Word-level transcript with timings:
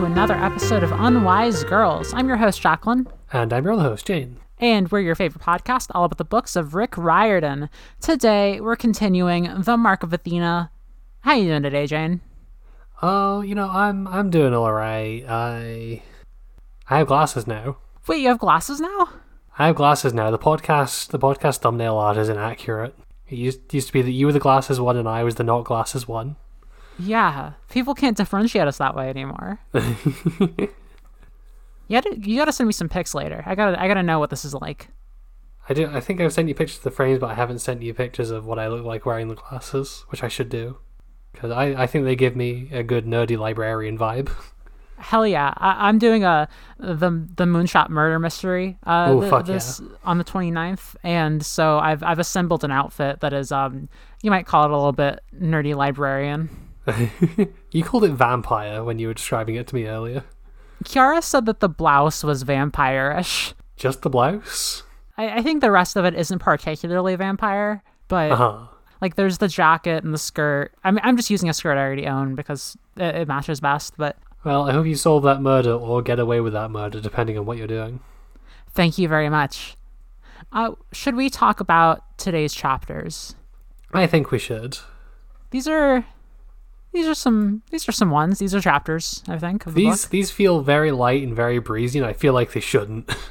to 0.00 0.06
another 0.06 0.32
episode 0.32 0.82
of 0.82 0.90
Unwise 0.92 1.62
Girls. 1.62 2.14
I'm 2.14 2.26
your 2.26 2.38
host, 2.38 2.62
Jacqueline, 2.62 3.06
And 3.34 3.52
I'm 3.52 3.64
your 3.64 3.74
other 3.74 3.82
host, 3.82 4.06
Jane. 4.06 4.38
and 4.58 4.90
we're 4.90 5.00
your 5.00 5.14
favorite 5.14 5.44
podcast 5.44 5.88
all 5.94 6.04
about 6.04 6.16
the 6.16 6.24
books 6.24 6.56
of 6.56 6.74
Rick 6.74 6.96
Riordan. 6.96 7.68
Today, 8.00 8.62
we're 8.62 8.76
continuing 8.76 9.44
The 9.60 9.76
Mark 9.76 10.02
of 10.02 10.14
Athena. 10.14 10.70
How 11.20 11.32
are 11.32 11.36
you 11.36 11.48
doing 11.48 11.62
today, 11.62 11.86
Jane? 11.86 12.22
Oh, 13.02 13.42
you 13.42 13.54
know, 13.54 13.68
I'm 13.68 14.08
I'm 14.08 14.30
doing 14.30 14.54
all 14.54 14.72
right. 14.72 15.22
I 15.28 16.02
I 16.88 16.96
have 16.96 17.08
glasses 17.08 17.46
now. 17.46 17.76
Wait, 18.06 18.22
you 18.22 18.28
have 18.28 18.38
glasses 18.38 18.80
now? 18.80 19.10
I 19.58 19.66
have 19.66 19.76
glasses 19.76 20.14
now. 20.14 20.30
The 20.30 20.38
podcast 20.38 21.08
the 21.08 21.18
podcast 21.18 21.58
thumbnail 21.58 21.98
art 21.98 22.16
is 22.16 22.30
inaccurate. 22.30 22.94
It 23.28 23.36
used, 23.36 23.74
used 23.74 23.88
to 23.88 23.92
be 23.92 24.00
that 24.00 24.12
you 24.12 24.24
were 24.24 24.32
the 24.32 24.38
glasses 24.40 24.80
one 24.80 24.96
and 24.96 25.06
I 25.06 25.24
was 25.24 25.34
the 25.34 25.44
not 25.44 25.64
glasses 25.64 26.08
one. 26.08 26.36
Yeah, 27.00 27.52
people 27.70 27.94
can't 27.94 28.16
differentiate 28.16 28.66
us 28.66 28.78
that 28.78 28.94
way 28.94 29.08
anymore. 29.08 29.58
you 29.72 30.68
gotta, 31.90 32.18
you 32.18 32.36
gotta 32.36 32.52
send 32.52 32.66
me 32.66 32.72
some 32.72 32.88
pics 32.88 33.14
later. 33.14 33.42
I 33.46 33.54
gotta, 33.54 33.80
I 33.80 33.88
gotta 33.88 34.02
know 34.02 34.18
what 34.18 34.30
this 34.30 34.44
is 34.44 34.54
like. 34.54 34.88
I 35.68 35.74
do. 35.74 35.86
I 35.86 36.00
think 36.00 36.20
I've 36.20 36.32
sent 36.32 36.48
you 36.48 36.54
pictures 36.54 36.78
of 36.78 36.84
the 36.84 36.90
frames, 36.90 37.20
but 37.20 37.30
I 37.30 37.34
haven't 37.34 37.60
sent 37.60 37.82
you 37.82 37.94
pictures 37.94 38.30
of 38.30 38.44
what 38.44 38.58
I 38.58 38.66
look 38.68 38.84
like 38.84 39.06
wearing 39.06 39.28
the 39.28 39.36
glasses, 39.36 40.04
which 40.08 40.24
I 40.24 40.28
should 40.28 40.48
do. 40.48 40.78
Because 41.32 41.52
I, 41.52 41.82
I 41.82 41.86
think 41.86 42.04
they 42.04 42.16
give 42.16 42.34
me 42.34 42.68
a 42.72 42.82
good 42.82 43.06
nerdy 43.06 43.38
librarian 43.38 43.96
vibe. 43.96 44.30
Hell 44.98 45.26
yeah! 45.26 45.54
I, 45.56 45.88
I'm 45.88 45.98
doing 45.98 46.24
a 46.24 46.48
the 46.78 47.10
the 47.36 47.44
Moonshot 47.44 47.88
murder 47.88 48.18
mystery 48.18 48.78
uh, 48.84 49.06
Oh, 49.08 49.22
fuck 49.30 49.46
this 49.46 49.80
on 50.04 50.18
the 50.18 50.24
29th, 50.24 50.94
and 51.02 51.44
so 51.44 51.78
I've 51.78 52.02
I've 52.02 52.18
assembled 52.18 52.64
an 52.64 52.70
outfit 52.70 53.20
that 53.20 53.32
is 53.32 53.50
um 53.50 53.88
you 54.22 54.30
might 54.30 54.44
call 54.44 54.64
it 54.64 54.70
a 54.70 54.76
little 54.76 54.92
bit 54.92 55.20
nerdy 55.34 55.74
librarian. 55.74 56.50
you 57.70 57.84
called 57.84 58.04
it 58.04 58.12
vampire 58.12 58.82
when 58.84 58.98
you 58.98 59.08
were 59.08 59.14
describing 59.14 59.54
it 59.56 59.66
to 59.68 59.74
me 59.74 59.86
earlier. 59.86 60.24
Kiara 60.84 61.22
said 61.22 61.46
that 61.46 61.60
the 61.60 61.68
blouse 61.68 62.24
was 62.24 62.42
vampire-ish. 62.42 63.54
Just 63.76 64.02
the 64.02 64.10
blouse? 64.10 64.82
I, 65.18 65.38
I 65.38 65.42
think 65.42 65.60
the 65.60 65.70
rest 65.70 65.96
of 65.96 66.04
it 66.04 66.14
isn't 66.14 66.38
particularly 66.38 67.14
vampire, 67.16 67.82
but 68.08 68.30
Uh 68.32 68.36
huh. 68.36 68.58
like 69.00 69.16
there's 69.16 69.38
the 69.38 69.48
jacket 69.48 70.02
and 70.04 70.14
the 70.14 70.18
skirt. 70.18 70.72
I 70.84 70.90
mean, 70.90 71.00
I'm 71.02 71.16
just 71.16 71.30
using 71.30 71.48
a 71.48 71.54
skirt 71.54 71.76
I 71.76 71.82
already 71.82 72.06
own 72.06 72.34
because 72.34 72.76
it, 72.96 73.14
it 73.14 73.28
matches 73.28 73.60
best. 73.60 73.94
But 73.98 74.16
Well, 74.44 74.68
I 74.68 74.72
hope 74.72 74.86
you 74.86 74.96
solve 74.96 75.22
that 75.24 75.42
murder 75.42 75.72
or 75.74 76.00
get 76.02 76.18
away 76.18 76.40
with 76.40 76.52
that 76.54 76.70
murder, 76.70 77.00
depending 77.00 77.36
on 77.38 77.44
what 77.46 77.58
you're 77.58 77.66
doing. 77.66 78.00
thank 78.72 78.96
you 78.98 79.08
very 79.08 79.28
much. 79.28 79.76
Uh, 80.52 80.72
should 80.92 81.14
we 81.14 81.28
talk 81.30 81.60
about 81.60 82.02
today's 82.18 82.54
chapters? 82.54 83.34
I 83.92 84.06
think 84.06 84.30
we 84.30 84.38
should. 84.38 84.78
These 85.50 85.68
are 85.68 86.04
these 86.92 87.06
are 87.06 87.14
some 87.14 87.62
these 87.70 87.88
are 87.88 87.92
some 87.92 88.10
ones. 88.10 88.38
These 88.38 88.54
are 88.54 88.60
chapters. 88.60 89.22
I 89.28 89.38
think 89.38 89.66
of 89.66 89.74
the 89.74 89.84
These 89.84 90.04
book. 90.04 90.10
these 90.10 90.30
feel 90.30 90.60
very 90.62 90.90
light 90.90 91.22
and 91.22 91.34
very 91.34 91.58
breezy, 91.58 91.98
and 91.98 92.06
I 92.06 92.12
feel 92.12 92.32
like 92.32 92.52
they 92.52 92.60
shouldn't. 92.60 93.10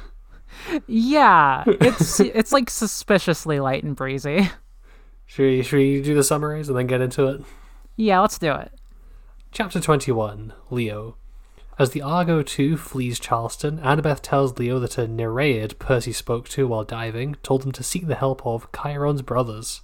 Yeah, 0.86 1.64
it's 1.66 2.20
it's 2.20 2.52
like 2.52 2.68
suspiciously 2.70 3.60
light 3.60 3.82
and 3.82 3.96
breezy. 3.96 4.50
should, 5.26 5.42
we, 5.44 5.62
should 5.62 5.78
we 5.78 6.02
do 6.02 6.14
the 6.14 6.22
summaries 6.22 6.68
and 6.68 6.76
then 6.76 6.86
get 6.86 7.00
into 7.00 7.26
it? 7.28 7.42
Yeah, 7.96 8.20
let's 8.20 8.38
do 8.38 8.52
it. 8.52 8.70
Chapter 9.52 9.80
21 9.80 10.52
Leo. 10.70 11.16
As 11.78 11.90
the 11.90 12.02
Argo 12.02 12.42
2 12.42 12.76
flees 12.76 13.18
Charleston, 13.18 13.78
Annabeth 13.78 14.20
tells 14.20 14.58
Leo 14.58 14.78
that 14.80 14.98
a 14.98 15.08
Nereid 15.08 15.78
Percy 15.78 16.12
spoke 16.12 16.46
to 16.50 16.68
while 16.68 16.84
diving 16.84 17.36
told 17.42 17.62
them 17.62 17.72
to 17.72 17.82
seek 17.82 18.06
the 18.06 18.14
help 18.16 18.46
of 18.46 18.68
Chiron's 18.72 19.22
brothers, 19.22 19.80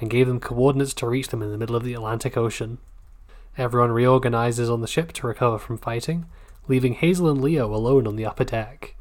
and 0.00 0.08
gave 0.08 0.28
them 0.28 0.38
coordinates 0.38 0.94
to 0.94 1.08
reach 1.08 1.28
them 1.28 1.42
in 1.42 1.50
the 1.50 1.58
middle 1.58 1.74
of 1.76 1.82
the 1.84 1.94
Atlantic 1.94 2.36
Ocean. 2.36 2.78
Everyone 3.58 3.92
reorganizes 3.92 4.68
on 4.68 4.80
the 4.80 4.86
ship 4.86 5.12
to 5.12 5.26
recover 5.26 5.58
from 5.58 5.78
fighting, 5.78 6.26
leaving 6.68 6.94
Hazel 6.94 7.30
and 7.30 7.40
Leo 7.40 7.74
alone 7.74 8.06
on 8.06 8.16
the 8.16 8.26
upper 8.26 8.44
deck. 8.44 8.94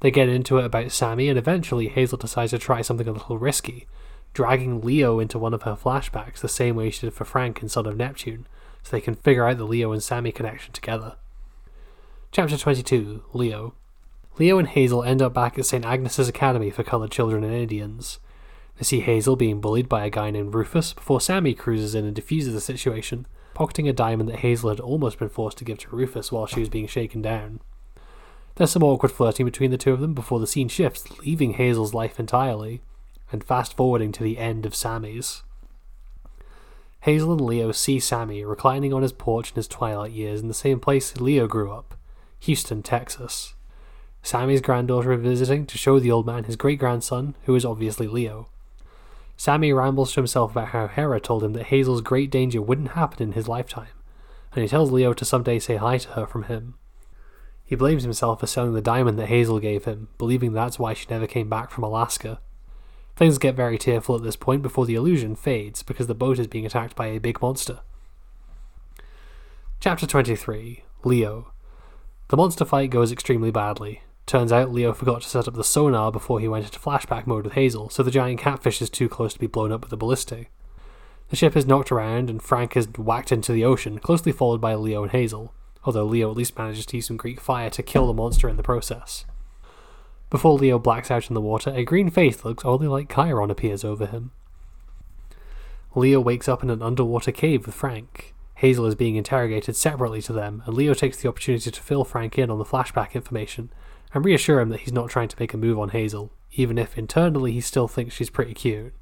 They 0.00 0.10
get 0.10 0.28
into 0.28 0.58
it 0.58 0.64
about 0.64 0.92
Sammy, 0.92 1.28
and 1.28 1.38
eventually 1.38 1.88
Hazel 1.88 2.18
decides 2.18 2.50
to 2.50 2.58
try 2.58 2.82
something 2.82 3.08
a 3.08 3.12
little 3.12 3.38
risky, 3.38 3.86
dragging 4.34 4.80
Leo 4.80 5.18
into 5.18 5.38
one 5.38 5.54
of 5.54 5.62
her 5.62 5.74
flashbacks 5.74 6.40
the 6.40 6.48
same 6.48 6.76
way 6.76 6.90
she 6.90 7.06
did 7.06 7.14
for 7.14 7.24
Frank 7.24 7.62
in 7.62 7.68
Son 7.68 7.86
of 7.86 7.96
Neptune, 7.96 8.46
so 8.82 8.90
they 8.90 9.00
can 9.00 9.16
figure 9.16 9.46
out 9.46 9.58
the 9.58 9.64
Leo 9.64 9.92
and 9.92 10.02
Sammy 10.02 10.32
connection 10.32 10.72
together. 10.72 11.16
Chapter 12.30 12.58
22 12.58 13.24
Leo. 13.32 13.74
Leo 14.38 14.58
and 14.58 14.68
Hazel 14.68 15.02
end 15.02 15.20
up 15.20 15.34
back 15.34 15.58
at 15.58 15.66
St. 15.66 15.84
Agnes's 15.84 16.28
Academy 16.28 16.70
for 16.70 16.84
Colored 16.84 17.10
Children 17.10 17.42
and 17.42 17.54
Indians. 17.54 18.20
They 18.76 18.84
see 18.84 19.00
Hazel 19.00 19.34
being 19.34 19.60
bullied 19.60 19.88
by 19.88 20.04
a 20.04 20.10
guy 20.10 20.30
named 20.30 20.54
Rufus 20.54 20.92
before 20.92 21.20
Sammy 21.20 21.54
cruises 21.54 21.96
in 21.96 22.04
and 22.04 22.14
diffuses 22.14 22.54
the 22.54 22.60
situation, 22.60 23.26
pocketing 23.58 23.88
a 23.88 23.92
diamond 23.92 24.28
that 24.28 24.38
Hazel 24.38 24.70
had 24.70 24.78
almost 24.78 25.18
been 25.18 25.28
forced 25.28 25.58
to 25.58 25.64
give 25.64 25.78
to 25.78 25.88
Rufus 25.90 26.30
while 26.30 26.46
she 26.46 26.60
was 26.60 26.68
being 26.68 26.86
shaken 26.86 27.20
down. 27.20 27.58
There's 28.54 28.70
some 28.70 28.84
awkward 28.84 29.10
flirting 29.10 29.46
between 29.46 29.72
the 29.72 29.76
two 29.76 29.92
of 29.92 29.98
them 29.98 30.14
before 30.14 30.38
the 30.38 30.46
scene 30.46 30.68
shifts, 30.68 31.18
leaving 31.18 31.54
Hazel's 31.54 31.92
life 31.92 32.20
entirely, 32.20 32.82
and 33.32 33.42
fast 33.42 33.76
forwarding 33.76 34.12
to 34.12 34.22
the 34.22 34.38
end 34.38 34.64
of 34.64 34.76
Sammy's. 34.76 35.42
Hazel 37.00 37.32
and 37.32 37.40
Leo 37.40 37.72
see 37.72 37.98
Sammy 37.98 38.44
reclining 38.44 38.92
on 38.92 39.02
his 39.02 39.10
porch 39.10 39.50
in 39.50 39.56
his 39.56 39.66
twilight 39.66 40.12
years 40.12 40.40
in 40.40 40.46
the 40.46 40.54
same 40.54 40.78
place 40.78 41.16
Leo 41.16 41.48
grew 41.48 41.72
up, 41.72 41.96
Houston, 42.38 42.80
Texas. 42.80 43.54
Sammy's 44.22 44.60
granddaughter 44.60 45.12
is 45.12 45.20
visiting 45.20 45.66
to 45.66 45.76
show 45.76 45.98
the 45.98 46.12
old 46.12 46.26
man 46.26 46.44
his 46.44 46.54
great 46.54 46.78
grandson, 46.78 47.34
who 47.46 47.56
is 47.56 47.64
obviously 47.64 48.06
Leo. 48.06 48.50
Sammy 49.38 49.72
rambles 49.72 50.12
to 50.12 50.20
himself 50.20 50.50
about 50.50 50.68
how 50.68 50.88
Hera 50.88 51.20
told 51.20 51.44
him 51.44 51.52
that 51.52 51.66
Hazel's 51.66 52.00
great 52.00 52.28
danger 52.28 52.60
wouldn't 52.60 52.90
happen 52.90 53.22
in 53.22 53.32
his 53.32 53.46
lifetime, 53.46 53.94
and 54.52 54.62
he 54.62 54.68
tells 54.68 54.90
Leo 54.90 55.12
to 55.12 55.24
someday 55.24 55.60
say 55.60 55.76
hi 55.76 55.96
to 55.96 56.08
her 56.10 56.26
from 56.26 56.42
him. 56.42 56.74
He 57.64 57.76
blames 57.76 58.02
himself 58.02 58.40
for 58.40 58.48
selling 58.48 58.74
the 58.74 58.80
diamond 58.80 59.16
that 59.16 59.28
Hazel 59.28 59.60
gave 59.60 59.84
him, 59.84 60.08
believing 60.18 60.52
that's 60.52 60.80
why 60.80 60.92
she 60.92 61.06
never 61.08 61.28
came 61.28 61.48
back 61.48 61.70
from 61.70 61.84
Alaska. 61.84 62.40
Things 63.14 63.38
get 63.38 63.54
very 63.54 63.78
tearful 63.78 64.16
at 64.16 64.24
this 64.24 64.34
point 64.34 64.60
before 64.60 64.86
the 64.86 64.96
illusion 64.96 65.36
fades 65.36 65.84
because 65.84 66.08
the 66.08 66.14
boat 66.16 66.40
is 66.40 66.48
being 66.48 66.66
attacked 66.66 66.96
by 66.96 67.06
a 67.06 67.20
big 67.20 67.40
monster. 67.40 67.78
Chapter 69.78 70.04
23 70.04 70.82
Leo. 71.04 71.52
The 72.26 72.36
monster 72.36 72.64
fight 72.64 72.90
goes 72.90 73.12
extremely 73.12 73.52
badly. 73.52 74.02
Turns 74.28 74.52
out 74.52 74.70
Leo 74.70 74.92
forgot 74.92 75.22
to 75.22 75.28
set 75.28 75.48
up 75.48 75.54
the 75.54 75.64
sonar 75.64 76.12
before 76.12 76.38
he 76.38 76.48
went 76.48 76.66
into 76.66 76.78
flashback 76.78 77.26
mode 77.26 77.44
with 77.44 77.54
Hazel, 77.54 77.88
so 77.88 78.02
the 78.02 78.10
giant 78.10 78.38
catfish 78.38 78.82
is 78.82 78.90
too 78.90 79.08
close 79.08 79.32
to 79.32 79.38
be 79.38 79.46
blown 79.46 79.72
up 79.72 79.80
with 79.80 79.88
the 79.88 79.96
ballistic. 79.96 80.50
The 81.30 81.36
ship 81.36 81.56
is 81.56 81.64
knocked 81.64 81.90
around 81.90 82.28
and 82.28 82.42
Frank 82.42 82.76
is 82.76 82.88
whacked 82.98 83.32
into 83.32 83.52
the 83.52 83.64
ocean, 83.64 83.98
closely 83.98 84.30
followed 84.30 84.60
by 84.60 84.74
Leo 84.74 85.02
and 85.02 85.12
Hazel, 85.12 85.54
although 85.84 86.04
Leo 86.04 86.30
at 86.30 86.36
least 86.36 86.58
manages 86.58 86.84
to 86.84 86.96
use 86.96 87.06
some 87.06 87.16
Greek 87.16 87.40
fire 87.40 87.70
to 87.70 87.82
kill 87.82 88.06
the 88.06 88.12
monster 88.12 88.50
in 88.50 88.58
the 88.58 88.62
process. 88.62 89.24
Before 90.28 90.58
Leo 90.58 90.78
blacks 90.78 91.10
out 91.10 91.30
in 91.30 91.34
the 91.34 91.40
water, 91.40 91.72
a 91.74 91.82
green 91.82 92.10
face 92.10 92.44
looks 92.44 92.66
oddly 92.66 92.86
like 92.86 93.10
Chiron 93.10 93.50
appears 93.50 93.82
over 93.82 94.04
him. 94.04 94.32
Leo 95.94 96.20
wakes 96.20 96.48
up 96.48 96.62
in 96.62 96.68
an 96.68 96.82
underwater 96.82 97.32
cave 97.32 97.64
with 97.64 97.74
Frank. 97.74 98.34
Hazel 98.56 98.84
is 98.84 98.94
being 98.94 99.16
interrogated 99.16 99.74
separately 99.74 100.20
to 100.20 100.34
them, 100.34 100.62
and 100.66 100.74
Leo 100.76 100.92
takes 100.92 101.16
the 101.16 101.30
opportunity 101.30 101.70
to 101.70 101.80
fill 101.80 102.04
Frank 102.04 102.36
in 102.36 102.50
on 102.50 102.58
the 102.58 102.66
flashback 102.66 103.14
information 103.14 103.70
and 104.14 104.24
reassure 104.24 104.60
him 104.60 104.68
that 104.70 104.80
he's 104.80 104.92
not 104.92 105.10
trying 105.10 105.28
to 105.28 105.36
make 105.38 105.54
a 105.54 105.58
move 105.58 105.78
on 105.78 105.90
Hazel, 105.90 106.32
even 106.52 106.78
if 106.78 106.96
internally 106.96 107.52
he 107.52 107.60
still 107.60 107.88
thinks 107.88 108.14
she's 108.14 108.30
pretty 108.30 108.54
cute. 108.54 108.94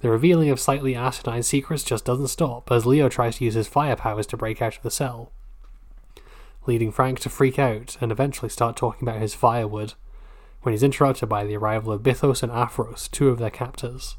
The 0.00 0.10
revealing 0.10 0.50
of 0.50 0.60
slightly 0.60 0.94
asinine 0.94 1.42
secrets 1.42 1.82
just 1.82 2.04
doesn't 2.04 2.28
stop 2.28 2.70
as 2.70 2.86
Leo 2.86 3.08
tries 3.08 3.36
to 3.36 3.44
use 3.44 3.54
his 3.54 3.68
fire 3.68 3.96
powers 3.96 4.26
to 4.28 4.36
break 4.36 4.60
out 4.60 4.76
of 4.76 4.82
the 4.82 4.90
cell, 4.90 5.32
leading 6.66 6.92
Frank 6.92 7.20
to 7.20 7.30
freak 7.30 7.58
out 7.58 7.96
and 8.00 8.12
eventually 8.12 8.48
start 8.48 8.76
talking 8.76 9.08
about 9.08 9.20
his 9.20 9.34
firewood 9.34 9.94
when 10.62 10.72
he's 10.72 10.82
interrupted 10.82 11.28
by 11.28 11.44
the 11.44 11.56
arrival 11.56 11.92
of 11.92 12.02
Bythos 12.02 12.42
and 12.42 12.52
Aphros, 12.52 13.10
two 13.10 13.28
of 13.28 13.38
their 13.38 13.50
captors. 13.50 14.16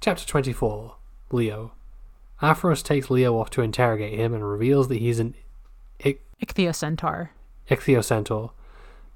Chapter 0.00 0.26
24 0.26 0.96
Leo. 1.32 1.72
Aphros 2.40 2.84
takes 2.84 3.10
Leo 3.10 3.38
off 3.38 3.50
to 3.50 3.62
interrogate 3.62 4.18
him 4.18 4.32
and 4.32 4.48
reveals 4.48 4.88
that 4.88 4.98
he's 4.98 5.18
an 5.18 5.34
ich- 5.98 6.20
Ichthyocentaur. 6.40 7.30
Ichthyocentaur. 7.70 8.50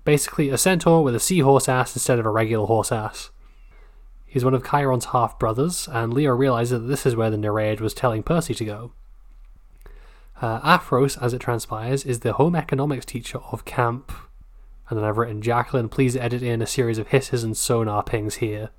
Basically, 0.05 0.51
a 0.51 0.59
centaur 0.59 1.03
with 1.03 1.15
a 1.15 1.21
seahorse 1.21 1.69
ass 1.69 1.95
instead 1.95 2.19
of 2.19 2.27
a 2.27 2.31
regular 2.31 2.67
horse 2.67 2.91
ass. 2.91 3.31
He's 4.27 4.45
one 4.45 4.55
of 4.55 4.65
Chiron's 4.65 5.07
half 5.07 5.39
brothers, 5.39 5.89
and 5.93 6.13
Leo 6.13 6.33
realizes 6.33 6.81
that 6.81 6.87
this 6.87 7.07
is 7.07 7.15
where 7.15 7.31
the 7.31 7.37
Nereid 7.37 7.81
was 7.81 7.95
telling 7.95 8.23
Percy 8.23 8.55
to 8.55 8.65
go. 8.65 8.93
Uh, 10.41 10.79
Aphros, 10.79 11.23
as 11.23 11.33
it 11.33 11.39
transpires, 11.41 12.05
is 12.05 12.21
the 12.21 12.33
home 12.33 12.57
economics 12.57 13.05
teacher 13.05 13.39
of 13.53 13.65
Camp. 13.65 14.11
And 14.89 14.99
then 14.99 15.05
I've 15.05 15.19
written, 15.19 15.43
Jacqueline, 15.43 15.89
please 15.89 16.17
edit 16.17 16.43
in 16.43 16.61
a 16.61 16.67
series 16.67 16.99
of 16.99 17.09
hisses 17.09 17.45
and 17.45 17.57
sonar 17.57 18.03
pings 18.03 18.37
here. 18.37 18.71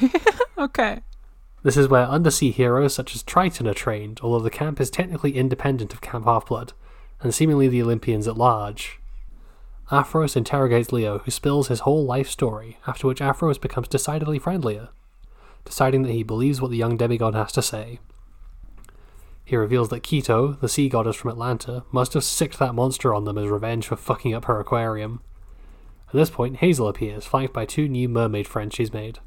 Okay. 0.56 1.00
This 1.62 1.76
is 1.76 1.88
where 1.88 2.06
undersea 2.06 2.50
heroes 2.50 2.94
such 2.94 3.14
as 3.14 3.22
Triton 3.22 3.66
are 3.66 3.74
trained, 3.74 4.20
although 4.22 4.44
the 4.44 4.50
camp 4.50 4.80
is 4.80 4.90
technically 4.90 5.36
independent 5.36 5.92
of 5.92 6.00
Camp 6.00 6.26
Half-Blood, 6.26 6.72
and 7.24 7.34
seemingly 7.34 7.66
the 7.66 7.82
Olympians 7.82 8.28
at 8.28 8.36
large. 8.36 9.00
Aphros 9.90 10.36
interrogates 10.36 10.92
Leo, 10.92 11.18
who 11.20 11.30
spills 11.30 11.68
his 11.68 11.80
whole 11.80 12.04
life 12.04 12.28
story, 12.28 12.78
after 12.86 13.06
which 13.06 13.20
Aphros 13.20 13.60
becomes 13.60 13.88
decidedly 13.88 14.38
friendlier, 14.38 14.90
deciding 15.64 16.02
that 16.02 16.12
he 16.12 16.22
believes 16.22 16.60
what 16.60 16.70
the 16.70 16.76
young 16.76 16.96
demigod 16.96 17.34
has 17.34 17.50
to 17.52 17.62
say. 17.62 17.98
He 19.42 19.56
reveals 19.56 19.88
that 19.88 20.02
Keto, 20.02 20.60
the 20.60 20.68
sea 20.68 20.88
goddess 20.88 21.16
from 21.16 21.30
Atlanta, 21.30 21.84
must 21.90 22.12
have 22.12 22.24
sicked 22.24 22.58
that 22.58 22.74
monster 22.74 23.14
on 23.14 23.24
them 23.24 23.38
as 23.38 23.48
revenge 23.48 23.86
for 23.86 23.96
fucking 23.96 24.34
up 24.34 24.44
her 24.44 24.60
aquarium. 24.60 25.20
At 26.08 26.14
this 26.14 26.30
point, 26.30 26.56
Hazel 26.56 26.88
appears, 26.88 27.24
flanked 27.24 27.54
by 27.54 27.64
two 27.64 27.88
new 27.88 28.08
mermaid 28.08 28.46
friends 28.46 28.74
she's 28.74 28.92
made. 28.92 29.18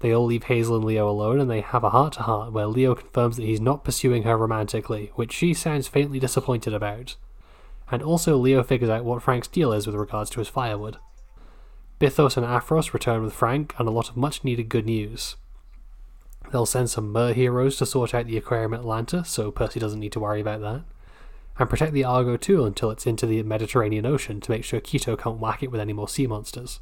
They 0.00 0.12
all 0.14 0.24
leave 0.24 0.44
Hazel 0.44 0.76
and 0.76 0.84
Leo 0.84 1.08
alone 1.08 1.40
and 1.40 1.50
they 1.50 1.60
have 1.60 1.84
a 1.84 1.90
heart 1.90 2.14
to 2.14 2.22
heart 2.22 2.52
where 2.52 2.66
Leo 2.66 2.94
confirms 2.94 3.36
that 3.36 3.44
he's 3.44 3.60
not 3.60 3.84
pursuing 3.84 4.22
her 4.24 4.36
romantically, 4.36 5.12
which 5.14 5.32
she 5.32 5.54
sounds 5.54 5.88
faintly 5.88 6.18
disappointed 6.18 6.72
about. 6.72 7.16
And 7.90 8.02
also, 8.02 8.36
Leo 8.36 8.62
figures 8.62 8.90
out 8.90 9.04
what 9.04 9.22
Frank's 9.22 9.48
deal 9.48 9.72
is 9.72 9.86
with 9.86 9.96
regards 9.96 10.30
to 10.30 10.38
his 10.38 10.48
firewood. 10.48 10.96
Bythos 12.00 12.36
and 12.36 12.46
Aphros 12.46 12.94
return 12.94 13.22
with 13.22 13.34
Frank 13.34 13.74
and 13.78 13.86
a 13.86 13.90
lot 13.90 14.08
of 14.08 14.16
much 14.16 14.42
needed 14.42 14.70
good 14.70 14.86
news. 14.86 15.36
They'll 16.50 16.66
send 16.66 16.88
some 16.88 17.12
mer 17.12 17.34
heroes 17.34 17.76
to 17.76 17.86
sort 17.86 18.14
out 18.14 18.26
the 18.26 18.38
aquarium 18.38 18.72
at 18.72 18.80
Atlanta, 18.80 19.24
so 19.24 19.50
Percy 19.50 19.78
doesn't 19.78 20.00
need 20.00 20.12
to 20.12 20.20
worry 20.20 20.40
about 20.40 20.62
that. 20.62 20.84
And 21.58 21.68
protect 21.68 21.92
the 21.92 22.04
Argo 22.04 22.38
too 22.38 22.64
until 22.64 22.90
it's 22.90 23.06
into 23.06 23.26
the 23.26 23.42
Mediterranean 23.42 24.06
Ocean 24.06 24.40
to 24.40 24.50
make 24.50 24.64
sure 24.64 24.80
Keto 24.80 25.18
can't 25.18 25.38
whack 25.38 25.62
it 25.62 25.70
with 25.70 25.80
any 25.80 25.92
more 25.92 26.08
sea 26.08 26.26
monsters. 26.26 26.80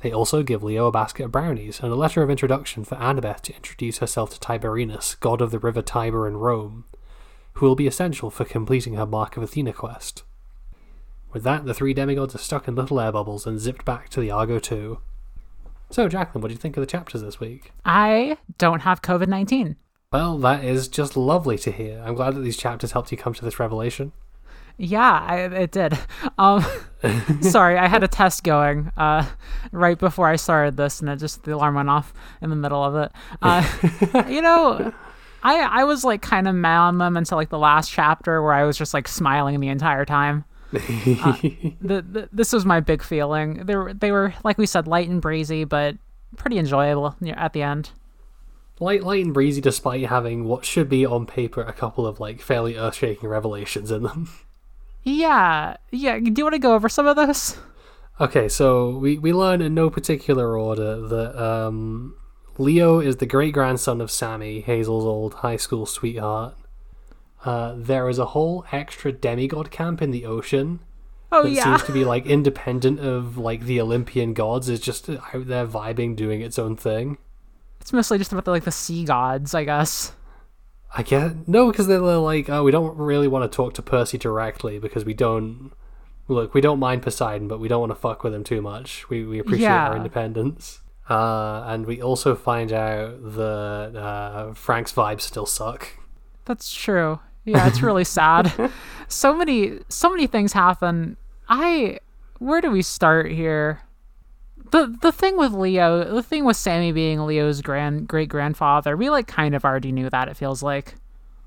They 0.00 0.12
also 0.12 0.42
give 0.42 0.62
Leo 0.62 0.86
a 0.86 0.92
basket 0.92 1.24
of 1.24 1.32
brownies 1.32 1.80
and 1.80 1.92
a 1.92 1.96
letter 1.96 2.22
of 2.22 2.30
introduction 2.30 2.84
for 2.84 2.96
Annabeth 2.96 3.42
to 3.42 3.54
introduce 3.54 3.98
herself 3.98 4.30
to 4.30 4.40
Tiberinus, 4.40 5.14
god 5.16 5.40
of 5.40 5.50
the 5.50 5.58
river 5.58 5.82
Tiber 5.82 6.26
in 6.26 6.38
Rome, 6.38 6.84
who 7.54 7.66
will 7.66 7.74
be 7.74 7.86
essential 7.86 8.30
for 8.30 8.44
completing 8.44 8.94
her 8.94 9.06
Mark 9.06 9.36
of 9.36 9.42
Athena 9.42 9.74
quest. 9.74 10.22
With 11.32 11.44
that, 11.44 11.64
the 11.64 11.74
three 11.74 11.94
demigods 11.94 12.34
are 12.34 12.38
stuck 12.38 12.66
in 12.66 12.74
little 12.74 12.98
air 12.98 13.12
bubbles 13.12 13.46
and 13.46 13.60
zipped 13.60 13.84
back 13.84 14.08
to 14.10 14.20
the 14.20 14.30
Argo 14.30 14.58
2. 14.58 14.98
So, 15.90 16.08
Jacqueline, 16.08 16.40
what 16.40 16.48
do 16.48 16.54
you 16.54 16.58
think 16.58 16.76
of 16.76 16.80
the 16.80 16.86
chapters 16.86 17.20
this 17.20 17.38
week? 17.38 17.72
I 17.84 18.38
don't 18.58 18.80
have 18.80 19.02
COVID 19.02 19.28
19. 19.28 19.76
Well, 20.12 20.38
that 20.38 20.64
is 20.64 20.88
just 20.88 21.16
lovely 21.16 21.58
to 21.58 21.70
hear. 21.70 22.02
I'm 22.04 22.14
glad 22.14 22.34
that 22.34 22.40
these 22.40 22.56
chapters 22.56 22.92
helped 22.92 23.12
you 23.12 23.18
come 23.18 23.34
to 23.34 23.44
this 23.44 23.60
revelation. 23.60 24.12
Yeah, 24.82 25.12
I, 25.12 25.36
it 25.40 25.72
did. 25.72 25.98
Um, 26.38 26.64
sorry, 27.42 27.76
I 27.76 27.86
had 27.86 28.02
a 28.02 28.08
test 28.08 28.44
going 28.44 28.90
uh, 28.96 29.26
right 29.72 29.98
before 29.98 30.26
I 30.26 30.36
started 30.36 30.78
this, 30.78 31.00
and 31.00 31.10
it 31.10 31.16
just 31.16 31.44
the 31.44 31.54
alarm 31.54 31.74
went 31.74 31.90
off 31.90 32.14
in 32.40 32.48
the 32.48 32.56
middle 32.56 32.82
of 32.82 32.96
it. 32.96 33.12
Uh, 33.42 34.24
you 34.30 34.40
know, 34.40 34.90
I 35.42 35.60
I 35.60 35.84
was 35.84 36.02
like 36.02 36.22
kind 36.22 36.48
of 36.48 36.54
mad 36.54 36.78
on 36.78 36.98
them 36.98 37.18
until 37.18 37.36
like 37.36 37.50
the 37.50 37.58
last 37.58 37.92
chapter 37.92 38.42
where 38.42 38.54
I 38.54 38.64
was 38.64 38.78
just 38.78 38.94
like 38.94 39.06
smiling 39.06 39.60
the 39.60 39.68
entire 39.68 40.06
time. 40.06 40.46
uh, 40.72 40.78
the, 41.82 42.00
the, 42.00 42.28
this 42.32 42.50
was 42.54 42.64
my 42.64 42.80
big 42.80 43.02
feeling. 43.02 43.66
They 43.66 43.76
were 43.76 43.92
they 43.92 44.12
were 44.12 44.32
like 44.44 44.56
we 44.56 44.64
said 44.64 44.86
light 44.86 45.10
and 45.10 45.20
breezy, 45.20 45.64
but 45.64 45.96
pretty 46.38 46.56
enjoyable 46.56 47.14
at 47.36 47.52
the 47.52 47.62
end. 47.62 47.90
Light, 48.78 49.04
light 49.04 49.22
and 49.22 49.34
breezy, 49.34 49.60
despite 49.60 50.06
having 50.06 50.44
what 50.44 50.64
should 50.64 50.88
be 50.88 51.04
on 51.04 51.26
paper 51.26 51.60
a 51.60 51.74
couple 51.74 52.06
of 52.06 52.18
like 52.18 52.40
fairly 52.40 52.78
earth-shaking 52.78 53.28
revelations 53.28 53.90
in 53.90 54.04
them. 54.04 54.30
Yeah, 55.02 55.76
yeah. 55.90 56.18
Do 56.18 56.32
you 56.36 56.44
want 56.44 56.54
to 56.54 56.58
go 56.58 56.74
over 56.74 56.88
some 56.88 57.06
of 57.06 57.16
those? 57.16 57.56
Okay, 58.20 58.48
so 58.48 58.90
we, 58.90 59.18
we 59.18 59.32
learn 59.32 59.62
in 59.62 59.72
no 59.74 59.88
particular 59.88 60.58
order 60.58 61.00
that 61.08 61.42
um, 61.42 62.16
Leo 62.58 63.00
is 63.00 63.16
the 63.16 63.26
great 63.26 63.54
grandson 63.54 64.00
of 64.00 64.10
Sammy, 64.10 64.60
Hazel's 64.60 65.04
old 65.04 65.34
high 65.34 65.56
school 65.56 65.86
sweetheart. 65.86 66.54
Uh, 67.44 67.74
there 67.76 68.08
is 68.10 68.18
a 68.18 68.26
whole 68.26 68.66
extra 68.70 69.10
demigod 69.10 69.70
camp 69.70 70.02
in 70.02 70.10
the 70.10 70.26
ocean. 70.26 70.80
Oh 71.32 71.44
that 71.44 71.50
yeah. 71.50 71.64
seems 71.64 71.84
to 71.84 71.92
be 71.92 72.04
like 72.04 72.26
independent 72.26 73.00
of 73.00 73.38
like 73.38 73.62
the 73.62 73.80
Olympian 73.80 74.34
gods. 74.34 74.68
Is 74.68 74.80
just 74.80 75.08
out 75.08 75.46
there 75.46 75.66
vibing, 75.66 76.14
doing 76.14 76.42
its 76.42 76.58
own 76.58 76.76
thing. 76.76 77.16
It's 77.80 77.94
mostly 77.94 78.18
just 78.18 78.32
about 78.32 78.44
the, 78.44 78.50
like 78.50 78.64
the 78.64 78.70
sea 78.70 79.04
gods, 79.04 79.54
I 79.54 79.64
guess. 79.64 80.12
I 80.96 81.02
get 81.02 81.46
no, 81.46 81.70
because 81.70 81.86
they're 81.86 82.00
like, 82.00 82.48
oh, 82.48 82.64
we 82.64 82.70
don't 82.70 82.96
really 82.96 83.28
want 83.28 83.50
to 83.50 83.54
talk 83.54 83.74
to 83.74 83.82
Percy 83.82 84.18
directly 84.18 84.78
because 84.78 85.04
we 85.04 85.14
don't 85.14 85.72
look, 86.28 86.52
we 86.54 86.60
don't 86.60 86.78
mind 86.80 87.02
Poseidon, 87.02 87.48
but 87.48 87.60
we 87.60 87.68
don't 87.68 87.80
want 87.80 87.90
to 87.90 87.96
fuck 87.96 88.24
with 88.24 88.34
him 88.34 88.44
too 88.44 88.60
much. 88.60 89.08
We 89.08 89.24
we 89.24 89.38
appreciate 89.38 89.68
our 89.68 89.96
independence. 89.96 90.80
Uh, 91.08 91.64
and 91.66 91.86
we 91.86 92.00
also 92.00 92.36
find 92.36 92.72
out 92.72 93.20
that 93.34 93.96
uh, 93.96 94.54
Frank's 94.54 94.92
vibes 94.92 95.22
still 95.22 95.46
suck. 95.46 95.88
That's 96.44 96.72
true. 96.72 97.18
Yeah, 97.44 97.66
it's 97.66 97.82
really 97.82 98.04
sad. 98.04 98.52
So 99.12 99.34
many 99.34 99.80
so 99.88 100.08
many 100.08 100.28
things 100.28 100.52
happen. 100.52 101.16
I 101.48 101.98
where 102.38 102.60
do 102.60 102.70
we 102.70 102.80
start 102.80 103.28
here? 103.32 103.80
The 104.70 104.96
the 105.00 105.12
thing 105.12 105.36
with 105.36 105.52
Leo, 105.52 106.14
the 106.14 106.22
thing 106.22 106.44
with 106.44 106.56
Sammy 106.56 106.92
being 106.92 107.26
Leo's 107.26 107.60
grand 107.62 108.06
great 108.06 108.28
grandfather, 108.28 108.96
we 108.96 109.10
like 109.10 109.26
kind 109.26 109.54
of 109.54 109.64
already 109.64 109.92
knew 109.92 110.08
that 110.10 110.28
it 110.28 110.36
feels 110.36 110.62
like. 110.62 110.94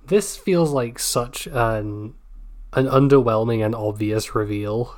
This 0.08 0.36
feels 0.36 0.72
like 0.72 1.00
such 1.00 1.48
an 1.48 2.16
an 2.74 2.88
underwhelming 2.88 3.64
and 3.64 3.74
obvious 3.76 4.36
reveal. 4.36 4.96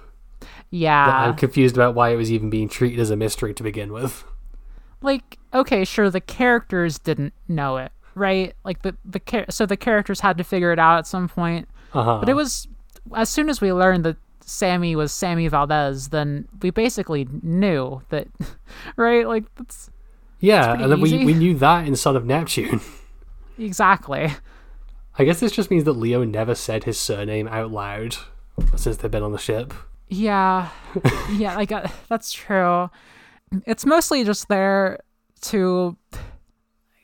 Yeah. 0.69 1.05
I'm 1.07 1.35
confused 1.35 1.75
about 1.75 1.93
why 1.95 2.09
it 2.09 2.15
was 2.15 2.31
even 2.31 2.49
being 2.49 2.69
treated 2.69 2.99
as 2.99 3.09
a 3.11 3.15
mystery 3.15 3.53
to 3.53 3.63
begin 3.63 3.93
with. 3.93 4.23
like 5.01 5.37
okay, 5.53 5.85
sure 5.85 6.09
the 6.09 6.19
characters 6.21 6.97
didn't 6.99 7.33
know 7.47 7.77
it, 7.77 7.91
right? 8.15 8.55
Like 8.63 8.81
the 8.81 8.95
the 9.05 9.19
char- 9.19 9.45
so 9.49 9.65
the 9.65 9.77
characters 9.77 10.21
had 10.21 10.37
to 10.39 10.43
figure 10.43 10.71
it 10.71 10.79
out 10.79 10.97
at 10.97 11.07
some 11.07 11.27
point. 11.29 11.67
Uh-huh. 11.93 12.17
But 12.19 12.29
it 12.29 12.33
was 12.33 12.67
as 13.15 13.29
soon 13.29 13.49
as 13.49 13.61
we 13.61 13.71
learned 13.71 14.03
that 14.05 14.17
Sammy 14.45 14.95
was 14.95 15.11
Sammy 15.11 15.47
Valdez, 15.47 16.09
then 16.09 16.47
we 16.61 16.69
basically 16.69 17.27
knew 17.41 18.01
that, 18.09 18.27
right? 18.95 19.27
Like 19.27 19.43
that's 19.55 19.89
yeah, 20.39 20.75
then 20.75 21.01
we, 21.01 21.25
we 21.25 21.33
knew 21.33 21.55
that 21.57 21.87
in 21.87 21.95
Son 21.95 22.15
of 22.15 22.25
Neptune. 22.25 22.79
exactly. 23.57 24.31
I 25.17 25.23
guess 25.23 25.39
this 25.39 25.51
just 25.51 25.71
means 25.71 25.85
that 25.85 25.93
Leo 25.93 26.23
never 26.23 26.53
said 26.53 26.83
his 26.83 26.99
surname 26.99 27.47
out 27.47 27.71
loud 27.71 28.17
since 28.75 28.97
they've 28.97 29.09
been 29.09 29.23
on 29.23 29.31
the 29.31 29.39
ship. 29.39 29.73
Yeah, 30.07 30.69
yeah, 31.31 31.55
like 31.55 31.71
uh, 31.71 31.87
that's 32.09 32.31
true. 32.31 32.91
It's 33.65 33.85
mostly 33.85 34.23
just 34.23 34.47
there 34.47 34.99
to. 35.41 35.97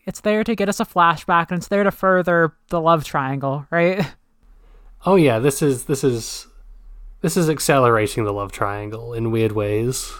It's 0.05 0.21
there 0.21 0.43
to 0.43 0.55
get 0.55 0.67
us 0.69 0.79
a 0.79 0.85
flashback, 0.85 1.49
and 1.49 1.59
it's 1.59 1.67
there 1.67 1.83
to 1.83 1.91
further 1.91 2.53
the 2.69 2.81
love 2.81 3.03
triangle, 3.03 3.65
right? 3.71 4.05
Oh 5.05 5.15
yeah, 5.15 5.39
this 5.39 5.63
is 5.63 5.85
this 5.85 6.03
is 6.03 6.47
this 7.21 7.37
is 7.37 7.49
accelerating 7.49 8.23
the 8.25 8.33
love 8.33 8.51
triangle 8.51 9.13
in 9.13 9.31
weird 9.31 9.51
ways. 9.53 10.11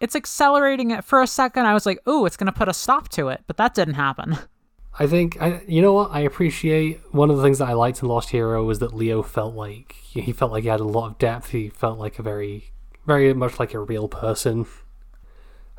It's 0.00 0.14
accelerating 0.14 0.90
it 0.92 1.02
for 1.04 1.20
a 1.22 1.26
second. 1.26 1.66
I 1.66 1.74
was 1.74 1.84
like, 1.86 2.06
"Ooh, 2.08 2.24
it's 2.26 2.36
gonna 2.36 2.52
put 2.52 2.68
a 2.68 2.74
stop 2.74 3.08
to 3.10 3.28
it," 3.28 3.42
but 3.46 3.56
that 3.56 3.74
didn't 3.74 3.94
happen. 3.94 4.38
I 5.00 5.06
think 5.06 5.40
I 5.40 5.62
you 5.68 5.80
know 5.82 5.92
what 5.92 6.10
I 6.12 6.20
appreciate 6.20 7.00
one 7.12 7.30
of 7.30 7.36
the 7.36 7.42
things 7.42 7.58
that 7.58 7.68
I 7.68 7.72
liked 7.72 8.02
in 8.02 8.08
Lost 8.08 8.30
Hero 8.30 8.64
was 8.64 8.78
that 8.80 8.94
Leo 8.94 9.22
felt 9.22 9.54
like 9.54 9.92
he 9.92 10.32
felt 10.32 10.50
like 10.52 10.62
he 10.64 10.68
had 10.68 10.80
a 10.80 10.84
lot 10.84 11.06
of 11.12 11.18
depth. 11.18 11.50
He 11.50 11.68
felt 11.68 11.98
like 11.98 12.18
a 12.18 12.22
very 12.22 12.70
very 13.06 13.32
much 13.34 13.58
like 13.58 13.74
a 13.74 13.78
real 13.80 14.08
person. 14.08 14.66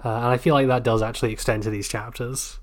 Uh, 0.03 0.09
and 0.09 0.25
I 0.27 0.37
feel 0.37 0.53
like 0.53 0.67
that 0.67 0.83
does 0.83 1.01
actually 1.01 1.33
extend 1.33 1.63
to 1.63 1.69
these 1.69 1.87
chapters, 1.89 2.59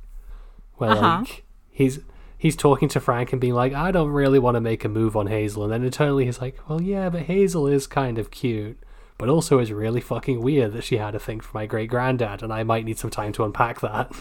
where 0.76 0.90
Uh-huh. 0.90 1.18
like 1.20 1.44
he's 1.70 2.00
he's 2.46 2.56
talking 2.56 2.88
to 2.88 3.00
Frank 3.00 3.32
and 3.32 3.40
being 3.40 3.54
like, 3.54 3.74
"I 3.74 3.90
don't 3.90 4.10
really 4.10 4.38
want 4.38 4.54
to 4.54 4.60
make 4.60 4.84
a 4.84 4.88
move 4.88 5.16
on 5.16 5.26
Hazel," 5.26 5.64
and 5.64 5.72
then 5.72 5.82
internally 5.82 6.24
he's 6.24 6.40
like, 6.40 6.56
"Well, 6.68 6.80
yeah, 6.80 7.10
but 7.10 7.22
Hazel 7.22 7.66
is 7.66 7.88
kind 7.88 8.18
of 8.18 8.30
cute, 8.30 8.78
but 9.18 9.28
also 9.28 9.58
it's 9.58 9.70
really 9.70 10.00
fucking 10.00 10.40
weird 10.40 10.72
that 10.72 10.84
she 10.84 10.98
had 10.98 11.14
a 11.16 11.18
thing 11.18 11.40
for 11.40 11.50
my 11.52 11.66
great 11.66 11.90
granddad, 11.90 12.42
and 12.42 12.52
I 12.52 12.62
might 12.62 12.84
need 12.84 12.98
some 12.98 13.10
time 13.10 13.32
to 13.32 13.44
unpack 13.44 13.80
that." 13.80 14.12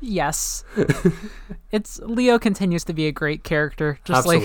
Yes, 0.00 0.64
it's 1.70 2.00
Leo 2.00 2.38
continues 2.38 2.84
to 2.84 2.94
be 2.94 3.06
a 3.06 3.12
great 3.12 3.44
character. 3.44 3.98
Just 4.04 4.26
like 4.26 4.42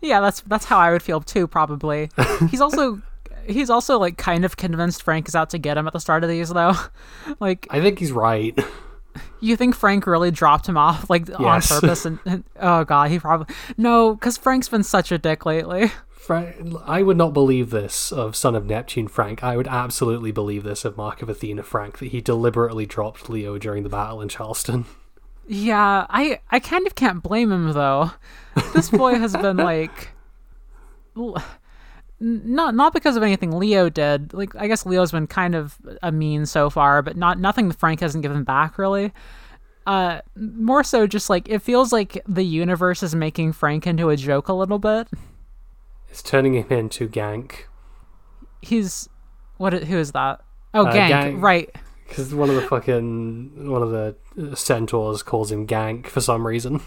Yeah, 0.00 0.20
that's 0.20 0.40
that's 0.42 0.64
how 0.64 0.78
I 0.78 0.90
would 0.90 1.02
feel 1.02 1.20
too. 1.20 1.46
Probably. 1.46 2.10
He's 2.50 2.60
also 2.60 3.02
he's 3.46 3.70
also 3.70 3.98
like 3.98 4.18
kind 4.18 4.44
of 4.44 4.56
convinced 4.56 5.02
Frank 5.02 5.26
is 5.26 5.34
out 5.34 5.50
to 5.50 5.58
get 5.58 5.76
him 5.76 5.86
at 5.86 5.92
the 5.92 6.00
start 6.00 6.22
of 6.22 6.30
these, 6.30 6.50
though. 6.50 6.74
like, 7.40 7.66
I 7.70 7.80
think 7.80 7.98
he's 7.98 8.12
right. 8.12 8.58
You 9.40 9.56
think 9.56 9.74
Frank 9.74 10.06
really 10.06 10.30
dropped 10.30 10.68
him 10.68 10.76
off 10.76 11.08
like 11.10 11.28
Yes. 11.28 11.70
on 11.70 11.80
purpose? 11.80 12.04
And, 12.04 12.18
and 12.24 12.44
oh 12.60 12.84
god, 12.84 13.10
he 13.10 13.18
probably 13.18 13.54
no, 13.76 14.14
because 14.14 14.36
Frank's 14.36 14.68
been 14.68 14.82
such 14.82 15.10
a 15.12 15.18
dick 15.18 15.44
lately. 15.46 15.90
Frank, 16.10 16.74
I 16.84 17.02
would 17.02 17.16
not 17.16 17.32
believe 17.32 17.70
this 17.70 18.12
of 18.12 18.36
Son 18.36 18.54
of 18.54 18.66
Neptune 18.66 19.08
Frank. 19.08 19.42
I 19.42 19.56
would 19.56 19.68
absolutely 19.68 20.30
believe 20.30 20.62
this 20.62 20.84
of 20.84 20.96
Mark 20.96 21.22
of 21.22 21.28
Athena 21.30 21.62
Frank 21.62 21.98
that 21.98 22.06
he 22.06 22.20
deliberately 22.20 22.84
dropped 22.84 23.30
Leo 23.30 23.56
during 23.56 23.82
the 23.82 23.88
battle 23.88 24.20
in 24.20 24.28
Charleston. 24.28 24.84
Yeah, 25.50 26.04
I 26.10 26.40
I 26.50 26.60
kind 26.60 26.86
of 26.86 26.94
can't 26.94 27.22
blame 27.22 27.50
him 27.50 27.72
though. 27.72 28.10
This 28.74 28.90
boy 28.90 29.14
has 29.14 29.32
been 29.32 29.56
like. 29.72 30.10
Not 32.20 32.74
not 32.74 32.92
because 32.92 33.16
of 33.16 33.22
anything 33.22 33.52
Leo 33.52 33.88
did. 33.88 34.34
Like 34.34 34.54
I 34.56 34.66
guess 34.66 34.84
Leo's 34.84 35.12
been 35.12 35.26
kind 35.28 35.54
of 35.54 35.76
a 36.02 36.10
mean 36.10 36.46
so 36.46 36.68
far, 36.68 37.00
but 37.02 37.16
not 37.16 37.38
nothing 37.38 37.70
Frank 37.70 38.00
hasn't 38.00 38.22
given 38.22 38.42
back 38.44 38.76
really. 38.78 39.12
Uh, 39.86 40.20
more 40.36 40.82
so 40.84 41.06
just 41.06 41.30
like 41.30 41.48
it 41.48 41.60
feels 41.60 41.92
like 41.92 42.20
the 42.28 42.42
universe 42.44 43.02
is 43.02 43.14
making 43.14 43.52
Frank 43.52 43.86
into 43.86 44.10
a 44.10 44.16
joke 44.16 44.48
a 44.48 44.52
little 44.52 44.78
bit. 44.78 45.08
It's 46.10 46.22
turning 46.22 46.54
him 46.54 46.66
into 46.70 47.08
Gank. 47.08 47.52
He's 48.62 49.08
what? 49.58 49.72
Who 49.72 49.96
is 49.98 50.12
that? 50.12 50.40
Oh, 50.74 50.86
Uh, 50.86 50.92
Gank, 50.92 51.10
Gank. 51.10 51.42
right? 51.42 51.70
Because 52.08 52.34
one 52.34 52.48
of 52.50 52.56
the 52.56 52.62
fucking 52.62 53.70
one 53.70 53.82
of 53.82 53.90
the 53.90 54.16
uh, 54.40 54.54
centaurs 54.54 55.22
calls 55.22 55.52
him 55.52 55.66
Gank 55.66 56.06
for 56.08 56.20
some 56.20 56.46
reason. 56.46 56.80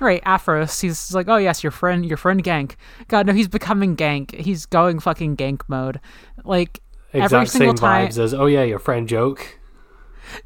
Right, 0.00 0.24
Aphros. 0.24 0.80
He's 0.80 1.14
like, 1.14 1.28
oh 1.28 1.36
yes, 1.36 1.62
your 1.62 1.70
friend, 1.70 2.04
your 2.06 2.16
friend 2.16 2.42
Gank. 2.42 2.76
God, 3.08 3.26
no, 3.26 3.32
he's 3.34 3.48
becoming 3.48 3.96
Gank. 3.96 4.34
He's 4.34 4.64
going 4.66 4.98
fucking 4.98 5.36
Gank 5.36 5.60
mode. 5.68 6.00
Like 6.44 6.80
every 7.12 7.24
Exact 7.24 7.50
single 7.50 7.76
same 7.76 7.80
time. 7.80 8.08
vibes 8.08 8.18
as 8.18 8.32
oh 8.34 8.46
yeah, 8.46 8.62
your 8.62 8.78
friend 8.78 9.06
joke. 9.08 9.58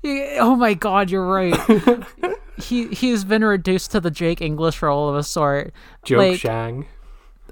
Yeah, 0.02 0.38
Oh 0.40 0.56
my 0.56 0.74
god, 0.74 1.10
you're 1.10 1.26
right. 1.26 1.54
he 2.58 2.88
he's 2.88 3.24
been 3.24 3.44
reduced 3.44 3.90
to 3.92 4.00
the 4.00 4.10
Jake 4.10 4.40
English 4.40 4.82
role 4.82 5.08
of 5.08 5.16
a 5.16 5.22
sort. 5.22 5.72
Joke 6.04 6.18
Like- 6.18 6.40
Zhang. 6.40 6.86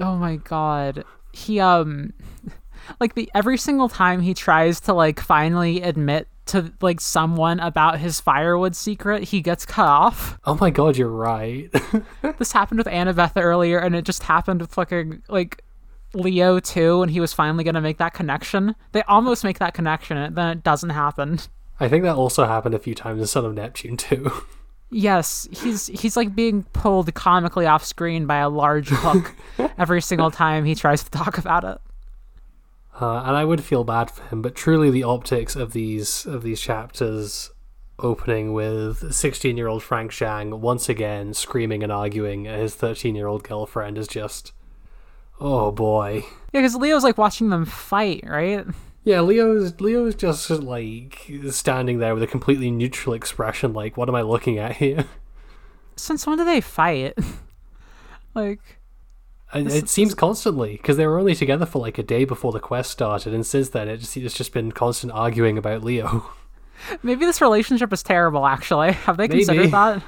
Oh 0.00 0.16
my 0.16 0.37
god. 0.37 1.04
He 1.32 1.61
um 1.61 2.12
like 3.00 3.14
the 3.14 3.30
every 3.35 3.59
single 3.59 3.88
time 3.88 4.21
he 4.23 4.35
tries 4.35 4.80
to 4.80 4.92
like 4.92 5.21
finally 5.21 5.82
admit 5.82 6.26
to 6.47 6.73
like 6.81 7.01
someone 7.01 7.61
about 7.61 7.99
his 7.99 8.21
firewood 8.21 8.75
secret, 8.75 9.25
he 9.25 9.41
gets 9.41 9.65
cut 9.65 9.87
off. 9.87 10.39
Oh 10.45 10.57
my 10.61 10.71
god, 10.71 10.97
you're 10.97 11.09
right. 11.09 11.73
This 12.39 12.53
happened 12.53 12.79
with 12.79 12.87
Annabeth 12.87 13.33
earlier 13.37 13.79
and 13.79 13.95
it 13.95 14.05
just 14.05 14.25
happened 14.25 14.61
with 14.61 14.73
fucking 14.73 15.23
like 15.29 15.63
Leo 16.15 16.59
too 16.59 17.03
and 17.03 17.11
he 17.11 17.21
was 17.21 17.33
finally 17.33 17.63
going 17.65 17.75
to 17.75 17.81
make 17.81 17.99
that 17.99 18.15
connection. 18.15 18.75
They 18.93 19.03
almost 19.03 19.45
make 19.45 19.59
that 19.59 19.75
connection 19.75 20.17
and 20.17 20.35
then 20.37 20.49
it 20.49 20.63
doesn't 20.65 20.91
happen. 20.91 21.39
I 21.79 21.89
think 21.89 22.05
that 22.05 22.17
also 22.17 22.45
happened 22.47 22.75
a 22.75 22.79
few 22.79 22.95
times 22.95 23.21
in 23.21 23.27
Son 23.27 23.45
of 23.45 23.55
Neptune 23.55 23.97
too. 23.97 24.31
Yes, 24.95 25.49
he's 25.51 25.87
he's 25.87 26.19
like 26.19 26.35
being 26.35 26.65
pulled 26.75 27.13
comically 27.15 27.65
off 27.65 27.83
screen 27.83 28.27
by 28.27 28.37
a 28.37 28.51
large 28.51 28.91
hook 28.91 29.35
every 29.79 30.03
single 30.03 30.31
time 30.31 30.67
he 30.67 30.75
tries 30.75 31.03
to 31.03 31.11
talk 31.11 31.39
about 31.39 31.65
it. 31.65 31.79
Uh, 33.01 33.23
and 33.25 33.37
I 33.37 33.45
would 33.45 33.65
feel 33.65 33.85
bad 33.85 34.11
for 34.11 34.23
him, 34.25 34.43
but 34.43 34.55
truly 34.55 34.91
the 34.91 35.03
optics 35.03 35.57
of 35.57 35.73
these 35.73 36.27
of 36.27 36.43
these 36.43 36.61
chapters 36.61 37.51
opening 37.99 38.53
with 38.53 39.15
16 39.15 39.57
year 39.57 39.69
old 39.69 39.83
Frank 39.83 40.11
Zhang 40.11 40.59
once 40.59 40.89
again 40.89 41.35
screaming 41.35 41.83
and 41.83 41.93
arguing 41.93 42.47
at 42.47 42.59
his 42.59 42.75
13 42.75 43.15
year 43.15 43.27
old 43.29 43.45
girlfriend 43.45 43.97
is 43.97 44.09
just 44.09 44.53
oh 45.41 45.71
boy. 45.71 46.25
Yeah, 46.53 46.61
because 46.61 46.77
Leo's 46.77 47.05
like 47.05 47.19
watching 47.19 47.51
them 47.51 47.65
fight, 47.65 48.25
right? 48.27 48.67
Yeah, 49.05 49.21
Leo's 49.21 49.81
Leo's 49.81 50.15
just 50.15 50.51
like 50.51 51.31
standing 51.51 51.99
there 51.99 52.15
with 52.15 52.23
a 52.23 52.29
completely 52.29 52.71
neutral 52.71 53.15
expression, 53.15 53.73
like, 53.73 53.97
what 53.97 54.09
am 54.09 54.15
I 54.15 54.23
looking 54.23 54.59
at 54.59 54.77
here? 54.77 55.07
Since 55.97 56.27
when 56.27 56.39
do 56.39 56.45
they 56.45 56.61
fight? 56.61 57.19
like, 58.35 58.79
it 59.54 59.88
seems 59.88 60.14
constantly 60.14 60.73
because 60.73 60.97
they 60.97 61.06
were 61.06 61.18
only 61.18 61.35
together 61.35 61.66
for 61.66 61.80
like 61.80 61.99
a 61.99 62.02
day 62.02 62.25
before 62.25 62.52
the 62.52 62.61
quest 62.61 62.90
started, 62.90 63.35
and 63.35 63.47
since 63.47 63.71
then 63.71 63.88
it 63.88 63.99
just, 63.99 64.16
it's 64.16 64.35
just 64.35 64.52
been 64.52 64.73
constant 64.73 65.12
arguing 65.12 65.59
about 65.59 65.82
Leo. 65.85 66.30
maybe 67.02 67.25
this 67.25 67.40
relationship 67.40 67.92
is 67.92 68.02
terrible. 68.02 68.47
Actually, 68.47 68.92
have 69.06 69.16
they 69.16 69.28
Maybe. 69.28 69.44
considered 69.44 69.71
that? 69.71 70.02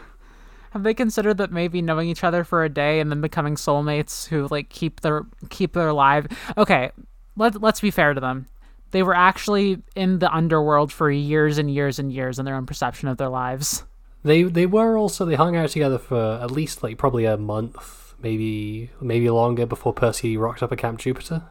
Have 0.73 0.83
they 0.83 0.95
considered 0.95 1.39
that 1.39 1.53
maybe 1.53 1.81
knowing 1.83 2.09
each 2.09 2.25
other 2.25 2.43
for 2.43 2.65
a 2.65 2.69
day 2.69 2.99
and 2.99 3.11
then 3.11 3.21
becoming 3.21 3.55
soulmates 3.55 4.27
who 4.27 4.49
like 4.49 4.71
keep 4.71 5.01
their 5.01 5.25
keep 5.49 5.73
their 5.73 5.93
life? 5.93 6.27
Okay, 6.59 6.91
let 7.37 7.61
let's 7.63 7.81
be 7.81 7.91
fair 7.91 8.15
to 8.15 8.21
them. 8.21 8.47
They 8.91 9.03
were 9.03 9.15
actually 9.15 9.83
in 9.97 10.19
the 10.21 10.33
underworld 10.33 10.93
for 10.93 11.11
years 11.11 11.59
and 11.59 11.73
years 11.73 11.99
and 11.99 12.13
years 12.13 12.39
in 12.39 12.45
their 12.45 12.55
own 12.55 12.67
perception 12.67 13.09
of 13.09 13.19
their 13.19 13.29
lives. 13.29 13.85
They 14.25 14.43
they 14.45 14.67
were 14.67 14.97
also 14.97 15.25
they 15.25 15.35
hung 15.37 15.57
out 15.57 15.71
together 15.71 15.99
for 15.99 16.41
at 16.43 16.51
least 16.51 16.83
like 16.83 16.99
probably 16.99 17.25
a 17.25 17.37
month, 17.37 18.04
maybe 18.25 18.91
maybe 19.01 19.31
longer 19.31 19.67
before 19.67 19.93
Percy 19.93 20.37
rocked 20.37 20.63
up 20.63 20.73
at 20.73 20.79
Camp 20.79 20.99
Jupiter. 20.99 21.43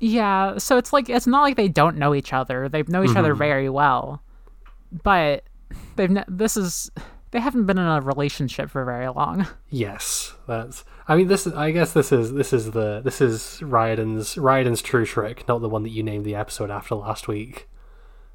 Yeah, 0.00 0.58
so 0.58 0.76
it's 0.76 0.92
like 0.92 1.08
it's 1.08 1.26
not 1.26 1.42
like 1.42 1.56
they 1.56 1.68
don't 1.68 1.96
know 1.96 2.14
each 2.14 2.32
other. 2.32 2.68
They 2.68 2.82
know 2.82 3.02
each 3.02 3.16
other 3.16 3.30
mm-hmm. 3.30 3.38
very 3.38 3.68
well, 3.70 4.22
but 5.02 5.44
they've 5.96 6.10
ne- 6.10 6.24
this 6.28 6.56
is 6.56 6.90
they 7.30 7.40
haven't 7.40 7.66
been 7.66 7.78
in 7.78 7.86
a 7.86 8.00
relationship 8.00 8.68
for 8.70 8.84
very 8.84 9.08
long. 9.08 9.46
Yes, 9.70 10.34
that's. 10.46 10.82
I 11.06 11.14
mean, 11.14 11.28
this 11.28 11.46
is. 11.46 11.52
I 11.52 11.72
guess 11.72 11.92
this 11.92 12.10
is 12.10 12.32
this 12.32 12.54
is 12.54 12.70
the 12.70 13.00
this 13.04 13.20
is 13.20 13.60
Riordan's 13.62 14.38
Riordan's 14.38 14.80
true 14.80 15.04
trick, 15.04 15.46
not 15.46 15.60
the 15.60 15.68
one 15.68 15.82
that 15.82 15.90
you 15.90 16.02
named 16.02 16.24
the 16.24 16.34
episode 16.34 16.70
after 16.70 16.94
last 16.94 17.28
week. 17.28 17.68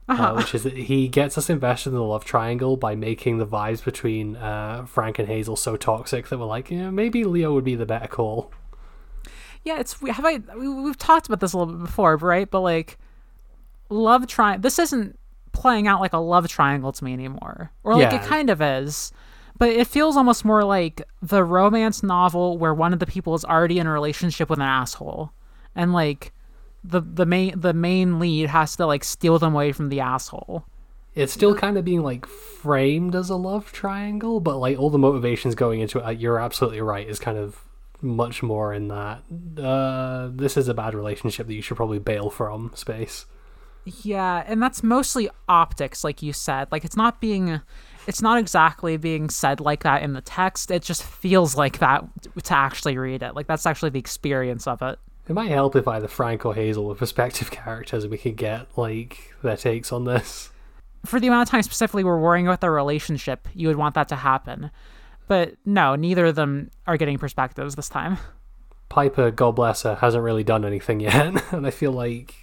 Uh, 0.09 0.33
which 0.33 0.53
is 0.53 0.63
that 0.63 0.73
he 0.73 1.07
gets 1.07 1.37
us 1.37 1.49
invested 1.49 1.89
in 1.89 1.95
the 1.95 2.03
love 2.03 2.25
triangle 2.25 2.77
by 2.77 2.95
making 2.95 3.37
the 3.37 3.47
vibes 3.47 3.83
between 3.83 4.35
uh, 4.35 4.85
Frank 4.85 5.19
and 5.19 5.27
Hazel 5.27 5.55
so 5.55 5.77
toxic 5.77 6.27
that 6.27 6.37
we're 6.37 6.45
like, 6.45 6.69
yeah, 6.69 6.89
maybe 6.89 7.23
Leo 7.23 7.53
would 7.53 7.63
be 7.63 7.75
the 7.75 7.85
better 7.85 8.07
call. 8.07 8.51
Yeah, 9.63 9.79
it's 9.79 10.01
we 10.01 10.09
have 10.09 10.25
I 10.25 10.39
we, 10.57 10.67
we've 10.67 10.97
talked 10.97 11.27
about 11.27 11.39
this 11.39 11.53
a 11.53 11.57
little 11.57 11.73
bit 11.73 11.83
before, 11.83 12.17
right? 12.17 12.49
But 12.49 12.61
like 12.61 12.97
love 13.89 14.27
tri 14.27 14.57
this 14.57 14.77
isn't 14.79 15.17
playing 15.53 15.87
out 15.87 16.01
like 16.01 16.13
a 16.13 16.17
love 16.17 16.47
triangle 16.47 16.91
to 16.91 17.03
me 17.03 17.13
anymore. 17.13 17.71
Or 17.83 17.95
like 17.95 18.13
it 18.13 18.23
kind 18.23 18.49
of 18.49 18.61
is. 18.61 19.13
But 19.57 19.69
it 19.69 19.87
feels 19.87 20.17
almost 20.17 20.43
more 20.43 20.63
like 20.63 21.03
the 21.21 21.43
romance 21.43 22.03
novel 22.03 22.57
where 22.57 22.73
one 22.73 22.91
of 22.91 22.99
the 22.99 23.05
people 23.05 23.35
is 23.35 23.45
already 23.45 23.79
in 23.79 23.87
a 23.87 23.91
relationship 23.91 24.49
with 24.49 24.59
an 24.59 24.65
asshole. 24.65 25.31
And 25.75 25.93
like 25.93 26.33
the 26.83 27.01
the 27.01 27.25
main 27.25 27.59
the 27.59 27.73
main 27.73 28.19
lead 28.19 28.49
has 28.49 28.75
to 28.75 28.85
like 28.85 29.03
steal 29.03 29.39
them 29.39 29.53
away 29.53 29.71
from 29.71 29.89
the 29.89 29.99
asshole. 29.99 30.65
It's 31.15 31.31
still 31.31 31.53
kind 31.53 31.77
of 31.77 31.85
being 31.85 32.01
like 32.01 32.25
framed 32.25 33.15
as 33.15 33.29
a 33.29 33.35
love 33.35 33.71
triangle, 33.71 34.39
but 34.39 34.57
like 34.57 34.79
all 34.79 34.89
the 34.89 34.97
motivations 34.97 35.53
going 35.53 35.79
into 35.79 35.99
it, 35.99 36.05
uh, 36.05 36.09
you're 36.09 36.39
absolutely 36.39 36.81
right, 36.81 37.07
is 37.07 37.19
kind 37.19 37.37
of 37.37 37.59
much 38.01 38.41
more 38.41 38.73
in 38.73 38.87
that. 38.87 39.21
Uh, 39.61 40.29
this 40.33 40.57
is 40.57 40.67
a 40.67 40.73
bad 40.73 40.95
relationship 40.95 41.47
that 41.47 41.53
you 41.53 41.61
should 41.61 41.77
probably 41.77 41.99
bail 41.99 42.29
from 42.31 42.71
space. 42.73 43.27
Yeah, 43.85 44.43
and 44.47 44.61
that's 44.61 44.81
mostly 44.81 45.29
optics, 45.47 46.03
like 46.03 46.21
you 46.21 46.33
said. 46.33 46.69
Like 46.71 46.83
it's 46.83 46.95
not 46.95 47.21
being, 47.21 47.61
it's 48.07 48.21
not 48.21 48.39
exactly 48.39 48.97
being 48.97 49.29
said 49.29 49.59
like 49.59 49.83
that 49.83 50.01
in 50.01 50.13
the 50.13 50.21
text. 50.21 50.71
It 50.71 50.81
just 50.81 51.03
feels 51.03 51.55
like 51.55 51.79
that 51.79 52.05
to 52.43 52.53
actually 52.53 52.97
read 52.97 53.21
it. 53.21 53.35
Like 53.35 53.47
that's 53.47 53.65
actually 53.65 53.91
the 53.91 53.99
experience 53.99 54.67
of 54.67 54.81
it. 54.81 54.97
It 55.27 55.33
might 55.33 55.51
help 55.51 55.75
if 55.75 55.87
either 55.87 56.07
Frank 56.07 56.45
or 56.45 56.53
Hazel 56.53 56.85
were 56.85 56.95
perspective 56.95 57.49
characters 57.51 58.03
and 58.03 58.11
we 58.11 58.17
could 58.17 58.35
get 58.35 58.67
like 58.77 59.33
their 59.41 59.57
takes 59.57 59.91
on 59.91 60.05
this. 60.05 60.51
For 61.05 61.19
the 61.19 61.27
amount 61.27 61.47
of 61.47 61.51
time 61.51 61.63
specifically 61.63 62.03
we're 62.03 62.19
worrying 62.19 62.47
about 62.47 62.61
their 62.61 62.71
relationship, 62.71 63.47
you 63.53 63.67
would 63.67 63.77
want 63.77 63.95
that 63.95 64.07
to 64.09 64.17
happen. 64.17 64.71
But 65.27 65.55
no, 65.65 65.95
neither 65.95 66.25
of 66.25 66.35
them 66.35 66.71
are 66.85 66.97
getting 66.97 67.17
perspectives 67.17 67.75
this 67.75 67.89
time. 67.89 68.17
Piper, 68.89 69.31
God 69.31 69.55
bless 69.55 69.83
her, 69.83 69.95
hasn't 69.95 70.23
really 70.23 70.43
done 70.43 70.65
anything 70.65 70.99
yet, 70.99 71.53
and 71.53 71.65
I 71.65 71.71
feel 71.71 71.91
like 71.91 72.35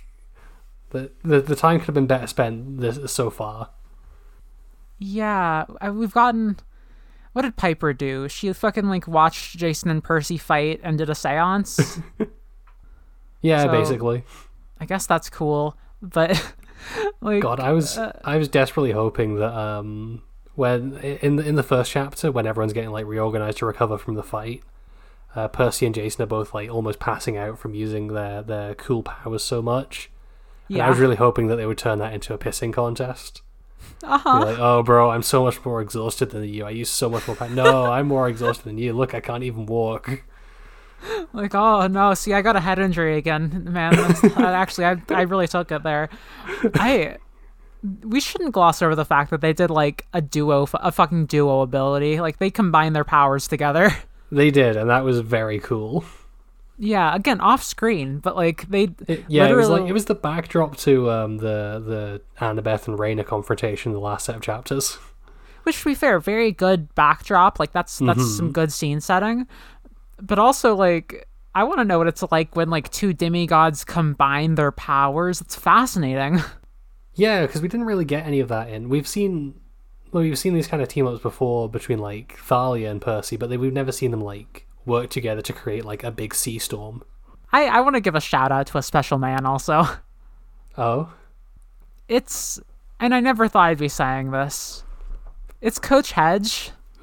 the 0.91 1.11
the, 1.23 1.41
the 1.41 1.57
time 1.57 1.79
could 1.79 1.87
have 1.87 1.95
been 1.95 2.07
better 2.07 2.27
spent 2.27 2.81
this 2.81 3.13
so 3.13 3.31
far. 3.31 3.71
Yeah, 4.99 5.65
we've 5.91 6.13
gotten. 6.13 6.59
What 7.33 7.43
did 7.43 7.57
Piper 7.57 7.93
do? 7.93 8.29
She 8.29 8.53
fucking 8.53 8.89
like 8.89 9.07
watched 9.07 9.57
Jason 9.57 9.89
and 9.89 10.03
Percy 10.03 10.37
fight 10.37 10.81
and 10.83 10.99
did 10.99 11.09
a 11.09 11.15
séance. 11.15 12.03
Yeah, 13.41 13.63
So- 13.65 13.69
basically. 13.71 14.25
I 14.83 14.87
guess 14.87 15.07
that's 15.07 15.29
cool, 15.29 15.77
but 16.01 16.31
like 17.21 17.43
God, 17.43 17.61
I 17.61 17.73
was 17.73 17.99
I 17.99 18.37
was 18.39 18.49
desperately 18.49 18.93
hoping 18.93 19.37
that 19.37 19.53
um 19.53 20.23
when 20.55 20.97
in 20.97 21.37
the 21.37 21.47
in 21.47 21.55
the 21.55 21.63
first 21.63 21.91
chapter 21.91 22.33
when 22.33 22.47
everyone's 22.47 22.73
getting 22.73 22.91
like 22.91 23.05
reorganized 23.07 23.59
to 23.59 23.67
recover 23.67 23.99
from 23.99 24.15
the 24.15 24.23
fight, 24.23 24.63
uh, 25.37 25.49
Percy 25.49 25.85
and 25.85 25.95
Jason 25.95 26.23
are 26.23 26.27
both 26.27 26.55
like 26.55 26.71
almost 26.71 26.99
passing 26.99 27.37
out 27.37 27.59
from 27.59 27.75
using 27.75 28.09
their 28.09 28.43
their 28.43 28.75
cool 28.75 29.03
powers 29.03 29.43
so 29.45 29.61
much. 29.61 30.11
And 30.69 30.79
yeah, 30.79 30.87
I 30.87 30.91
was 30.91 30.99
really 30.99 31.17
hoping 31.17 31.49
that 31.49 31.57
they 31.57 31.67
would 31.67 31.79
turn 31.79 31.99
that 31.99 32.15
into 32.15 32.33
a 32.33 32.39
pissing 32.39 32.73
contest. 32.73 33.43
uh 34.03 34.17
Be 34.17 34.23
huh. 34.23 34.41
like, 34.47 34.59
oh, 34.59 34.83
bro, 34.83 35.11
I'm 35.11 35.23
so 35.23 35.45
much 35.45 35.63
more 35.65 35.83
exhausted 35.83 36.31
than 36.31 36.45
you. 36.45 36.65
I 36.65 36.71
use 36.71 36.89
so 36.89 37.11
much 37.11 37.27
more 37.27 37.37
power. 37.37 37.49
No, 37.51 37.87
I'm 37.93 38.07
more 38.09 38.29
exhausted 38.29 38.65
than 38.65 38.79
you. 38.79 38.93
Look, 38.95 39.15
I 39.15 39.21
can't 39.21 39.43
even 39.43 39.67
walk. 39.67 40.23
Like, 41.33 41.55
oh 41.55 41.87
no, 41.87 42.15
see, 42.15 42.33
I 42.35 42.43
got 42.43 42.57
a 42.57 42.61
head 42.61 42.79
injury 42.79 43.17
again, 43.17 43.65
man. 43.71 43.95
That's, 43.97 44.25
actually, 44.37 44.85
I 44.87 44.97
I 45.11 45.23
really 45.23 45.47
took 45.49 45.71
it 45.73 45.83
there. 45.83 46.09
I 46.75 47.17
we 48.03 48.21
shouldn't 48.21 48.53
gloss 48.53 48.83
over 48.83 48.95
the 48.95 49.05
fact 49.05 49.31
that 49.31 49.41
they 49.41 49.53
did 49.53 49.71
like 49.71 50.07
a 50.13 50.21
duo, 50.21 50.67
a 50.75 50.93
fucking 50.93 51.27
duo 51.27 51.61
ability. 51.63 52.21
Like 52.21 52.39
they 52.39 52.51
combined 52.51 52.95
their 52.97 53.05
powers 53.05 53.49
together. 53.49 53.91
They 54.33 54.53
did, 54.53 54.77
and 54.77 54.89
that 54.91 55.03
was 55.03 55.19
very 55.19 55.59
cool. 55.59 56.05
yeah, 56.79 57.13
again, 57.17 57.41
off 57.41 57.65
screen, 57.65 58.21
but 58.21 58.37
like 58.37 58.69
they 58.69 58.91
It- 59.09 59.25
yeah, 59.27 59.49
it 59.49 59.57
was 59.57 59.69
like 59.69 59.89
it 59.89 59.93
was 59.93 60.05
the 60.05 60.15
backdrop 60.15 60.77
to 60.79 61.11
um, 61.11 61.39
the 61.39 61.83
the 61.85 62.23
Annabeth 62.45 62.87
and 62.87 62.97
Reyna 62.97 63.25
confrontation 63.25 63.91
in 63.91 63.95
the 63.95 64.01
last 64.01 64.27
set 64.27 64.37
of 64.37 64.43
chapters. 64.43 64.99
which 65.65 65.81
to 65.81 65.85
be 65.87 65.95
fair, 65.97 66.21
very 66.21 66.53
good 66.53 66.95
backdrop. 66.95 67.59
Like 67.59 67.73
that's 67.73 67.99
that's 67.99 68.37
some 68.37 68.53
good 68.53 68.73
scene 68.73 69.01
setting. 69.01 69.49
But 70.21 70.39
also 70.39 70.75
like 70.75 71.27
I 71.55 71.65
want 71.65 71.79
to 71.79 71.85
know 71.85 71.99
what 71.99 72.07
it's 72.07 72.23
like 72.31 72.55
when 72.55 72.71
like 72.71 72.91
two 72.91 73.13
demigods 73.13 73.85
combine 73.85 74.55
their 74.55 74.73
powers. 74.73 75.41
It's 75.41 75.57
fascinating. 75.57 76.41
Yeah, 77.13 77.45
because 77.45 77.61
we 77.61 77.69
didn't 77.69 77.87
really 77.87 78.05
get 78.05 78.25
any 78.25 78.39
of 78.41 78.49
that 78.49 78.71
in. 78.71 78.89
We've 78.89 79.07
seen, 79.07 79.61
well, 80.13 80.23
we've 80.23 80.39
seen 80.39 80.55
these 80.55 80.69
kind 80.69 80.81
of 80.81 80.89
team 80.89 81.07
ups 81.09 81.21
before 81.21 81.69
between 81.69 81.99
like 81.99 82.39
Thalia 82.39 82.89
and 82.91 83.03
Percy, 83.03 83.37
but 83.37 83.51
they, 83.51 83.57
we've 83.59 83.73
never 83.75 83.93
seen 83.93 84.13
them 84.13 84.23
like 84.23 84.67
work 84.87 85.11
together 85.11 85.43
to 85.43 85.53
create 85.53 85.85
like 85.85 86.03
a 86.05 86.13
big 86.13 86.35
sea 86.35 86.59
storm. 86.59 87.03
I 87.53 87.65
I 87.67 87.81
want 87.81 87.97
to 87.97 88.01
give 88.01 88.15
a 88.15 88.21
shout 88.21 88.53
out 88.53 88.69
to 88.69 88.79
a 88.79 88.83
special 88.83 89.19
man 89.19 89.45
also. 89.45 89.87
Oh, 90.79 91.13
It's 92.09 92.61
and 93.01 93.13
I 93.13 93.21
never 93.21 93.49
thought 93.49 93.67
I'd 93.67 93.79
be 93.79 93.89
saying 93.89 94.31
this. 94.31 94.85
It's 95.61 95.81
Coach 95.81 96.13
Hedge. 96.13 96.71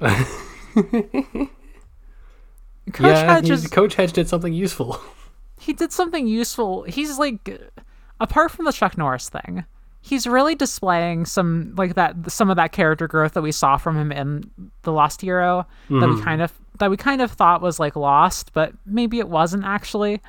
Coach 2.92 3.06
yeah, 3.06 3.34
Hedge 3.34 3.50
is 3.50 3.66
Coach 3.68 3.94
Hedge 3.94 4.12
did 4.12 4.28
something 4.28 4.52
useful. 4.52 5.00
he 5.60 5.72
did 5.72 5.92
something 5.92 6.26
useful. 6.26 6.82
He's 6.84 7.18
like, 7.18 7.60
apart 8.20 8.50
from 8.50 8.64
the 8.64 8.72
Chuck 8.72 8.96
Norris 8.98 9.28
thing, 9.28 9.64
he's 10.00 10.26
really 10.26 10.54
displaying 10.54 11.26
some 11.26 11.74
like 11.76 11.94
that 11.94 12.30
some 12.30 12.50
of 12.50 12.56
that 12.56 12.72
character 12.72 13.06
growth 13.06 13.34
that 13.34 13.42
we 13.42 13.52
saw 13.52 13.76
from 13.76 13.96
him 13.96 14.12
in 14.12 14.50
the 14.82 14.92
Lost 14.92 15.20
Hero 15.20 15.66
that 15.88 15.94
we 15.94 16.00
mm-hmm. 16.00 16.24
kind 16.24 16.42
of 16.42 16.52
that 16.78 16.90
we 16.90 16.96
kind 16.96 17.20
of 17.20 17.30
thought 17.30 17.60
was 17.60 17.78
like 17.78 17.96
lost, 17.96 18.52
but 18.52 18.72
maybe 18.86 19.18
it 19.18 19.28
wasn't 19.28 19.64
actually. 19.64 20.20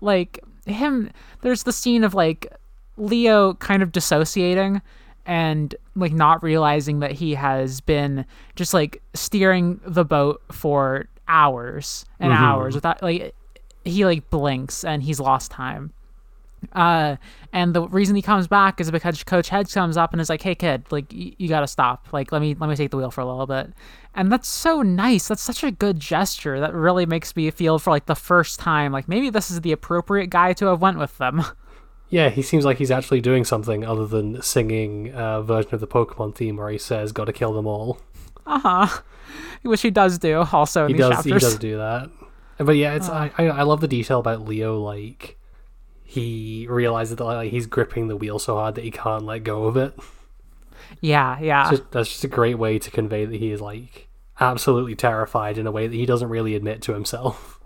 Like 0.00 0.40
him, 0.66 1.10
there's 1.42 1.62
the 1.62 1.72
scene 1.72 2.04
of 2.04 2.14
like 2.14 2.52
Leo 2.96 3.54
kind 3.54 3.82
of 3.82 3.92
dissociating 3.92 4.82
and 5.26 5.74
like 5.94 6.12
not 6.12 6.42
realizing 6.42 7.00
that 7.00 7.12
he 7.12 7.34
has 7.34 7.80
been 7.80 8.26
just 8.56 8.74
like 8.74 9.02
steering 9.14 9.80
the 9.86 10.04
boat 10.04 10.42
for 10.52 11.06
hours 11.28 12.04
and 12.20 12.32
hours 12.38 12.74
without 12.74 13.02
like 13.02 13.34
he 13.84 14.04
like 14.04 14.28
blinks 14.30 14.84
and 14.84 15.02
he's 15.02 15.20
lost 15.20 15.50
time. 15.50 15.92
Uh, 16.72 17.16
and 17.52 17.74
the 17.74 17.86
reason 17.88 18.16
he 18.16 18.22
comes 18.22 18.46
back 18.48 18.80
is 18.80 18.90
because 18.90 19.22
Coach 19.22 19.50
Hedge 19.50 19.72
comes 19.74 19.96
up 19.98 20.12
and 20.12 20.20
is 20.20 20.30
like, 20.30 20.40
"Hey 20.40 20.54
kid, 20.54 20.84
like 20.90 21.04
y- 21.12 21.34
you 21.36 21.48
gotta 21.48 21.66
stop. 21.66 22.06
Like 22.12 22.32
let 22.32 22.40
me 22.40 22.54
let 22.58 22.70
me 22.70 22.76
take 22.76 22.90
the 22.90 22.96
wheel 22.96 23.10
for 23.10 23.20
a 23.20 23.26
little 23.26 23.46
bit." 23.46 23.70
And 24.14 24.32
that's 24.32 24.48
so 24.48 24.80
nice. 24.80 25.28
That's 25.28 25.42
such 25.42 25.62
a 25.62 25.70
good 25.70 26.00
gesture. 26.00 26.60
That 26.60 26.72
really 26.72 27.04
makes 27.04 27.36
me 27.36 27.50
feel 27.50 27.78
for 27.78 27.90
like 27.90 28.06
the 28.06 28.14
first 28.14 28.58
time 28.60 28.92
like 28.92 29.08
maybe 29.08 29.28
this 29.28 29.50
is 29.50 29.60
the 29.60 29.72
appropriate 29.72 30.30
guy 30.30 30.54
to 30.54 30.66
have 30.66 30.80
went 30.80 30.98
with 30.98 31.16
them. 31.18 31.44
Yeah, 32.10 32.28
he 32.28 32.42
seems 32.42 32.64
like 32.64 32.76
he's 32.78 32.92
actually 32.92 33.22
doing 33.22 33.44
something 33.44 33.84
other 33.84 34.06
than 34.06 34.40
singing 34.40 35.10
a 35.14 35.42
version 35.42 35.74
of 35.74 35.80
the 35.80 35.86
Pokemon 35.88 36.36
theme 36.36 36.58
where 36.58 36.68
he 36.70 36.78
says, 36.78 37.10
"Got 37.10 37.24
to 37.24 37.32
kill 37.32 37.52
them 37.54 37.66
all." 37.66 37.98
Uh 38.46 38.58
huh. 38.58 39.02
Which 39.62 39.82
he 39.82 39.90
does 39.90 40.18
do 40.18 40.44
also 40.52 40.82
in 40.84 40.88
He 40.88 40.92
these 40.94 41.00
does. 41.00 41.10
chapters. 41.16 41.24
He 41.24 41.38
does 41.38 41.56
do 41.56 41.76
that. 41.78 42.10
But 42.58 42.76
yeah, 42.76 42.94
it's 42.94 43.08
I, 43.08 43.30
I 43.38 43.44
I 43.48 43.62
love 43.62 43.80
the 43.80 43.88
detail 43.88 44.20
about 44.20 44.42
Leo. 44.42 44.78
Like 44.78 45.38
he 46.02 46.66
realizes 46.68 47.16
that 47.16 47.24
like 47.24 47.50
he's 47.50 47.66
gripping 47.66 48.08
the 48.08 48.16
wheel 48.16 48.38
so 48.38 48.56
hard 48.56 48.74
that 48.76 48.84
he 48.84 48.90
can't 48.90 49.24
let 49.24 49.42
go 49.44 49.64
of 49.64 49.76
it. 49.76 49.98
Yeah, 51.00 51.38
yeah. 51.40 51.70
Just, 51.70 51.90
that's 51.90 52.08
just 52.10 52.24
a 52.24 52.28
great 52.28 52.58
way 52.58 52.78
to 52.78 52.90
convey 52.90 53.24
that 53.24 53.36
he 53.36 53.50
is 53.50 53.60
like 53.60 54.08
absolutely 54.38 54.94
terrified 54.94 55.58
in 55.58 55.66
a 55.66 55.72
way 55.72 55.86
that 55.88 55.94
he 55.96 56.06
doesn't 56.06 56.28
really 56.28 56.54
admit 56.54 56.82
to 56.82 56.92
himself. 56.92 57.58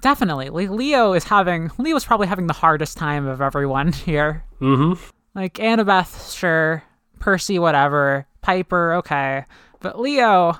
Definitely. 0.00 0.50
Like 0.50 0.70
Leo 0.70 1.12
is 1.12 1.24
having 1.24 1.70
Leo's 1.78 2.04
probably 2.04 2.26
having 2.26 2.46
the 2.46 2.52
hardest 2.52 2.98
time 2.98 3.26
of 3.26 3.40
everyone 3.40 3.92
here. 3.92 4.44
Mm-hmm. 4.60 5.00
Like 5.34 5.54
Annabeth, 5.54 6.36
sure. 6.36 6.82
Percy, 7.20 7.58
whatever. 7.58 8.26
Piper, 8.42 8.94
okay. 8.94 9.44
But 9.84 10.00
Leo 10.00 10.58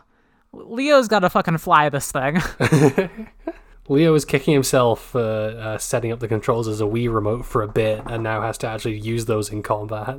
Leo's 0.53 1.09
gotta 1.09 1.31
fucking 1.31 1.57
fly 1.57 1.89
this 1.89 2.13
thing. 2.13 2.43
Leo 3.89 4.15
is 4.15 4.27
kicking 4.27 4.53
himself 4.53 5.03
for 5.03 5.19
uh, 5.19 5.79
setting 5.79 6.13
up 6.13 6.21
the 6.21 6.29
controls 6.29 6.69
as 6.69 6.83
a 6.83 6.85
Wii 6.85 7.13
remote 7.13 7.47
for 7.47 7.63
a 7.63 7.69
bit, 7.69 8.03
and 8.07 8.23
now 8.23 8.43
has 8.43 8.59
to 8.59 8.67
actually 8.67 8.99
use 8.99 9.25
those 9.25 9.49
in 9.49 9.63
combat. 9.63 10.19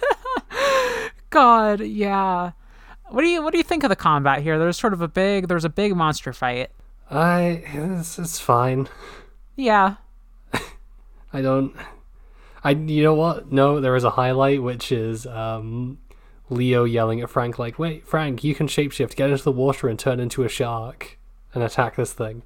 God, 1.30 1.80
yeah. 1.80 2.52
What 3.08 3.22
do 3.22 3.28
you 3.28 3.42
what 3.42 3.52
do 3.52 3.58
you 3.58 3.64
think 3.64 3.82
of 3.82 3.88
the 3.88 3.96
combat 3.96 4.42
here? 4.42 4.58
There's 4.58 4.78
sort 4.78 4.92
of 4.92 5.00
a 5.00 5.08
big 5.08 5.48
there's 5.48 5.64
a 5.64 5.70
big 5.70 5.96
monster 5.96 6.34
fight. 6.34 6.70
I 7.10 7.62
it's, 7.72 8.18
it's 8.18 8.38
fine. 8.38 8.90
Yeah. 9.56 9.94
I 11.32 11.40
don't. 11.40 11.74
I 12.62 12.72
you 12.72 13.02
know 13.02 13.14
what? 13.14 13.50
No, 13.50 13.80
there 13.80 13.96
is 13.96 14.04
a 14.04 14.10
highlight 14.10 14.62
which 14.62 14.92
is 14.92 15.26
um, 15.26 15.96
Leo 16.50 16.84
yelling 16.84 17.20
at 17.20 17.30
Frank 17.30 17.58
like, 17.58 17.78
"Wait, 17.78 18.06
Frank, 18.06 18.44
you 18.44 18.54
can 18.54 18.66
shapeshift, 18.66 19.16
get 19.16 19.30
into 19.30 19.44
the 19.44 19.52
water 19.52 19.88
and 19.88 19.98
turn 19.98 20.20
into 20.20 20.42
a 20.42 20.48
shark 20.48 21.18
and 21.54 21.62
attack 21.62 21.96
this 21.96 22.12
thing." 22.12 22.42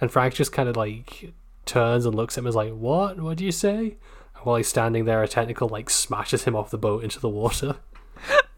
And 0.00 0.10
Frank 0.10 0.34
just 0.34 0.52
kind 0.52 0.68
of 0.68 0.76
like 0.76 1.32
turns 1.66 2.06
and 2.06 2.14
looks 2.14 2.36
at 2.36 2.42
him 2.42 2.48
as 2.48 2.56
like, 2.56 2.72
"What? 2.72 3.20
What 3.20 3.36
do 3.36 3.44
you 3.44 3.52
say?" 3.52 3.96
And 4.34 4.44
while 4.44 4.56
he's 4.56 4.68
standing 4.68 5.04
there, 5.04 5.22
a 5.22 5.28
tentacle 5.28 5.68
like 5.68 5.90
smashes 5.90 6.44
him 6.44 6.56
off 6.56 6.70
the 6.70 6.78
boat 6.78 7.04
into 7.04 7.20
the 7.20 7.28
water. 7.28 7.76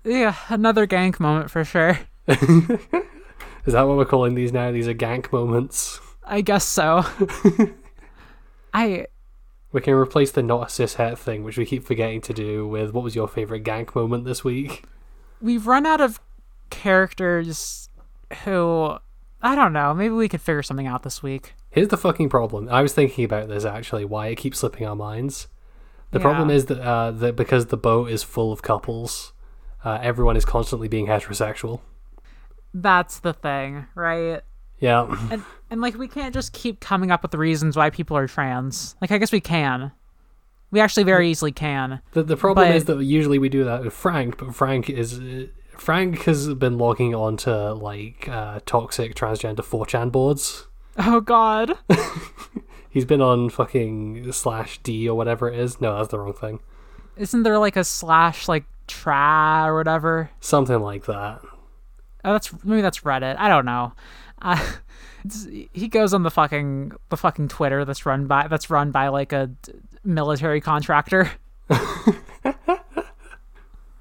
Yeah, 0.05 0.37
another 0.51 0.87
gank 0.87 1.19
moment 1.19 1.51
for 1.51 1.65
sure. 1.65 1.99
Is 2.29 2.39
that 3.73 3.83
what 3.83 3.97
we're 3.97 4.05
calling 4.05 4.35
these 4.35 4.53
now? 4.53 4.71
These 4.71 4.87
are 4.87 4.93
gank 4.93 5.33
moments. 5.33 5.99
I 6.25 6.43
guess 6.43 6.65
so. 6.65 7.07
I 8.75 9.07
We 9.75 9.83
can 9.83 9.93
replace 9.93 10.31
the 10.31 10.43
not 10.43 10.69
a 10.69 10.71
cis 10.71 10.95
het 10.95 11.19
thing, 11.19 11.45
which 11.45 11.59
we 11.59 11.67
keep 11.67 11.85
forgetting 11.85 12.23
to 12.23 12.33
do, 12.33 12.67
with 12.67 12.95
what 12.95 13.05
was 13.05 13.15
your 13.15 13.29
favorite 13.29 13.65
gank 13.65 13.95
moment 13.95 14.25
this 14.25 14.43
week? 14.43 14.85
we've 15.41 15.67
run 15.67 15.85
out 15.85 16.01
of 16.01 16.21
characters 16.71 17.91
who 18.45 18.97
I 19.43 19.55
don't 19.55 19.75
know, 19.75 19.93
maybe 19.93 20.15
we 20.15 20.29
could 20.29 20.41
figure 20.41 20.63
something 20.63 20.87
out 20.87 21.03
this 21.03 21.23
week. 21.23 21.55
Here's 21.71 21.89
the 21.89 21.99
fucking 21.99 22.31
problem. 22.31 22.69
I 22.71 22.81
was 22.81 22.95
thinking 22.95 23.25
about 23.25 23.49
this 23.49 23.65
actually, 23.65 24.07
why 24.07 24.29
it 24.29 24.37
keeps 24.37 24.61
slipping 24.61 24.87
our 24.87 24.97
minds. 24.97 25.49
The 26.13 26.21
problem 26.21 26.49
is 26.49 26.67
that, 26.67 26.81
uh, 26.81 27.11
that 27.11 27.35
because 27.35 27.67
the 27.67 27.77
boat 27.77 28.09
is 28.09 28.23
full 28.23 28.53
of 28.53 28.63
couples, 28.63 29.33
uh, 29.85 29.99
everyone 30.01 30.37
is 30.37 30.45
constantly 30.45 30.87
being 30.87 31.09
heterosexual. 31.09 31.81
That's 32.73 33.19
the 33.19 33.33
thing, 33.33 33.87
right? 33.97 34.43
Yeah. 34.85 35.17
And 35.31 35.43
and 35.71 35.81
like 35.81 35.97
we 35.97 36.09
can't 36.09 36.35
just 36.35 36.53
keep 36.53 36.79
coming 36.79 37.11
up 37.11 37.23
with 37.23 37.31
the 37.31 37.39
reasons 37.39 37.75
why 37.75 37.89
people 37.89 38.19
are 38.19 38.29
trans. 38.29 38.97
Like 39.01 39.11
I 39.11 39.17
guess 39.17 39.33
we 39.33 39.41
can. 39.41 39.93
We 40.71 40.79
actually 40.81 41.05
very 41.05 41.31
easily 41.31 41.53
can. 41.53 42.01
The, 42.13 42.23
the 42.23 42.37
problem 42.37 42.69
But- 42.69 42.77
is 42.77 42.85
that 42.85 43.03
usually 43.03 43.39
we 43.39 43.49
do 43.49 43.65
that 43.65 43.83
with 43.83 43.95
Frank, 43.95 44.37
but 44.37 44.55
Frank 44.55 44.91
is. 44.91 45.21
Frank 45.71 46.23
has 46.25 46.53
been 46.55 46.77
logging 46.77 47.15
onto 47.15 47.51
like 47.51 48.29
uh, 48.29 48.61
toxic 48.67 49.15
transgender 49.15 49.61
4chan 49.61 50.13
boards. 50.13 50.67
Oh 50.99 51.21
god. 51.21 51.79
He's 52.91 53.07
been 53.07 53.23
on 53.23 53.49
fucking 53.49 54.31
slash 54.33 54.79
D 54.83 55.09
or 55.09 55.17
whatever 55.17 55.49
it 55.51 55.59
is. 55.59 55.81
No, 55.81 55.97
that's 55.97 56.09
the 56.11 56.19
wrong 56.19 56.35
thing. 56.35 56.61
Isn't 57.17 57.43
there 57.43 57.59
like 57.59 57.77
a 57.77 57.85
slash 57.85 58.49
like 58.49 58.65
tra 58.87 59.63
or 59.67 59.77
whatever? 59.77 60.31
Something 60.41 60.81
like 60.81 61.07
that. 61.07 61.41
Oh, 62.25 62.33
that's 62.33 62.53
maybe 62.63 62.83
that's 62.83 63.01
Reddit. 63.01 63.37
I 63.39 63.49
don't 63.49 63.65
know. 63.65 63.93
Uh, 64.43 64.63
he 65.73 65.89
goes 65.89 66.13
on 66.13 66.23
the 66.23 66.31
fucking 66.31 66.93
the 67.09 67.17
fucking 67.17 67.49
Twitter 67.49 67.85
that's 67.87 68.05
run 68.05 68.27
by 68.27 68.47
that's 68.47 68.69
run 68.69 68.91
by 68.91 69.09
like 69.09 69.33
a 69.33 69.47
d- 69.63 69.73
military 70.05 70.61
contractor. 70.61 71.31
oh, 71.71 72.15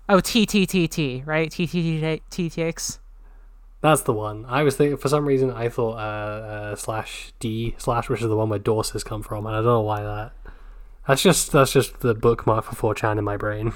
TTTT, 0.09 1.25
right? 1.25 1.49
TTTTX. 1.49 2.99
That's 3.81 4.01
the 4.01 4.11
one. 4.13 4.45
I 4.47 4.63
was 4.63 4.75
thinking 4.75 4.97
for 4.97 5.07
some 5.07 5.25
reason 5.25 5.49
I 5.51 5.69
thought 5.69 5.93
uh, 5.95 6.45
uh, 6.45 6.75
slash 6.75 7.31
D 7.39 7.75
slash, 7.77 8.09
which 8.09 8.21
is 8.21 8.27
the 8.27 8.35
one 8.35 8.49
where 8.49 8.59
Dorses 8.59 9.05
come 9.05 9.21
from, 9.23 9.45
and 9.45 9.55
I 9.55 9.59
don't 9.59 9.65
know 9.65 9.81
why 9.81 10.01
that. 10.03 10.31
That's 11.07 11.21
just 11.21 11.51
that's 11.53 11.71
just 11.71 11.99
the 12.01 12.13
bookmark 12.13 12.65
for 12.65 12.93
4chan 12.95 13.17
in 13.17 13.23
my 13.23 13.37
brain. 13.37 13.71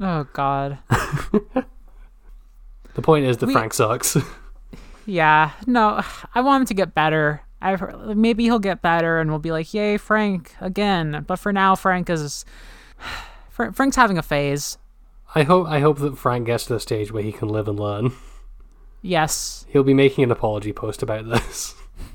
Oh 0.00 0.26
god. 0.32 0.78
The 2.94 3.02
point 3.02 3.26
is 3.26 3.36
that 3.36 3.46
We- 3.46 3.52
Frank 3.52 3.74
sucks. 3.74 4.16
Yeah. 5.08 5.52
No, 5.66 6.02
I 6.34 6.40
want 6.42 6.62
him 6.62 6.66
to 6.66 6.74
get 6.74 6.94
better. 6.94 7.42
I've 7.60 7.80
heard, 7.80 8.16
maybe 8.16 8.44
he'll 8.44 8.60
get 8.60 8.82
better 8.82 9.18
and 9.18 9.30
we'll 9.30 9.40
be 9.40 9.50
like, 9.50 9.74
"Yay, 9.74 9.96
Frank 9.96 10.54
again." 10.60 11.24
But 11.26 11.36
for 11.40 11.52
now, 11.52 11.74
Frank 11.74 12.08
is 12.08 12.44
Fra- 13.48 13.72
Frank's 13.72 13.96
having 13.96 14.18
a 14.18 14.22
phase. 14.22 14.78
I 15.34 15.42
hope 15.42 15.66
I 15.66 15.80
hope 15.80 15.98
that 15.98 16.16
Frank 16.18 16.46
gets 16.46 16.66
to 16.66 16.74
the 16.74 16.80
stage 16.80 17.10
where 17.10 17.22
he 17.22 17.32
can 17.32 17.48
live 17.48 17.66
and 17.66 17.80
learn. 17.80 18.12
Yes. 19.02 19.64
He'll 19.68 19.82
be 19.82 19.94
making 19.94 20.24
an 20.24 20.30
apology 20.30 20.72
post 20.72 21.02
about 21.02 21.28
this. 21.28 21.74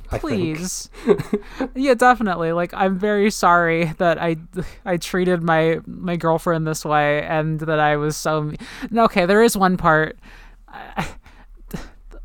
Please 0.10 0.90
yeah 1.76 1.96
definitely 1.96 2.52
like 2.52 2.72
i'm 2.76 3.00
very 3.00 3.32
sorry 3.32 3.86
that 3.98 4.22
i 4.22 4.36
i 4.86 4.96
treated 4.96 5.42
my 5.42 5.80
my 5.88 6.16
girlfriend 6.16 6.68
this 6.68 6.86
way 6.86 7.24
and 7.24 7.60
that 7.62 7.80
i 7.80 7.96
was 7.98 8.16
so 8.16 8.52
okay 8.96 9.26
there 9.26 9.42
is 9.42 9.58
one 9.58 9.76
part 9.76 10.20
I- 10.68 11.08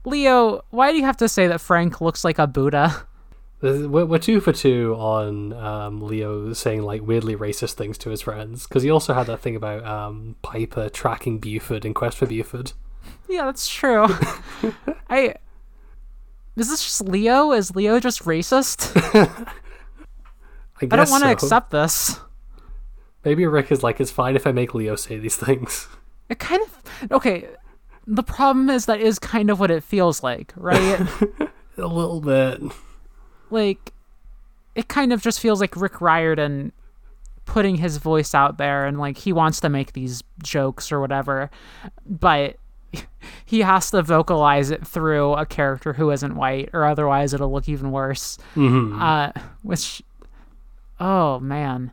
leo 0.09 0.64
why 0.71 0.90
do 0.90 0.99
you 0.99 1.05
have 1.05 1.16
to 1.16 1.29
say 1.29 1.47
that 1.47 1.61
frank 1.61 2.01
looks 2.01 2.25
like 2.25 2.38
a 2.38 2.47
buddha 2.47 3.07
We're, 3.61 4.18
two 4.18 4.40
for 4.40 4.53
two 4.53 4.94
on 4.94 5.53
um, 5.53 6.01
Leo 6.01 6.53
saying 6.53 6.83
like 6.83 7.03
weirdly 7.03 7.35
racist 7.35 7.73
things 7.73 7.99
to 7.99 8.11
his 8.11 8.23
friends 8.23 8.66
because 8.68 8.85
he 8.85 8.90
also 8.90 9.14
had 9.14 9.27
that 9.27 9.40
thing 9.40 9.57
about 9.57 9.85
um, 9.85 10.37
Piper 10.42 10.88
tracking 10.88 11.40
Buford 11.40 11.85
in 11.85 11.92
Quest 11.92 12.18
for 12.18 12.27
Buford. 12.27 12.73
yeah 13.29 13.44
that's 13.47 13.68
true 13.68 14.07
i 15.11 15.35
is 16.57 16.68
this 16.68 16.85
just 16.85 17.09
leo 17.09 17.51
is 17.53 17.75
leo 17.75 17.99
just 17.99 18.25
racist 18.25 18.92
I, 20.81 20.83
i 20.83 20.87
don't 20.87 21.11
want 21.11 21.25
to 21.25 21.29
so. 21.29 21.33
accept 21.33 21.71
this 21.71 22.21
Maybe 23.25 23.47
Rick 23.47 23.73
is 23.73 23.83
like, 23.83 24.01
it's 24.01 24.11
fine 24.11 24.37
if 24.37 24.47
I 24.47 24.53
make 24.53 24.75
Leo 24.75 24.97
say 24.97 25.18
these 25.18 25.37
things. 25.37 25.88
it 26.29 26.38
kind 26.38 26.62
of 26.62 27.12
okay 27.12 27.47
the 28.11 28.23
problem 28.23 28.71
is 28.71 28.87
that 28.87 29.01
is 29.01 29.18
kind 29.18 29.51
of 29.51 29.61
what 29.61 29.71
it 29.71 29.85
feels 29.85 30.23
like 30.23 30.53
right 30.57 31.01
A 31.79 31.87
little 31.87 32.21
bit. 32.21 32.61
like 33.51 33.92
it 34.75 34.88
kind 34.88 35.12
of 35.12 35.21
just 35.23 35.38
feels 35.40 35.61
like 35.61 35.77
Rick 35.77 36.01
Riordan 36.01 36.73
putting 37.44 37.77
his 37.77 37.99
voice 37.99 38.35
out 38.35 38.57
there 38.59 38.87
and 38.87 38.99
like 38.99 39.18
he 39.18 39.33
wants 39.33 39.61
to 39.61 39.68
make 39.68 39.92
these 39.92 40.23
jokes 40.42 40.90
or 40.90 41.01
whatever 41.01 41.51
but 42.07 42.57
he 43.44 43.61
has 43.61 43.90
to 43.90 44.03
vocalize 44.03 44.71
it 44.71 44.87
through 44.87 45.35
a 45.35 45.44
character 45.44 45.92
who 45.92 46.11
isn't 46.11 46.35
white, 46.35 46.71
or 46.73 46.87
otherwise 46.87 47.35
it'll 47.35 47.53
look 47.53 47.68
even 47.68 47.90
worse. 47.90 48.38
hmm 48.55 48.99
Uh, 49.01 49.31
which, 49.62 50.03
oh 50.99 51.38
man, 51.38 51.92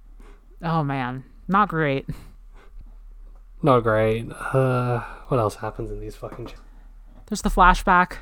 oh 0.61 0.83
man, 0.85 1.25
not 1.49 1.67
great. 1.67 2.07
Not 3.65 3.79
great. 3.81 4.31
Uh, 4.31 4.99
what 5.27 5.39
else 5.39 5.55
happens 5.55 5.89
in 5.89 5.99
these 5.99 6.15
fucking? 6.15 6.51
There's 7.25 7.41
the 7.41 7.49
flashback. 7.49 8.17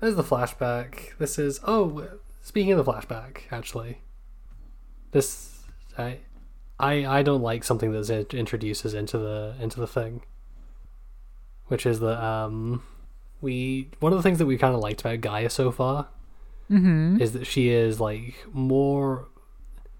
There's 0.00 0.16
the 0.16 0.24
flashback. 0.24 1.16
This 1.18 1.38
is 1.38 1.60
oh, 1.64 2.08
speaking 2.40 2.72
of 2.72 2.84
the 2.84 2.92
flashback, 2.92 3.42
actually, 3.52 4.00
this 5.12 5.60
I, 5.96 6.18
I 6.80 7.06
I 7.06 7.22
don't 7.22 7.42
like 7.42 7.62
something 7.62 7.92
that 7.92 8.10
it 8.10 8.34
introduces 8.34 8.92
into 8.92 9.18
the 9.18 9.54
into 9.60 9.78
the 9.78 9.86
thing, 9.86 10.22
which 11.68 11.86
is 11.86 12.00
that 12.00 12.20
um, 12.20 12.82
we 13.40 13.88
one 14.00 14.12
of 14.12 14.18
the 14.18 14.22
things 14.24 14.38
that 14.38 14.46
we 14.46 14.58
kind 14.58 14.74
of 14.74 14.80
liked 14.80 15.00
about 15.02 15.20
Gaia 15.20 15.48
so 15.48 15.70
far 15.70 16.08
Mm-hmm. 16.68 17.22
is 17.22 17.32
that 17.32 17.46
she 17.46 17.68
is 17.70 18.00
like 18.00 18.34
more. 18.52 19.28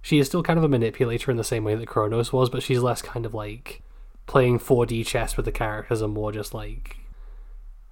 She 0.02 0.18
is 0.18 0.26
still 0.26 0.42
kind 0.42 0.58
of 0.58 0.64
a 0.64 0.68
manipulator 0.68 1.30
in 1.30 1.36
the 1.36 1.44
same 1.44 1.62
way 1.62 1.76
that 1.76 1.86
Kronos 1.86 2.32
was, 2.32 2.50
but 2.50 2.64
she's 2.64 2.80
less 2.80 3.00
kind 3.00 3.24
of 3.24 3.32
like 3.32 3.80
playing 4.28 4.60
4D 4.60 5.04
chess 5.04 5.36
with 5.36 5.46
the 5.46 5.52
characters 5.52 6.00
and 6.00 6.14
more 6.14 6.30
just 6.30 6.54
like 6.54 6.98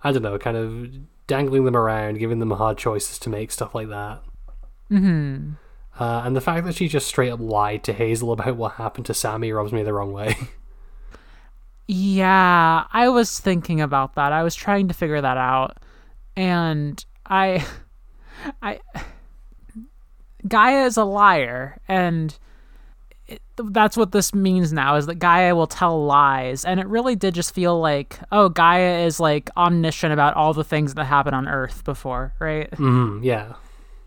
I 0.05 0.12
don't 0.12 0.22
know, 0.22 0.38
kind 0.38 0.57
of 0.57 1.27
dangling 1.27 1.64
them 1.64 1.77
around, 1.77 2.18
giving 2.18 2.38
them 2.38 2.53
hard 2.53 2.79
choices 2.79 3.18
to 3.20 3.29
make 3.29 3.51
stuff 3.51 3.75
like 3.75 3.88
that. 3.88 4.22
Mm-hmm. 4.88 5.55
Uh, 5.99 6.22
and 6.25 6.37
the 6.37 6.40
fact 6.40 6.64
that 6.66 6.77
she 6.77 6.87
just 6.87 7.09
straight 7.09 7.31
up 7.31 7.40
lied 7.40 7.83
to 7.85 7.92
Hazel 7.92 8.31
about 8.31 8.57
what 8.57 8.72
happened 8.75 9.07
to 9.07 9.14
Sammy 9.14 9.51
rubs 9.51 9.72
me 9.72 9.83
the 9.83 9.92
wrong 9.92 10.12
way. 10.12 10.37
Yeah, 11.88 12.85
I 12.92 13.09
was 13.09 13.38
thinking 13.38 13.81
about 13.81 14.16
that. 14.16 14.33
I 14.33 14.42
was 14.42 14.57
trying 14.57 14.88
to 14.88 14.94
figure 14.94 15.20
that 15.20 15.37
out, 15.37 15.79
and 16.35 17.05
I, 17.25 17.64
I, 18.62 18.81
Gaia 20.49 20.85
is 20.85 20.96
a 20.96 21.05
liar, 21.05 21.81
and 21.87 22.37
that's 23.57 23.97
what 23.97 24.12
this 24.12 24.35
means 24.35 24.73
now 24.73 24.97
is 24.97 25.07
that 25.07 25.16
Gaia 25.16 25.55
will 25.55 25.66
tell 25.66 26.05
lies, 26.05 26.64
and 26.64 26.79
it 26.79 26.87
really 26.87 27.16
did 27.16 27.35
just 27.35 27.55
feel 27.55 27.81
like, 27.81 28.19
oh, 28.33 28.49
Gaia 28.49 29.05
is 29.07 29.19
like 29.21 29.51
omniscient 29.57 30.12
about 30.12 30.35
all 30.35 30.53
the 30.53 30.64
things 30.64 30.95
that 30.95 31.05
happened 31.05 31.35
on 31.35 31.49
Earth 31.49 31.85
before, 31.85 32.35
right? 32.38 32.71
mm, 32.73 33.25
yeah. 33.25 33.55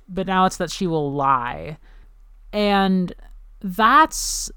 but 0.08 0.28
now 0.28 0.46
it's 0.46 0.58
that 0.58 0.72
she 0.72 0.88
will 0.88 1.12
lie 1.12 1.78
and 2.52 3.14
that's 3.62 4.52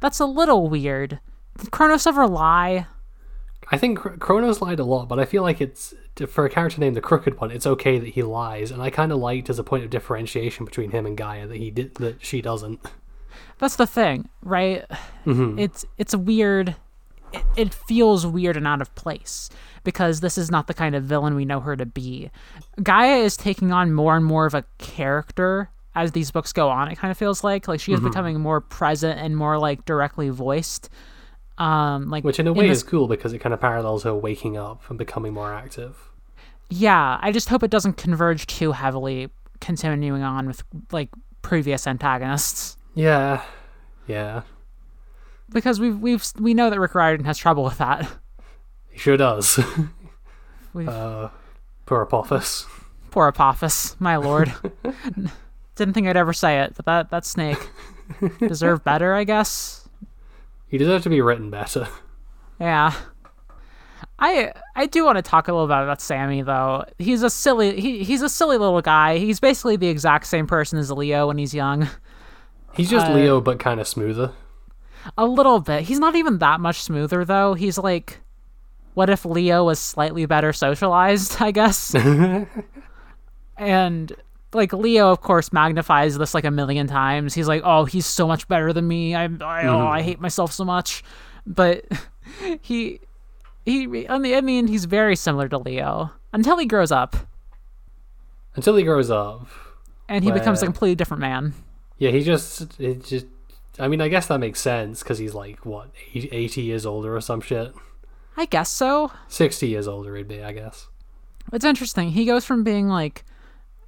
that's 0.00 0.20
a 0.20 0.26
little 0.26 0.68
weird 0.68 1.20
did 1.58 1.70
kronos 1.70 2.06
ever 2.06 2.26
lie 2.26 2.86
I 3.70 3.78
think 3.78 4.00
Kr- 4.00 4.10
Kronos 4.10 4.60
lied 4.60 4.80
a 4.80 4.84
lot, 4.84 5.08
but 5.08 5.18
I 5.18 5.24
feel 5.24 5.42
like 5.42 5.62
it's 5.62 5.94
for 6.28 6.44
a 6.44 6.50
character 6.50 6.78
named 6.78 6.94
the 6.94 7.00
Crooked 7.00 7.40
One. 7.40 7.50
It's 7.50 7.66
okay 7.66 7.98
that 7.98 8.08
he 8.08 8.22
lies, 8.22 8.70
and 8.70 8.82
I 8.82 8.90
kind 8.90 9.12
of 9.12 9.18
liked 9.18 9.48
as 9.48 9.58
a 9.58 9.64
point 9.64 9.82
of 9.82 9.88
differentiation 9.88 10.66
between 10.66 10.90
him 10.90 11.06
and 11.06 11.16
Gaia 11.16 11.46
that 11.46 11.56
he 11.56 11.70
did 11.70 11.94
that 11.94 12.22
she 12.22 12.42
doesn't. 12.42 12.80
That's 13.58 13.76
the 13.76 13.86
thing 13.86 14.28
right? 14.42 14.84
Mhm. 15.26 15.58
it's 15.58 15.84
it's 15.98 16.14
weird 16.14 16.74
it, 17.32 17.42
it 17.56 17.74
feels 17.74 18.26
weird 18.26 18.56
and 18.56 18.66
out 18.66 18.80
of 18.82 18.94
place 18.94 19.48
because 19.84 20.20
this 20.20 20.36
is 20.36 20.50
not 20.50 20.66
the 20.66 20.74
kind 20.74 20.94
of 20.94 21.04
villain 21.04 21.34
we 21.34 21.44
know 21.46 21.60
her 21.60 21.74
to 21.76 21.86
be. 21.86 22.30
Gaia 22.82 23.16
is 23.16 23.36
taking 23.38 23.72
on 23.72 23.92
more 23.92 24.14
and 24.16 24.24
more 24.24 24.44
of 24.46 24.52
a 24.54 24.64
character 24.78 25.70
as 25.94 26.12
these 26.12 26.30
books 26.30 26.52
go 26.52 26.68
on 26.68 26.88
it 26.88 26.96
kind 26.96 27.10
of 27.10 27.16
feels 27.18 27.42
like. 27.42 27.68
Like 27.68 27.80
she 27.80 27.92
is 27.92 28.00
becoming 28.00 28.38
more 28.40 28.60
present 28.60 29.18
and 29.18 29.36
more 29.36 29.58
like 29.58 29.84
directly 29.86 30.28
voiced 30.28 30.88
um 31.58 32.08
like 32.10 32.24
Which 32.24 32.38
in 32.38 32.46
a 32.46 32.52
way 32.52 32.68
this- 32.68 32.78
is 32.78 32.82
cool 32.84 33.08
because 33.08 33.32
it 33.32 33.38
kind 33.38 33.52
of 33.54 33.60
parallels 33.60 34.02
her 34.04 34.14
waking 34.14 34.56
up 34.56 34.82
and 34.88 34.98
becoming 34.98 35.32
more 35.34 35.52
active. 35.52 35.96
Yeah, 36.70 37.18
I 37.20 37.32
just 37.32 37.48
hope 37.50 37.62
it 37.62 37.70
doesn't 37.70 37.98
converge 37.98 38.46
too 38.46 38.72
heavily, 38.72 39.28
continuing 39.60 40.22
on 40.22 40.46
with 40.46 40.64
like 40.90 41.10
previous 41.42 41.86
antagonists, 41.86 42.78
Yeah, 42.94 43.42
yeah, 44.06 44.42
because 45.50 45.80
we've 45.80 45.98
we've 45.98 46.24
we 46.38 46.52
know 46.54 46.68
that 46.70 46.78
Rick 46.80 46.94
Riordan 46.94 47.24
has 47.26 47.38
trouble 47.38 47.64
with 47.64 47.78
that. 47.78 48.08
he 48.90 48.98
sure 48.98 49.16
does. 49.16 49.58
Uh, 50.74 51.28
poor 51.84 52.00
Apophis. 52.00 52.64
poor 53.10 53.28
Apophis, 53.28 53.94
my 54.00 54.16
lord. 54.16 54.54
Didn't 55.76 55.92
think 55.92 56.06
I'd 56.06 56.16
ever 56.16 56.32
say 56.32 56.60
it, 56.62 56.72
but 56.76 56.86
that 56.86 57.10
that 57.10 57.26
snake 57.26 57.58
deserved 58.38 58.82
better, 58.82 59.12
I 59.12 59.24
guess. 59.24 59.86
He 60.68 60.78
deserved 60.78 61.02
to 61.04 61.10
be 61.10 61.20
written 61.20 61.50
better. 61.50 61.88
Yeah. 62.58 62.94
I 64.18 64.52
I 64.74 64.86
do 64.86 65.04
want 65.04 65.16
to 65.16 65.22
talk 65.22 65.48
a 65.48 65.52
little 65.52 65.66
bit 65.66 65.76
about 65.76 66.00
Sammy 66.00 66.40
though. 66.40 66.84
He's 66.98 67.22
a 67.22 67.28
silly 67.28 67.78
he, 67.78 68.02
he's 68.02 68.22
a 68.22 68.30
silly 68.30 68.56
little 68.56 68.80
guy. 68.80 69.18
He's 69.18 69.40
basically 69.40 69.76
the 69.76 69.88
exact 69.88 70.26
same 70.26 70.46
person 70.46 70.78
as 70.78 70.90
Leo 70.90 71.26
when 71.26 71.36
he's 71.36 71.52
young. 71.52 71.86
He's 72.74 72.90
just 72.90 73.06
Uh, 73.06 73.14
Leo, 73.14 73.40
but 73.40 73.58
kind 73.58 73.80
of 73.80 73.86
smoother. 73.88 74.32
A 75.18 75.26
little 75.26 75.60
bit. 75.60 75.82
He's 75.82 75.98
not 75.98 76.14
even 76.14 76.38
that 76.38 76.60
much 76.60 76.82
smoother 76.82 77.24
though. 77.24 77.54
He's 77.54 77.78
like 77.78 78.20
what 78.94 79.08
if 79.08 79.24
Leo 79.24 79.64
was 79.64 79.78
slightly 79.78 80.26
better 80.26 80.52
socialized, 80.52 81.36
I 81.40 81.50
guess. 81.50 81.94
and 83.56 84.12
like 84.52 84.72
Leo 84.72 85.10
of 85.10 85.20
course 85.20 85.52
magnifies 85.52 86.18
this 86.18 86.34
like 86.34 86.44
a 86.44 86.50
million 86.50 86.86
times. 86.86 87.34
He's 87.34 87.48
like, 87.48 87.62
"Oh, 87.64 87.84
he's 87.84 88.06
so 88.06 88.26
much 88.26 88.48
better 88.48 88.72
than 88.72 88.86
me. 88.86 89.14
I 89.14 89.24
I, 89.24 89.66
oh, 89.66 89.86
I 89.86 90.02
hate 90.02 90.20
myself 90.20 90.52
so 90.52 90.64
much." 90.64 91.02
But 91.46 91.84
he 92.60 93.00
he 93.64 94.06
I 94.08 94.18
mean, 94.18 94.34
I 94.36 94.40
mean 94.40 94.66
he's 94.66 94.84
very 94.84 95.16
similar 95.16 95.48
to 95.48 95.58
Leo 95.58 96.10
until 96.32 96.58
he 96.58 96.66
grows 96.66 96.92
up 96.92 97.16
Until 98.54 98.76
he 98.76 98.84
grows 98.84 99.10
up. 99.10 99.48
and 100.08 100.24
he 100.24 100.30
becomes 100.30 100.62
a 100.62 100.66
completely 100.66 100.94
different 100.94 101.20
man. 101.20 101.54
Yeah, 102.02 102.10
he 102.10 102.24
just 102.24 102.80
it 102.80 103.04
just. 103.04 103.26
I 103.78 103.86
mean, 103.86 104.00
I 104.00 104.08
guess 104.08 104.26
that 104.26 104.40
makes 104.40 104.58
sense 104.58 105.04
because 105.04 105.18
he's 105.18 105.34
like 105.34 105.64
what 105.64 105.92
eighty 106.12 106.62
years 106.62 106.84
older 106.84 107.14
or 107.14 107.20
some 107.20 107.40
shit. 107.40 107.72
I 108.36 108.46
guess 108.46 108.72
so. 108.72 109.12
Sixty 109.28 109.68
years 109.68 109.86
older, 109.86 110.16
he'd 110.16 110.26
be, 110.26 110.42
I 110.42 110.50
guess. 110.50 110.88
It's 111.52 111.64
interesting. 111.64 112.10
He 112.10 112.24
goes 112.24 112.44
from 112.44 112.64
being 112.64 112.88
like 112.88 113.24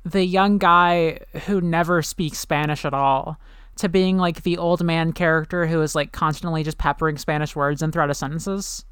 the 0.05 0.25
young 0.25 0.59
guy 0.59 1.19
who 1.47 1.61
never 1.61 2.03
speaks 2.03 2.39
Spanish 2.39 2.85
at 2.85 2.95
all 2.95 3.37
to 3.79 3.89
being 3.89 4.17
like 4.17 4.45
the 4.45 4.59
old 4.59 4.85
man 4.85 5.13
character 5.13 5.67
who 5.67 5.83
is 5.83 5.97
like 5.97 6.13
constantly 6.13 6.63
just 6.63 6.79
peppering 6.79 7.19
Spanish 7.19 7.57
words 7.57 7.83
in 7.83 7.91
throughout 7.91 8.11
his 8.11 8.19
sentences. 8.19 8.85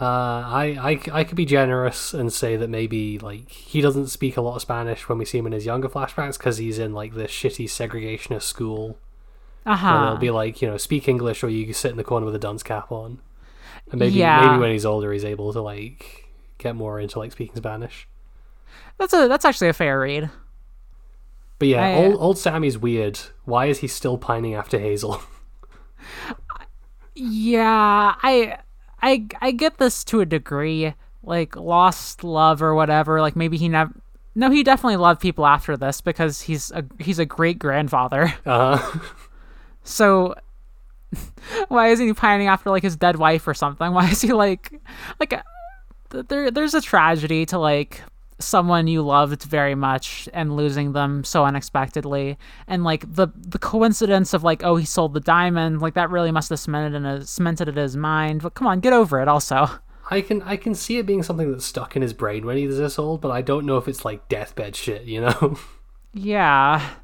Uh, 0.00 0.04
I, 0.04 0.98
I, 1.12 1.20
I 1.20 1.24
could 1.24 1.36
be 1.36 1.44
generous 1.44 2.12
and 2.14 2.32
say 2.32 2.56
that 2.56 2.68
maybe 2.68 3.18
like 3.20 3.48
he 3.50 3.80
doesn't 3.80 4.08
speak 4.08 4.36
a 4.36 4.40
lot 4.40 4.56
of 4.56 4.62
Spanish 4.62 5.08
when 5.08 5.18
we 5.18 5.24
see 5.24 5.38
him 5.38 5.46
in 5.46 5.52
his 5.52 5.64
younger 5.66 5.88
flashbacks 5.88 6.36
because 6.36 6.58
he's 6.58 6.80
in 6.80 6.92
like 6.92 7.14
this 7.14 7.30
shitty 7.30 7.66
segregationist 7.66 8.42
school 8.42 8.98
Uh 9.64 9.70
where 9.70 9.76
huh. 9.76 10.04
they'll 10.10 10.16
be 10.16 10.30
like 10.32 10.60
you 10.60 10.66
know 10.68 10.76
speak 10.78 11.06
English 11.08 11.44
or 11.44 11.48
you 11.48 11.72
sit 11.72 11.92
in 11.92 11.96
the 11.96 12.02
corner 12.02 12.26
with 12.26 12.34
a 12.34 12.40
dunce 12.40 12.64
cap 12.64 12.90
on, 12.90 13.20
and 13.92 14.00
maybe 14.00 14.14
Yeah. 14.14 14.44
maybe 14.48 14.58
when 14.60 14.72
he's 14.72 14.84
older 14.84 15.12
he's 15.12 15.24
able 15.24 15.52
to 15.52 15.60
like 15.62 16.28
get 16.58 16.74
more 16.74 16.98
into 16.98 17.20
like 17.20 17.30
speaking 17.30 17.54
Spanish. 17.54 18.08
That's 18.98 19.12
a 19.12 19.28
that's 19.28 19.44
actually 19.44 19.68
a 19.68 19.72
fair 19.72 20.00
read. 20.00 20.28
But 21.60 21.68
yeah, 21.68 21.84
I- 21.84 21.94
old 21.94 22.16
old 22.18 22.38
Sammy's 22.38 22.76
weird. 22.76 23.20
Why 23.44 23.66
is 23.66 23.78
he 23.78 23.86
still 23.86 24.18
pining 24.18 24.54
after 24.54 24.80
Hazel? 24.80 25.22
Yeah, 27.16 28.14
I 28.22 28.58
I 29.04 29.26
I 29.42 29.50
get 29.50 29.76
this 29.76 30.02
to 30.04 30.20
a 30.20 30.26
degree, 30.26 30.94
like 31.22 31.56
lost 31.56 32.24
love 32.24 32.62
or 32.62 32.74
whatever. 32.74 33.20
Like 33.20 33.36
maybe 33.36 33.58
he 33.58 33.68
never. 33.68 33.92
No, 34.34 34.50
he 34.50 34.64
definitely 34.64 34.96
loved 34.96 35.20
people 35.20 35.46
after 35.46 35.76
this 35.76 36.00
because 36.00 36.40
he's 36.40 36.70
a 36.72 36.84
he's 36.98 37.18
a 37.18 37.26
great 37.26 37.58
grandfather. 37.58 38.34
Uh, 38.46 38.78
huh. 38.78 38.98
So 39.86 40.34
why 41.68 41.88
isn't 41.88 42.06
he 42.06 42.14
pining 42.14 42.48
after 42.48 42.70
like 42.70 42.82
his 42.82 42.96
dead 42.96 43.16
wife 43.16 43.46
or 43.46 43.52
something? 43.52 43.92
Why 43.92 44.08
is 44.08 44.22
he 44.22 44.32
like 44.32 44.80
like 45.20 45.34
uh, 45.34 46.22
there 46.28 46.50
there's 46.50 46.72
a 46.72 46.80
tragedy 46.80 47.44
to 47.46 47.58
like 47.58 48.02
someone 48.38 48.86
you 48.86 49.02
loved 49.02 49.42
very 49.44 49.74
much 49.74 50.28
and 50.32 50.56
losing 50.56 50.92
them 50.92 51.24
so 51.24 51.44
unexpectedly 51.44 52.36
and 52.66 52.84
like 52.84 53.12
the 53.14 53.28
the 53.36 53.58
coincidence 53.58 54.34
of 54.34 54.42
like 54.42 54.62
oh 54.64 54.76
he 54.76 54.84
sold 54.84 55.14
the 55.14 55.20
diamond 55.20 55.80
like 55.80 55.94
that 55.94 56.10
really 56.10 56.32
must 56.32 56.48
have 56.48 56.58
cemented 56.58 56.96
in 56.96 57.04
his, 57.04 57.30
cemented 57.30 57.68
it 57.68 57.76
in 57.76 57.82
his 57.82 57.96
mind 57.96 58.42
but 58.42 58.54
come 58.54 58.66
on 58.66 58.80
get 58.80 58.92
over 58.92 59.20
it 59.20 59.28
also 59.28 59.68
I 60.10 60.20
can 60.20 60.42
I 60.42 60.56
can 60.56 60.74
see 60.74 60.98
it 60.98 61.06
being 61.06 61.22
something 61.22 61.50
that's 61.50 61.64
stuck 61.64 61.96
in 61.96 62.02
his 62.02 62.12
brain 62.12 62.44
when 62.44 62.58
he's 62.58 62.76
this 62.76 62.98
old, 62.98 63.22
but 63.22 63.30
I 63.30 63.40
don't 63.40 63.64
know 63.64 63.78
if 63.78 63.88
it's 63.88 64.04
like 64.04 64.28
deathbed 64.28 64.76
shit, 64.76 65.04
you 65.04 65.22
know. 65.22 65.56
yeah 66.12 66.96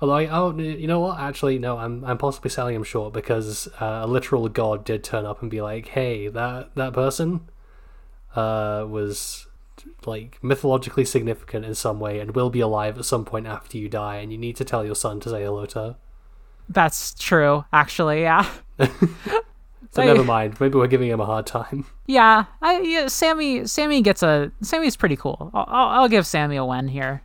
Although, 0.00 0.14
I, 0.14 0.26
oh, 0.26 0.56
you 0.58 0.86
know 0.86 1.00
what? 1.00 1.18
Actually, 1.18 1.58
no. 1.58 1.76
I'm 1.76 2.04
I'm 2.04 2.16
possibly 2.16 2.50
selling 2.50 2.74
him 2.74 2.84
short 2.84 3.12
because 3.12 3.68
uh, 3.80 4.00
a 4.02 4.06
literal 4.06 4.48
god 4.48 4.84
did 4.84 5.04
turn 5.04 5.26
up 5.26 5.42
and 5.42 5.50
be 5.50 5.60
like, 5.60 5.88
"Hey, 5.88 6.28
that 6.28 6.74
that 6.74 6.94
person 6.94 7.50
uh, 8.34 8.86
was 8.88 9.46
like 10.06 10.38
mythologically 10.42 11.04
significant 11.04 11.64
in 11.64 11.74
some 11.74 12.00
way 12.00 12.20
and 12.20 12.34
will 12.34 12.50
be 12.50 12.60
alive 12.60 12.98
at 12.98 13.04
some 13.04 13.24
point 13.24 13.46
after 13.46 13.78
you 13.78 13.88
die, 13.88 14.16
and 14.16 14.32
you 14.32 14.38
need 14.38 14.56
to 14.56 14.64
tell 14.64 14.84
your 14.84 14.94
son 14.94 15.20
to 15.20 15.30
say 15.30 15.42
hello 15.42 15.66
to 15.66 15.78
her." 15.78 15.96
that's 16.68 17.14
true 17.14 17.64
actually 17.72 18.20
yeah 18.20 18.48
So 19.92 20.04
never 20.04 20.22
mind. 20.22 20.60
Maybe 20.60 20.78
we're 20.78 20.86
giving 20.86 21.08
him 21.08 21.20
a 21.20 21.26
hard 21.26 21.46
time. 21.46 21.86
Yeah, 22.10 22.46
I 22.60 22.80
yeah, 22.80 23.06
Sammy 23.06 23.68
Sammy 23.68 24.02
gets 24.02 24.24
a 24.24 24.50
Sammy's 24.62 24.96
pretty 24.96 25.14
cool. 25.14 25.52
I'll, 25.54 25.64
I'll, 25.68 25.88
I'll 25.88 26.08
give 26.08 26.26
Sammy 26.26 26.56
a 26.56 26.64
win 26.64 26.88
here. 26.88 27.22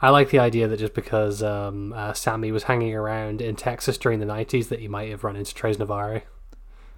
I 0.00 0.10
like 0.10 0.30
the 0.30 0.38
idea 0.38 0.68
that 0.68 0.78
just 0.78 0.94
because 0.94 1.42
um, 1.42 1.92
uh, 1.92 2.12
Sammy 2.12 2.52
was 2.52 2.62
hanging 2.62 2.94
around 2.94 3.42
in 3.42 3.56
Texas 3.56 3.98
during 3.98 4.20
the 4.20 4.26
90s 4.26 4.68
that 4.68 4.78
he 4.78 4.86
might 4.86 5.10
have 5.10 5.24
run 5.24 5.34
into 5.34 5.52
Tres 5.52 5.80
Navarre. 5.80 6.22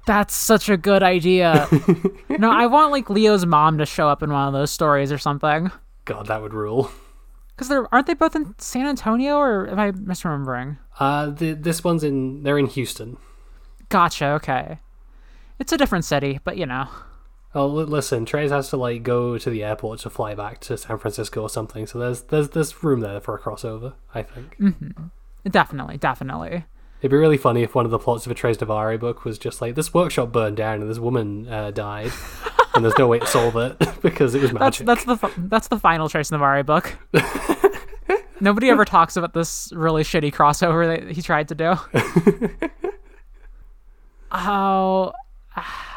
That's 0.07 0.35
such 0.35 0.69
a 0.69 0.77
good 0.77 1.03
idea. 1.03 1.69
no, 2.29 2.51
I 2.51 2.67
want 2.67 2.91
like 2.93 3.09
Leo's 3.09 3.47
mom 3.47 3.79
to 3.79 3.87
show 3.87 4.09
up 4.09 4.23
in 4.23 4.33
one 4.33 4.49
of 4.49 4.53
those 4.53 4.71
stories 4.71 5.12
or 5.12 5.19
something. 5.19 5.71
God, 6.05 6.27
that 6.27 6.43
would 6.43 6.55
rule. 6.55 6.91
Because 7.55 7.69
they're 7.69 7.93
aren't 7.95 8.07
they 8.07 8.15
both 8.15 8.35
in 8.35 8.55
San 8.59 8.87
Antonio 8.87 9.37
or 9.37 9.69
am 9.69 9.79
I 9.79 9.93
misremembering? 9.93 10.79
Uh, 10.99 11.31
the, 11.31 11.53
this 11.53 11.85
one's 11.85 12.03
in, 12.03 12.43
they're 12.43 12.59
in 12.59 12.67
Houston. 12.67 13.17
Gotcha. 13.88 14.27
Okay, 14.33 14.79
it's 15.59 15.73
a 15.73 15.77
different 15.77 16.05
city, 16.05 16.41
but 16.45 16.57
you 16.57 16.67
know. 16.67 16.88
Oh, 17.55 17.67
li- 17.67 17.85
listen, 17.85 18.25
Tres 18.25 18.51
has 18.51 18.71
to 18.71 18.79
like 18.79 19.03
go 19.03 19.37
to 19.37 19.51
the 19.51 19.62
airport 19.62 20.01
to 20.01 20.11
fly 20.11 20.35
back 20.35 20.61
to 20.62 20.79
San 20.79 20.99
Francisco 20.99 21.43
or 21.43 21.51
something. 21.51 21.87
So 21.87 21.99
there's 21.99 22.23
there's 22.23 22.49
there's 22.49 22.83
room 22.83 23.01
there 23.01 23.21
for 23.21 23.37
a 23.37 23.38
crossover. 23.38 23.95
I 24.15 24.23
think 24.23 24.57
Definitely, 25.49 25.99
definitely. 25.99 26.65
It'd 27.03 27.11
be 27.11 27.17
really 27.17 27.37
funny 27.37 27.65
if 27.65 27.75
one 27.75 27.85
of 27.85 27.91
the 27.91 27.99
plots 27.99 28.27
of 28.27 28.31
a 28.31 28.35
Tres 28.37 28.61
Navarre 28.61 28.97
book 28.97 29.25
was 29.25 29.37
just 29.37 29.61
like 29.61 29.75
this 29.75 29.93
workshop 29.93 30.31
burned 30.31 30.57
down 30.57 30.81
and 30.81 30.88
this 30.88 31.01
woman 31.01 31.49
uh, 31.49 31.73
died, 31.73 32.12
and 32.77 32.85
there's 32.85 32.97
no 32.97 33.09
way 33.09 33.19
to 33.19 33.27
solve 33.27 33.57
it 33.57 33.77
because 34.03 34.37
it 34.37 34.41
was 34.41 34.53
magic. 34.53 34.87
that's 34.87 35.03
the 35.05 35.17
fi- 35.17 35.33
that's 35.37 35.67
the 35.67 35.81
final 35.81 36.09
Tres 36.09 36.31
Navarre 36.31 36.62
book. 36.62 36.97
Nobody 38.41 38.71
ever 38.71 38.85
talks 38.85 39.17
about 39.17 39.35
this 39.35 39.73
really 39.75 40.05
shitty 40.05 40.33
crossover 40.33 40.97
that 40.97 41.11
he 41.11 41.23
tried 41.23 41.49
to 41.49 41.57
do. 41.57 41.75
oh, 44.31 45.12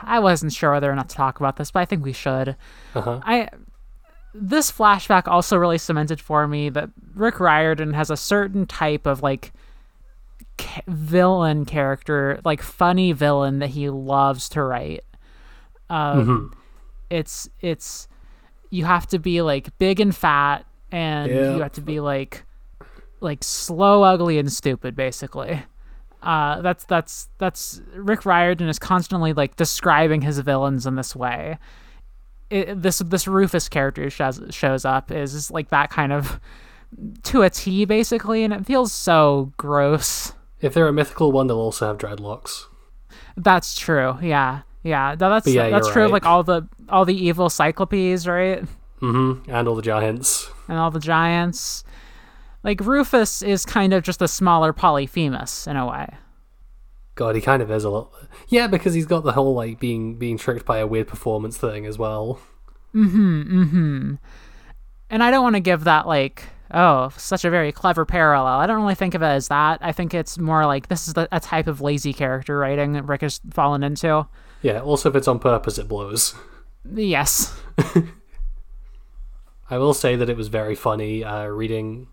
I 0.01 0.17
wasn't 0.17 0.53
sure 0.53 0.71
whether 0.71 0.91
or 0.91 0.95
not 0.95 1.09
to 1.09 1.15
talk 1.15 1.39
about 1.39 1.57
this, 1.57 1.69
but 1.69 1.81
I 1.81 1.85
think 1.85 2.03
we 2.03 2.13
should. 2.13 2.55
Uh-huh. 2.95 3.19
I 3.23 3.49
this 4.33 4.71
flashback 4.71 5.27
also 5.27 5.55
really 5.55 5.77
cemented 5.77 6.19
for 6.19 6.47
me 6.47 6.69
that 6.69 6.89
Rick 7.13 7.39
Riordan 7.39 7.93
has 7.93 8.09
a 8.09 8.17
certain 8.17 8.65
type 8.65 9.05
of 9.05 9.21
like 9.21 9.53
ca- 10.57 10.81
villain 10.87 11.65
character, 11.65 12.39
like 12.45 12.61
funny 12.61 13.11
villain 13.11 13.59
that 13.59 13.69
he 13.71 13.89
loves 13.89 14.49
to 14.49 14.63
write. 14.63 15.03
Um, 15.89 16.53
It's 17.09 17.47
it's 17.61 18.07
you 18.71 18.85
have 18.85 19.07
to 19.07 19.19
be 19.19 19.41
like 19.41 19.77
big 19.77 19.99
and 19.99 20.15
fat, 20.15 20.65
and 20.91 21.29
Yeah. 21.31 21.55
you 21.55 21.61
have 21.61 21.73
to 21.73 21.81
be 21.81 21.99
like 21.99 22.43
like 23.21 23.43
slow, 23.43 24.03
ugly, 24.03 24.37
and 24.39 24.51
stupid, 24.51 24.95
basically. 24.95 25.63
Uh, 26.23 26.61
that's 26.61 26.83
that's 26.85 27.29
that's 27.37 27.81
Rick 27.95 28.25
Riordan 28.25 28.67
is 28.67 28.79
constantly 28.79 29.33
like 29.33 29.55
describing 29.55 30.21
his 30.21 30.39
villains 30.39 30.87
in 30.87 30.95
this 30.95 31.15
way. 31.15 31.59
It, 32.49 32.81
this 32.81 32.99
this 32.99 33.27
Rufus 33.27 33.69
character 33.69 34.09
shows 34.09 34.41
shows 34.49 34.85
up 34.85 35.11
is 35.11 35.51
like 35.51 35.69
that 35.69 35.91
kind 35.91 36.11
of 36.11 36.39
to 37.23 37.43
a 37.43 37.49
T 37.51 37.85
basically, 37.85 38.43
and 38.43 38.51
it 38.53 38.65
feels 38.65 38.91
so 38.91 39.51
gross. 39.57 40.33
If 40.65 40.73
they're 40.73 40.87
a 40.87 40.93
mythical 40.93 41.31
one, 41.31 41.45
they'll 41.45 41.57
also 41.57 41.85
have 41.85 41.99
dreadlocks. 41.99 42.65
That's 43.37 43.75
true. 43.75 44.17
Yeah, 44.19 44.61
yeah. 44.81 45.15
No, 45.19 45.29
that's 45.29 45.45
yeah, 45.45 45.69
that's 45.69 45.91
true 45.91 46.05
of 46.05 46.11
right. 46.11 46.23
like 46.23 46.25
all 46.25 46.41
the 46.41 46.67
all 46.89 47.05
the 47.05 47.15
evil 47.15 47.51
cyclopes, 47.51 48.25
right? 48.25 48.63
Mm-hmm. 48.99 49.51
And 49.51 49.67
all 49.67 49.75
the 49.75 49.83
giants. 49.83 50.49
and 50.67 50.79
all 50.79 50.89
the 50.89 50.99
giants. 50.99 51.83
Like 52.63 52.81
Rufus 52.81 53.43
is 53.43 53.63
kind 53.63 53.93
of 53.93 54.01
just 54.01 54.23
a 54.23 54.27
smaller 54.27 54.73
Polyphemus 54.73 55.67
in 55.67 55.77
a 55.77 55.87
way. 55.87 56.07
God, 57.13 57.35
he 57.35 57.41
kind 57.41 57.61
of 57.61 57.69
is 57.69 57.83
a 57.83 57.89
little. 57.91 58.11
Yeah, 58.47 58.65
because 58.65 58.95
he's 58.95 59.05
got 59.05 59.23
the 59.23 59.33
whole 59.33 59.53
like 59.53 59.79
being 59.79 60.15
being 60.15 60.39
tricked 60.39 60.65
by 60.65 60.79
a 60.79 60.87
weird 60.87 61.07
performance 61.07 61.57
thing 61.57 61.85
as 61.85 61.99
well. 61.99 62.39
Mm-hmm. 62.95 63.61
Mm-hmm. 63.61 64.15
And 65.11 65.23
I 65.23 65.29
don't 65.29 65.43
want 65.43 65.57
to 65.57 65.61
give 65.61 65.83
that 65.83 66.07
like 66.07 66.45
oh 66.71 67.09
such 67.17 67.45
a 67.45 67.49
very 67.49 67.71
clever 67.71 68.05
parallel. 68.05 68.59
I 68.59 68.67
don't 68.67 68.81
really 68.81 68.95
think 68.95 69.13
of 69.13 69.21
it 69.21 69.27
as 69.27 69.47
that. 69.49 69.79
I 69.81 69.91
think 69.91 70.13
it's 70.13 70.37
more 70.37 70.65
like 70.65 70.87
this 70.87 71.07
is 71.07 71.13
the, 71.13 71.27
a 71.31 71.39
type 71.39 71.67
of 71.67 71.81
lazy 71.81 72.13
character 72.13 72.57
writing 72.57 72.93
that 72.93 73.03
Rick 73.03 73.21
has 73.21 73.39
fallen 73.51 73.83
into. 73.83 74.27
Yeah. 74.61 74.81
Also, 74.81 75.09
if 75.09 75.15
it's 75.15 75.27
on 75.27 75.39
purpose, 75.39 75.77
it 75.77 75.87
blows. 75.87 76.35
Yes. 76.93 77.59
I 79.69 79.77
will 79.77 79.93
say 79.93 80.15
that 80.15 80.29
it 80.29 80.37
was 80.37 80.47
very 80.47 80.75
funny 80.75 81.23
uh, 81.23 81.45
reading 81.45 82.07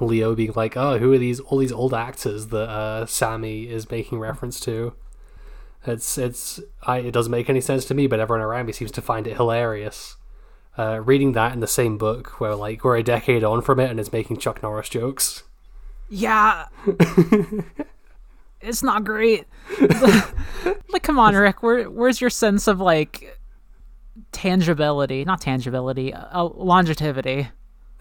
Leo 0.00 0.34
being 0.34 0.52
like, 0.54 0.76
"Oh, 0.76 0.98
who 0.98 1.12
are 1.12 1.18
these 1.18 1.40
all 1.40 1.58
these 1.58 1.72
old 1.72 1.94
actors 1.94 2.48
that 2.48 2.68
uh, 2.68 3.06
Sammy 3.06 3.68
is 3.68 3.90
making 3.90 4.18
reference 4.18 4.60
to?" 4.60 4.94
It's 5.86 6.16
it's 6.18 6.60
I, 6.82 6.98
it 6.98 7.12
doesn't 7.12 7.30
make 7.30 7.50
any 7.50 7.60
sense 7.60 7.84
to 7.86 7.94
me, 7.94 8.06
but 8.06 8.20
everyone 8.20 8.44
around 8.44 8.66
me 8.66 8.72
seems 8.72 8.92
to 8.92 9.02
find 9.02 9.26
it 9.26 9.36
hilarious. 9.36 10.16
Uh, 10.78 11.00
reading 11.04 11.32
that 11.32 11.52
in 11.52 11.60
the 11.60 11.66
same 11.66 11.98
book, 11.98 12.40
where 12.40 12.54
like 12.54 12.82
we're 12.82 12.96
a 12.96 13.02
decade 13.02 13.44
on 13.44 13.60
from 13.60 13.78
it, 13.78 13.90
and 13.90 14.00
it's 14.00 14.12
making 14.12 14.38
Chuck 14.38 14.62
Norris 14.62 14.88
jokes. 14.88 15.42
Yeah. 16.08 16.66
it's 18.60 18.82
not 18.82 19.04
great. 19.04 19.46
like, 20.90 21.02
come 21.02 21.18
on, 21.18 21.34
Rick. 21.34 21.62
Where, 21.62 21.90
where's 21.90 22.20
your 22.20 22.30
sense 22.30 22.68
of 22.68 22.80
like 22.80 23.38
tangibility? 24.30 25.24
Not 25.24 25.40
tangibility. 25.40 26.12
Uh, 26.12 26.44
longevity. 26.44 27.48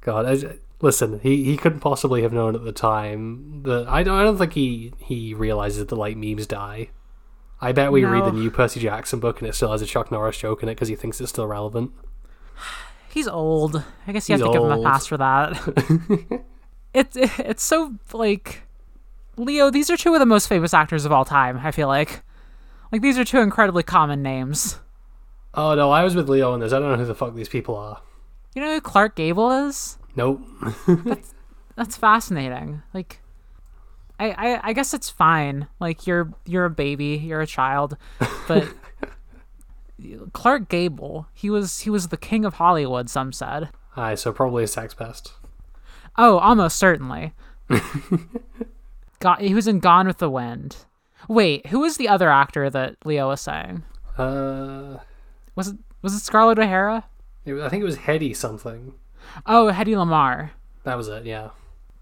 God, 0.00 0.26
I, 0.26 0.58
listen, 0.80 1.20
he, 1.20 1.44
he 1.44 1.56
couldn't 1.56 1.80
possibly 1.80 2.22
have 2.22 2.32
known 2.32 2.54
at 2.56 2.64
the 2.64 2.72
time 2.72 3.62
that 3.62 3.88
I 3.88 4.02
don't 4.02 4.18
I 4.18 4.24
don't 4.24 4.38
think 4.38 4.52
he 4.52 4.92
he 4.98 5.34
realizes 5.34 5.86
that 5.86 5.94
like 5.94 6.16
memes 6.16 6.46
die. 6.46 6.90
I 7.62 7.70
bet 7.70 7.92
we 7.92 8.04
read 8.04 8.24
the 8.24 8.32
new 8.32 8.50
Percy 8.50 8.80
Jackson 8.80 9.20
book 9.20 9.40
and 9.40 9.48
it 9.48 9.54
still 9.54 9.70
has 9.70 9.80
a 9.80 9.86
Chuck 9.86 10.10
Norris 10.10 10.36
joke 10.36 10.62
in 10.64 10.68
it 10.68 10.74
because 10.74 10.88
he 10.88 10.96
thinks 10.96 11.20
it's 11.20 11.30
still 11.30 11.46
relevant. 11.46 11.92
He's 13.08 13.28
old. 13.28 13.84
I 14.06 14.12
guess 14.12 14.28
you 14.28 14.34
have 14.34 14.40
He's 14.40 14.48
to 14.48 14.52
give 14.52 14.62
him 14.62 14.80
a 14.80 14.82
pass 14.82 15.06
for 15.06 15.16
that. 15.18 16.44
it's 16.94 17.16
it's 17.38 17.62
so 17.62 17.94
like 18.12 18.62
Leo. 19.36 19.70
These 19.70 19.90
are 19.90 19.96
two 19.96 20.12
of 20.12 20.20
the 20.20 20.26
most 20.26 20.48
famous 20.48 20.74
actors 20.74 21.04
of 21.04 21.12
all 21.12 21.24
time. 21.24 21.60
I 21.62 21.70
feel 21.70 21.88
like, 21.88 22.22
like 22.90 23.00
these 23.00 23.16
are 23.16 23.24
two 23.24 23.38
incredibly 23.38 23.82
common 23.82 24.22
names. 24.22 24.80
Oh 25.54 25.74
no, 25.74 25.90
I 25.90 26.02
was 26.02 26.16
with 26.16 26.28
Leo 26.28 26.52
on 26.52 26.60
this. 26.60 26.72
I 26.72 26.80
don't 26.80 26.90
know 26.90 26.96
who 26.98 27.04
the 27.04 27.14
fuck 27.14 27.34
these 27.34 27.48
people 27.48 27.76
are. 27.76 28.02
You 28.54 28.62
know 28.62 28.74
who 28.74 28.80
Clark 28.80 29.14
Gable 29.14 29.50
is? 29.50 29.98
Nope. 30.16 30.42
That's 31.76 31.96
fascinating. 31.96 32.82
Like, 32.92 33.21
I, 34.30 34.52
I 34.54 34.60
I 34.68 34.72
guess 34.72 34.94
it's 34.94 35.08
fine. 35.10 35.66
Like 35.80 36.06
you're 36.06 36.32
you're 36.46 36.64
a 36.66 36.70
baby, 36.70 37.16
you're 37.22 37.40
a 37.40 37.46
child, 37.46 37.96
but 38.48 38.68
Clark 40.32 40.68
Gable, 40.68 41.26
he 41.32 41.50
was 41.50 41.80
he 41.80 41.90
was 41.90 42.08
the 42.08 42.16
king 42.16 42.44
of 42.44 42.54
Hollywood. 42.54 43.08
Some 43.10 43.32
said. 43.32 43.70
Aye, 43.96 44.14
so 44.16 44.32
probably 44.32 44.64
a 44.64 44.66
sex 44.68 44.94
pest. 44.94 45.32
Oh, 46.16 46.38
almost 46.38 46.76
certainly. 46.78 47.32
Got 49.20 49.40
he 49.40 49.54
was 49.54 49.68
in 49.68 49.78
Gone 49.78 50.06
with 50.06 50.18
the 50.18 50.30
Wind. 50.30 50.76
Wait, 51.28 51.66
who 51.68 51.80
was 51.80 51.96
the 51.96 52.08
other 52.08 52.30
actor 52.30 52.68
that 52.68 52.96
Leo 53.04 53.28
was 53.28 53.40
saying? 53.40 53.84
Uh, 54.18 54.98
Was 55.54 55.68
it 55.68 55.76
was 56.02 56.14
it 56.14 56.20
Scarlett 56.20 56.58
O'Hara? 56.58 57.04
it, 57.44 57.52
was- 57.52 57.62
I 57.62 57.68
think 57.68 57.82
it 57.82 57.86
was 57.86 57.96
Hetty 57.98 58.34
something. 58.34 58.94
Oh, 59.46 59.70
Hedy 59.72 59.94
Lamarr. 59.94 60.50
That 60.82 60.96
was 60.96 61.06
it. 61.08 61.24
Yeah. 61.24 61.50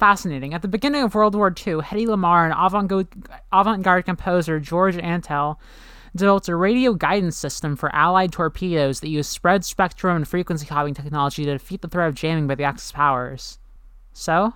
Fascinating. 0.01 0.55
At 0.55 0.63
the 0.63 0.69
beginning 0.69 1.03
of 1.03 1.15
World 1.15 1.35
War 1.35 1.49
II, 1.49 1.75
Hedy 1.75 2.07
Lamarr 2.07 2.47
and 2.47 2.55
avant-garde, 2.57 3.07
avant-garde 3.53 4.07
composer 4.07 4.59
George 4.59 4.97
Antheil 4.97 5.59
developed 6.17 6.49
a 6.49 6.57
radio 6.57 6.95
guidance 6.95 7.37
system 7.37 7.77
for 7.77 7.95
Allied 7.95 8.33
torpedoes 8.33 9.01
that 9.01 9.11
used 9.11 9.31
spread 9.31 9.63
spectrum 9.63 10.17
and 10.17 10.27
frequency 10.27 10.65
hopping 10.65 10.95
technology 10.95 11.45
to 11.45 11.53
defeat 11.53 11.83
the 11.83 11.89
threat 11.89 12.09
of 12.09 12.15
jamming 12.15 12.47
by 12.47 12.55
the 12.55 12.65
Axis 12.65 12.93
powers. 12.93 13.59
So, 14.15 14.55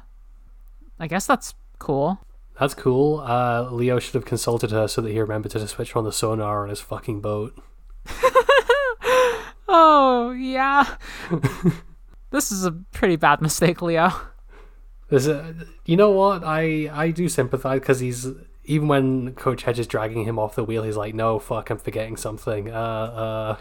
I 0.99 1.09
guess 1.09 1.27
that's 1.27 1.53
cool. 1.79 2.21
That's 2.59 2.73
cool. 2.73 3.21
Uh, 3.21 3.69
Leo 3.71 3.99
should 3.99 4.15
have 4.15 4.25
consulted 4.25 4.71
her 4.71 4.89
so 4.89 5.03
that 5.03 5.13
he 5.13 5.21
remembered 5.21 5.53
to 5.53 5.69
switch 5.69 5.95
on 5.95 6.05
the 6.05 6.13
sonar 6.13 6.63
on 6.63 6.71
his 6.71 6.81
fucking 6.81 7.21
boat. 7.21 7.55
Oh, 9.69 10.31
yeah. 10.31 10.97
this 12.31 12.53
is 12.53 12.65
a 12.65 12.71
pretty 12.71 13.17
bad 13.17 13.43
mistake, 13.43 13.83
Leo. 13.83 14.13
There's 15.09 15.27
a, 15.27 15.55
you 15.85 15.97
know 15.97 16.11
what? 16.11 16.43
I 16.45 16.91
I 16.93 17.11
do 17.11 17.29
sympathize 17.29 17.81
because 17.81 18.01
he's 18.01 18.29
even 18.65 18.89
when 18.89 19.35
Coach 19.35 19.63
Hedge 19.63 19.79
is 19.79 19.87
dragging 19.87 20.25
him 20.25 20.39
off 20.39 20.55
the 20.55 20.65
wheel, 20.65 20.83
he's 20.83 20.97
like, 20.97 21.15
"No, 21.15 21.39
fuck, 21.39 21.71
I'm 21.71 21.79
forgetting 21.79 22.17
something." 22.17 22.71
Uh, 22.71 22.75
uh, 22.75 23.57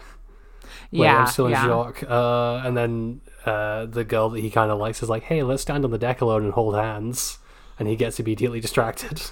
wait, 0.90 1.04
yeah, 1.04 1.18
I'm 1.20 1.26
still 1.26 1.46
in 1.46 1.52
yeah. 1.52 1.66
shock. 1.66 2.02
Uh, 2.02 2.56
and 2.64 2.76
then 2.76 3.20
uh, 3.44 3.86
the 3.86 4.04
girl 4.04 4.30
that 4.30 4.40
he 4.40 4.50
kind 4.50 4.70
of 4.70 4.78
likes 4.78 5.02
is 5.02 5.08
like, 5.08 5.24
"Hey, 5.24 5.42
let's 5.42 5.62
stand 5.62 5.84
on 5.84 5.90
the 5.90 5.98
deck 5.98 6.20
alone 6.20 6.44
and 6.44 6.52
hold 6.54 6.74
hands," 6.74 7.38
and 7.78 7.88
he 7.88 7.96
gets 7.96 8.18
immediately 8.18 8.60
distracted. 8.60 9.22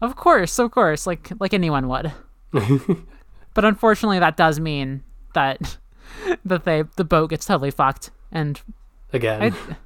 Of 0.00 0.14
course, 0.14 0.58
of 0.58 0.70
course, 0.70 1.06
like 1.06 1.32
like 1.40 1.52
anyone 1.52 1.88
would. 1.88 2.12
but 2.52 3.64
unfortunately, 3.64 4.20
that 4.20 4.36
does 4.36 4.60
mean 4.60 5.02
that 5.34 5.78
that 6.44 6.64
they 6.64 6.84
the 6.96 7.04
boat 7.04 7.30
gets 7.30 7.46
totally 7.46 7.72
fucked. 7.72 8.10
And 8.30 8.60
Again, 9.12 9.42
I, 9.42 9.76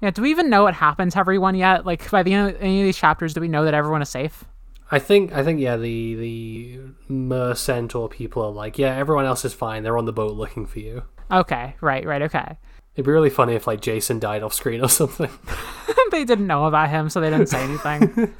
yeah, 0.00 0.10
do 0.10 0.22
we 0.22 0.30
even 0.30 0.50
know 0.50 0.64
what 0.64 0.74
happened 0.74 1.12
to 1.12 1.18
everyone 1.18 1.54
yet? 1.54 1.86
Like 1.86 2.10
by 2.10 2.22
the 2.22 2.32
end 2.32 2.50
of 2.50 2.62
any 2.62 2.80
of 2.80 2.84
these 2.86 2.96
chapters, 2.96 3.34
do 3.34 3.40
we 3.40 3.48
know 3.48 3.64
that 3.64 3.74
everyone 3.74 4.02
is 4.02 4.08
safe? 4.08 4.44
I 4.90 4.98
think 4.98 5.32
I 5.32 5.42
think 5.42 5.60
yeah 5.60 5.76
the 5.76 6.14
the 6.14 6.80
Mer 7.08 7.54
Centaur 7.54 8.08
people 8.08 8.44
are 8.44 8.52
like 8.52 8.78
yeah 8.78 8.94
everyone 8.94 9.24
else 9.24 9.44
is 9.44 9.52
fine 9.52 9.82
they're 9.82 9.98
on 9.98 10.04
the 10.04 10.12
boat 10.12 10.34
looking 10.34 10.66
for 10.66 10.78
you. 10.78 11.02
Okay, 11.30 11.74
right, 11.80 12.06
right, 12.06 12.22
okay. 12.22 12.56
It'd 12.94 13.04
be 13.04 13.12
really 13.12 13.30
funny 13.30 13.54
if 13.54 13.66
like 13.66 13.80
Jason 13.80 14.18
died 14.18 14.42
off 14.42 14.54
screen 14.54 14.80
or 14.80 14.88
something. 14.88 15.30
they 16.10 16.24
didn't 16.24 16.46
know 16.46 16.66
about 16.66 16.88
him, 16.88 17.08
so 17.08 17.20
they 17.20 17.30
didn't 17.30 17.48
say 17.48 17.62
anything. 17.62 18.34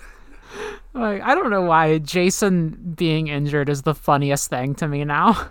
like, 0.94 1.22
I 1.22 1.34
don't 1.34 1.50
know 1.50 1.62
why 1.62 1.98
Jason 1.98 2.94
being 2.96 3.28
injured 3.28 3.68
is 3.68 3.82
the 3.82 3.94
funniest 3.94 4.48
thing 4.48 4.74
to 4.76 4.88
me 4.88 5.04
now. 5.04 5.50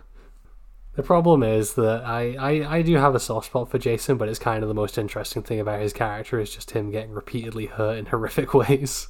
The 0.96 1.04
problem 1.04 1.44
is 1.44 1.74
that 1.74 2.04
I, 2.06 2.36
I, 2.40 2.78
I 2.78 2.82
do 2.82 2.96
have 2.96 3.16
a 3.16 3.20
soft 3.20 3.48
spot 3.48 3.70
for 3.70 3.78
Jason, 3.78 4.18
but 4.18 4.30
it's 4.30 4.40
kind 4.40 4.64
of 4.64 4.70
the 4.70 4.74
most 4.74 4.98
interesting 4.98 5.44
thing 5.44 5.60
about 5.60 5.82
his 5.82 5.92
character 5.92 6.40
is 6.40 6.50
just 6.54 6.72
him 6.72 6.90
getting 6.90 7.12
repeatedly 7.12 7.66
hurt 7.66 7.98
in 7.98 8.06
horrific 8.08 8.54
ways. 8.54 9.10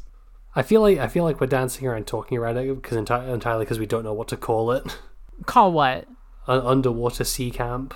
I 0.56 0.63
feel 0.63 0.82
like 0.82 0.98
I 0.98 1.08
feel 1.08 1.26
like 1.26 1.41
we're 1.41 1.48
dancing 1.48 1.86
around 1.86 2.08
talking 2.08 2.38
around 2.38 2.58
it 2.58 2.74
because 2.74 2.98
enti- 2.98 3.30
entirely 3.30 3.65
because 3.65 3.78
we 3.78 3.86
don't 3.86 4.04
know 4.04 4.13
what 4.13 4.30
to 4.30 4.38
call 4.38 4.71
it. 4.71 5.00
Call 5.45 5.74
what? 5.74 6.08
An 6.48 6.62
underwater 6.62 7.26
sea 7.26 7.52
camp. 7.52 7.93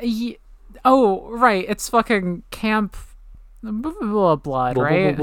Ye- 0.00 0.38
oh, 0.84 1.30
right. 1.30 1.64
It's 1.68 1.88
fucking 1.88 2.42
camp 2.50 2.96
blood, 3.62 4.76
right? 4.76 5.16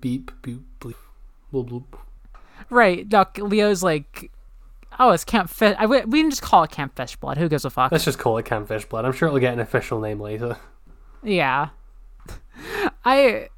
Beep, 0.00 0.32
beep, 0.42 0.62
bleep. 1.52 1.84
Right. 2.68 3.08
Duck 3.08 3.38
Leo's 3.38 3.84
like, 3.84 4.32
oh, 4.98 5.10
it's 5.10 5.24
Camp 5.24 5.50
Fish. 5.50 5.76
I, 5.78 5.86
we 5.86 6.00
we 6.02 6.22
can 6.22 6.30
just 6.30 6.42
call 6.42 6.64
it 6.64 6.70
Camp 6.70 6.96
Fish 6.96 7.16
Blood. 7.16 7.38
Who 7.38 7.48
gives 7.48 7.64
a 7.64 7.70
fuck? 7.70 7.92
Let's 7.92 8.04
just 8.04 8.18
call 8.18 8.38
it 8.38 8.44
Camp 8.44 8.68
Fish 8.68 8.84
Blood. 8.84 9.04
I'm 9.04 9.12
sure 9.12 9.28
it'll 9.28 9.40
get 9.40 9.52
an 9.52 9.60
official 9.60 10.00
name 10.00 10.20
later. 10.20 10.56
Yeah. 11.22 11.70
I 13.04 13.48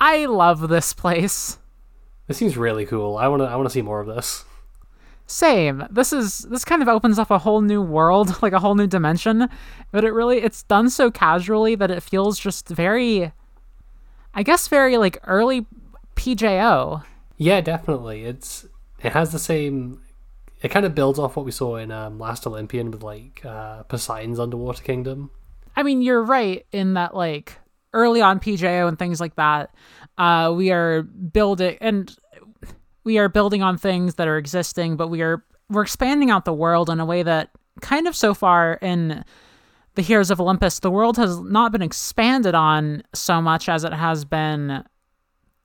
I 0.00 0.26
love 0.26 0.68
this 0.68 0.92
place. 0.92 1.58
This 2.26 2.36
seems 2.36 2.56
really 2.56 2.86
cool. 2.86 3.16
I 3.16 3.28
wanna 3.28 3.44
I 3.44 3.56
wanna 3.56 3.70
see 3.70 3.82
more 3.82 4.00
of 4.00 4.06
this. 4.06 4.44
Same. 5.26 5.84
This 5.90 6.12
is 6.12 6.40
this 6.50 6.64
kind 6.64 6.80
of 6.82 6.88
opens 6.88 7.18
up 7.18 7.30
a 7.30 7.38
whole 7.38 7.60
new 7.60 7.82
world, 7.82 8.36
like 8.42 8.52
a 8.52 8.60
whole 8.60 8.74
new 8.74 8.86
dimension, 8.86 9.48
but 9.90 10.04
it 10.04 10.12
really 10.12 10.38
it's 10.38 10.62
done 10.62 10.90
so 10.90 11.10
casually 11.10 11.74
that 11.74 11.90
it 11.90 12.02
feels 12.02 12.38
just 12.38 12.68
very 12.68 13.32
I 14.34 14.42
guess 14.42 14.68
very 14.68 14.96
like 14.96 15.18
early 15.26 15.66
PJO. 16.16 17.04
Yeah, 17.36 17.60
definitely. 17.60 18.24
It's 18.24 18.66
it 19.02 19.12
has 19.12 19.32
the 19.32 19.38
same. 19.38 20.00
It 20.60 20.70
kind 20.70 20.84
of 20.84 20.94
builds 20.94 21.18
off 21.18 21.36
what 21.36 21.44
we 21.44 21.52
saw 21.52 21.76
in 21.76 21.90
um, 21.92 22.18
Last 22.18 22.46
Olympian 22.46 22.90
with 22.90 23.02
like 23.02 23.44
uh, 23.44 23.84
Poseidon's 23.84 24.40
underwater 24.40 24.82
kingdom. 24.82 25.30
I 25.76 25.82
mean, 25.82 26.02
you're 26.02 26.22
right 26.22 26.66
in 26.72 26.94
that 26.94 27.14
like 27.14 27.56
early 27.92 28.20
on 28.20 28.40
PJO 28.40 28.88
and 28.88 28.98
things 28.98 29.20
like 29.20 29.36
that, 29.36 29.74
uh, 30.16 30.52
we 30.54 30.70
are 30.70 31.02
building 31.02 31.78
and 31.80 32.14
we 33.04 33.18
are 33.18 33.28
building 33.28 33.62
on 33.62 33.78
things 33.78 34.16
that 34.16 34.26
are 34.28 34.36
existing, 34.36 34.96
but 34.96 35.08
we 35.08 35.22
are 35.22 35.44
we're 35.70 35.82
expanding 35.82 36.30
out 36.30 36.44
the 36.44 36.52
world 36.52 36.90
in 36.90 36.98
a 36.98 37.04
way 37.04 37.22
that 37.22 37.50
kind 37.80 38.08
of 38.08 38.16
so 38.16 38.34
far 38.34 38.74
in 38.74 39.24
the 39.94 40.02
Heroes 40.02 40.30
of 40.30 40.40
Olympus, 40.40 40.78
the 40.78 40.90
world 40.90 41.16
has 41.16 41.40
not 41.40 41.72
been 41.72 41.82
expanded 41.82 42.54
on 42.54 43.02
so 43.14 43.42
much 43.42 43.68
as 43.68 43.82
it 43.82 43.92
has 43.92 44.24
been, 44.24 44.84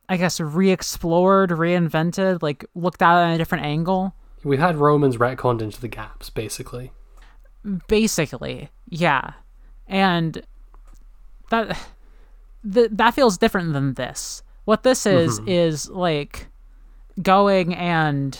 I 0.10 0.18
guess, 0.18 0.40
re-explored, 0.40 1.52
reinvented, 1.52 2.42
like 2.42 2.66
looked 2.74 3.02
at 3.02 3.16
at 3.16 3.36
a 3.36 3.38
different 3.38 3.66
angle. 3.66 4.16
We 4.44 4.58
had 4.58 4.76
Romans 4.78 5.18
retconned 5.18 5.62
into 5.62 5.80
the 5.80 5.88
gaps, 5.88 6.30
basically. 6.30 6.92
Basically, 7.88 8.70
yeah, 8.90 9.34
and 9.88 10.42
that 11.50 11.78
th- 12.72 12.90
that 12.92 13.14
feels 13.14 13.38
different 13.38 13.74
than 13.74 13.94
this. 13.94 14.44
What 14.66 14.84
this 14.84 15.06
is 15.06 15.40
mm-hmm. 15.40 15.50
is 15.50 15.90
like 15.90 16.48
going 17.22 17.74
and 17.76 18.38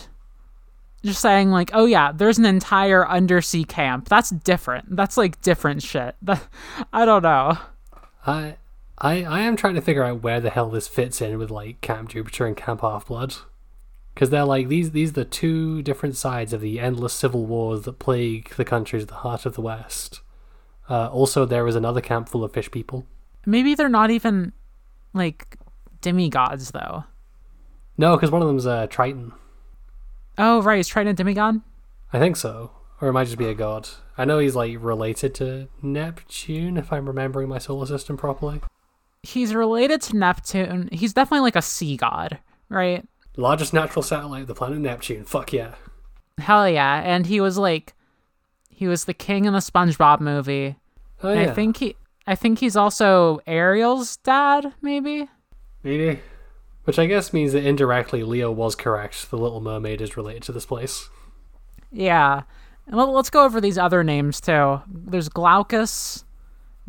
just 1.04 1.20
saying 1.20 1.50
like, 1.50 1.70
oh 1.74 1.84
yeah, 1.84 2.12
there's 2.12 2.38
an 2.38 2.46
entire 2.46 3.06
undersea 3.06 3.64
camp. 3.64 4.08
That's 4.08 4.30
different. 4.30 4.96
That's 4.96 5.16
like 5.16 5.40
different 5.42 5.82
shit. 5.82 6.16
That, 6.22 6.46
I 6.92 7.04
don't 7.04 7.22
know. 7.22 7.58
I 8.26 8.56
I 8.98 9.24
I 9.24 9.40
am 9.40 9.56
trying 9.56 9.74
to 9.74 9.80
figure 9.82 10.04
out 10.04 10.22
where 10.22 10.40
the 10.40 10.50
hell 10.50 10.70
this 10.70 10.88
fits 10.88 11.20
in 11.20 11.38
with 11.38 11.50
like 11.50 11.80
Camp 11.80 12.08
Jupiter 12.08 12.46
and 12.46 12.56
Camp 12.56 12.80
Half 12.80 13.06
Blood. 13.06 13.36
Because 14.14 14.30
they're 14.30 14.44
like 14.44 14.68
these 14.68 14.92
these 14.92 15.10
are 15.10 15.14
the 15.14 15.24
two 15.24 15.82
different 15.82 16.16
sides 16.16 16.52
of 16.52 16.60
the 16.60 16.78
endless 16.78 17.12
civil 17.12 17.46
wars 17.46 17.82
that 17.82 17.98
plague 17.98 18.50
the 18.50 18.64
countries 18.64 19.02
at 19.02 19.08
the 19.08 19.14
heart 19.16 19.44
of 19.44 19.54
the 19.54 19.60
West. 19.60 20.20
Uh, 20.88 21.08
also, 21.08 21.44
there 21.44 21.66
is 21.66 21.74
another 21.74 22.00
camp 22.00 22.28
full 22.28 22.44
of 22.44 22.52
fish 22.52 22.70
people. 22.70 23.06
Maybe 23.46 23.74
they're 23.74 23.88
not 23.88 24.10
even 24.10 24.52
like 25.12 25.56
demigods 26.00 26.70
though. 26.70 27.04
No, 27.96 28.16
because 28.16 28.30
one 28.30 28.42
of 28.42 28.48
them's 28.48 28.66
uh, 28.66 28.86
Triton. 28.88 29.32
Oh 30.38 30.62
right, 30.62 30.78
is 30.78 30.88
Triton 30.88 31.10
a 31.10 31.14
demigod? 31.14 31.60
I 32.12 32.18
think 32.18 32.36
so, 32.36 32.70
or 33.00 33.08
it 33.08 33.12
might 33.12 33.24
just 33.24 33.38
be 33.38 33.48
a 33.48 33.54
god. 33.54 33.88
I 34.16 34.24
know 34.24 34.38
he's 34.38 34.54
like 34.54 34.76
related 34.78 35.34
to 35.36 35.68
Neptune, 35.82 36.76
if 36.76 36.92
I'm 36.92 37.06
remembering 37.06 37.48
my 37.48 37.58
solar 37.58 37.86
system 37.86 38.16
properly. 38.16 38.60
He's 39.22 39.54
related 39.54 40.02
to 40.02 40.16
Neptune. 40.16 40.88
He's 40.92 41.12
definitely 41.14 41.40
like 41.40 41.56
a 41.56 41.62
sea 41.62 41.96
god, 41.96 42.38
right? 42.68 43.04
Largest 43.36 43.72
natural 43.72 44.02
satellite 44.02 44.42
of 44.42 44.46
the 44.48 44.54
planet 44.54 44.78
Neptune. 44.78 45.24
Fuck 45.24 45.52
yeah. 45.52 45.74
Hell 46.38 46.68
yeah. 46.68 47.02
And 47.04 47.26
he 47.26 47.40
was 47.40 47.58
like 47.58 47.94
he 48.68 48.86
was 48.86 49.04
the 49.04 49.14
king 49.14 49.44
in 49.44 49.52
the 49.52 49.58
SpongeBob 49.60 50.20
movie. 50.20 50.76
Oh 51.22 51.32
yeah. 51.32 51.42
I 51.42 51.50
think 51.54 51.78
he 51.78 51.96
I 52.26 52.34
think 52.34 52.58
he's 52.60 52.76
also 52.76 53.40
Ariel's 53.46 54.16
dad, 54.18 54.72
maybe? 54.80 55.28
Maybe. 55.82 56.20
Which 56.84 56.98
I 56.98 57.06
guess 57.06 57.32
means 57.32 57.52
that 57.52 57.64
indirectly 57.64 58.22
Leo 58.22 58.50
was 58.52 58.74
correct. 58.74 59.30
The 59.30 59.38
Little 59.38 59.60
Mermaid 59.60 60.00
is 60.00 60.16
related 60.16 60.42
to 60.44 60.52
this 60.52 60.66
place. 60.66 61.08
Yeah. 61.90 62.42
And 62.86 62.96
let- 62.96 63.08
let's 63.08 63.30
go 63.30 63.44
over 63.44 63.60
these 63.60 63.78
other 63.78 64.04
names 64.04 64.40
too. 64.40 64.82
There's 64.86 65.28
Glaucus. 65.28 66.24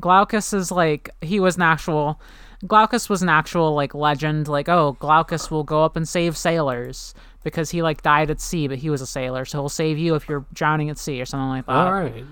Glaucus 0.02 0.54
is 0.54 0.72
like 0.72 1.10
he 1.22 1.40
was 1.40 1.56
an 1.56 1.62
actual 1.62 2.20
Glaucus 2.66 3.10
was 3.10 3.22
an 3.22 3.30
actual 3.30 3.74
like 3.74 3.94
legend 3.94 4.48
like 4.48 4.70
oh 4.70 4.98
Glaucus 5.00 5.50
will 5.52 5.64
go 5.64 5.84
up 5.84 5.96
and 5.96 6.08
save 6.08 6.38
sailors 6.38 7.14
because 7.44 7.70
he 7.70 7.82
like 7.82 8.02
died 8.02 8.30
at 8.32 8.42
sea 8.42 8.68
but 8.68 8.78
he 8.80 8.90
was 8.90 9.02
a 9.02 9.08
sailor 9.08 9.46
so 9.46 9.60
he'll 9.60 9.70
save 9.70 9.98
you 9.98 10.16
if 10.16 10.28
you're 10.28 10.46
drowning 10.54 10.90
at 10.90 10.98
sea 10.98 11.22
or 11.22 11.26
something 11.26 11.50
like 11.50 11.66
that. 11.66 11.72
All 11.72 11.94
right. 11.94 12.26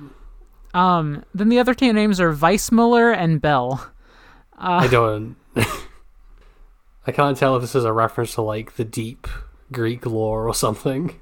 Um 0.73 1.23
then 1.33 1.49
the 1.49 1.59
other 1.59 1.73
two 1.73 1.93
names 1.93 2.19
are 2.19 2.33
Weissmuller 2.33 3.15
and 3.15 3.41
Bill. 3.41 3.81
I 4.57 4.88
don't. 4.88 5.36
I 7.05 7.12
can't 7.12 7.38
tell 7.38 7.55
if 7.55 7.62
this 7.62 7.75
is 7.75 7.83
a 7.83 7.91
reference 7.91 8.36
to 8.36 8.41
like 8.41 8.75
the 8.75 8.86
deep 8.86 9.27
Greek 9.71 10.05
lore 10.05 10.47
or 10.47 10.53
something. 10.53 11.19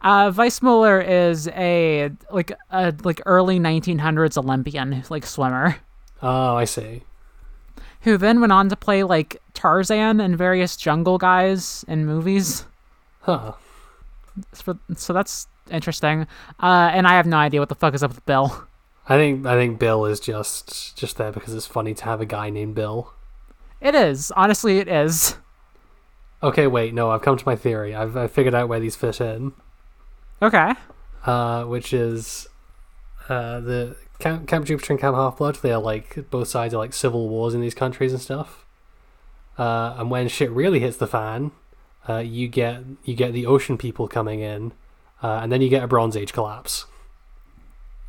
Uh, 0.00 0.30
Weissmuller 0.30 1.04
is 1.04 1.48
a 1.48 2.10
like 2.30 2.52
a 2.70 2.94
like 3.02 3.20
early 3.26 3.58
1900s 3.58 4.36
Olympian 4.36 5.02
like 5.10 5.26
swimmer 5.26 5.76
Oh, 6.22 6.56
I 6.56 6.64
see. 6.64 7.02
Who 8.06 8.16
then 8.16 8.40
went 8.40 8.52
on 8.52 8.68
to 8.68 8.76
play 8.76 9.02
like 9.02 9.42
Tarzan 9.52 10.20
and 10.20 10.38
various 10.38 10.76
jungle 10.76 11.18
guys 11.18 11.84
in 11.88 12.06
movies. 12.06 12.64
Huh. 13.22 13.54
So, 14.52 14.78
so 14.94 15.12
that's 15.12 15.48
interesting. 15.72 16.28
Uh, 16.62 16.90
and 16.92 17.08
I 17.08 17.14
have 17.14 17.26
no 17.26 17.36
idea 17.36 17.58
what 17.58 17.68
the 17.68 17.74
fuck 17.74 17.94
is 17.94 18.04
up 18.04 18.12
with 18.14 18.24
Bill. 18.24 18.64
I 19.08 19.16
think 19.16 19.44
I 19.44 19.54
think 19.56 19.80
Bill 19.80 20.04
is 20.04 20.20
just 20.20 20.96
just 20.96 21.16
there 21.16 21.32
because 21.32 21.52
it's 21.52 21.66
funny 21.66 21.94
to 21.94 22.04
have 22.04 22.20
a 22.20 22.26
guy 22.26 22.48
named 22.48 22.76
Bill. 22.76 23.12
It 23.80 23.96
is 23.96 24.30
honestly, 24.36 24.78
it 24.78 24.86
is. 24.88 25.36
Okay, 26.44 26.68
wait, 26.68 26.94
no, 26.94 27.10
I've 27.10 27.22
come 27.22 27.36
to 27.36 27.44
my 27.44 27.56
theory. 27.56 27.94
I've, 27.94 28.16
I've 28.16 28.30
figured 28.30 28.54
out 28.54 28.68
where 28.68 28.78
these 28.78 28.94
fit 28.94 29.20
in. 29.20 29.52
Okay. 30.40 30.74
uh, 31.24 31.64
which 31.64 31.92
is 31.92 32.46
uh, 33.28 33.58
the 33.60 33.96
Camp, 34.18 34.48
Camp 34.48 34.66
Jupiter 34.66 34.92
and 34.92 35.00
Camp 35.00 35.16
Half 35.16 35.38
Blood. 35.38 35.56
They 35.56 35.72
are 35.72 35.80
like 35.80 36.30
both 36.30 36.48
sides 36.48 36.74
are 36.74 36.78
like 36.78 36.92
civil 36.92 37.28
wars 37.28 37.54
in 37.54 37.60
these 37.60 37.74
countries 37.74 38.12
and 38.12 38.20
stuff. 38.20 38.64
Uh, 39.58 39.94
and 39.98 40.10
when 40.10 40.28
shit 40.28 40.50
really 40.50 40.80
hits 40.80 40.96
the 40.96 41.06
fan, 41.06 41.50
uh, 42.08 42.18
you 42.18 42.48
get 42.48 42.82
you 43.04 43.14
get 43.14 43.32
the 43.32 43.46
ocean 43.46 43.76
people 43.78 44.08
coming 44.08 44.40
in, 44.40 44.72
uh, 45.22 45.40
and 45.42 45.50
then 45.50 45.60
you 45.60 45.68
get 45.68 45.82
a 45.82 45.88
Bronze 45.88 46.16
Age 46.16 46.32
collapse. 46.32 46.86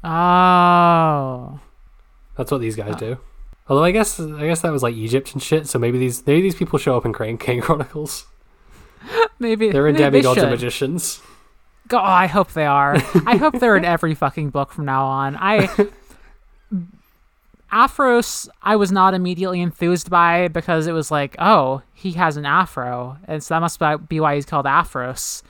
Oh. 0.04 1.60
That's 2.36 2.52
what 2.52 2.62
these 2.62 2.76
guys 2.76 2.96
do. 2.96 3.18
Although 3.68 3.84
I 3.84 3.92
guess 3.92 4.20
I 4.20 4.46
guess 4.48 4.62
that 4.62 4.72
was 4.72 4.84
like 4.84 4.96
Egypt 4.96 5.34
and 5.34 5.42
shit. 5.42 5.68
So 5.68 5.80
maybe 5.80 5.98
these 5.98 6.26
maybe 6.26 6.42
these 6.42 6.56
people 6.56 6.80
show 6.80 6.96
up 6.96 7.06
in 7.06 7.14
Crane 7.14 7.38
King 7.38 7.62
Chronicles. 7.62 8.26
Maybe 9.40 9.70
They're 9.70 9.88
in 9.88 9.94
maybe 9.94 10.04
they 10.04 10.22
demigods 10.22 10.42
and 10.42 10.50
magicians. 10.50 11.22
Go- 11.88 11.98
Oh, 11.98 12.02
I 12.02 12.28
hope 12.28 12.54
they 12.54 12.66
are. 12.66 12.96
I 13.26 13.38
hope 13.38 13.60
they're 13.60 13.78
in 13.78 13.86
every 13.86 14.14
fucking 14.16 14.50
book 14.50 14.72
from 14.72 14.86
now 14.86 15.06
on. 15.06 15.36
I 15.40 15.70
Aphros 17.72 18.48
I 18.62 18.76
was 18.78 18.92
not 18.92 19.14
immediately 19.14 19.62
enthused 19.62 20.10
by 20.10 20.48
because 20.48 20.88
it 20.88 20.94
was 20.94 21.12
like, 21.12 21.36
oh, 21.40 21.82
he 21.94 22.12
has 22.14 22.38
an 22.38 22.46
afro, 22.46 23.18
and 23.28 23.44
so 23.44 23.56
that 23.56 23.60
must 23.60 23.80
be 24.08 24.20
why 24.20 24.36
he's 24.36 24.46
called 24.46 24.66
Aphros. 24.66 25.44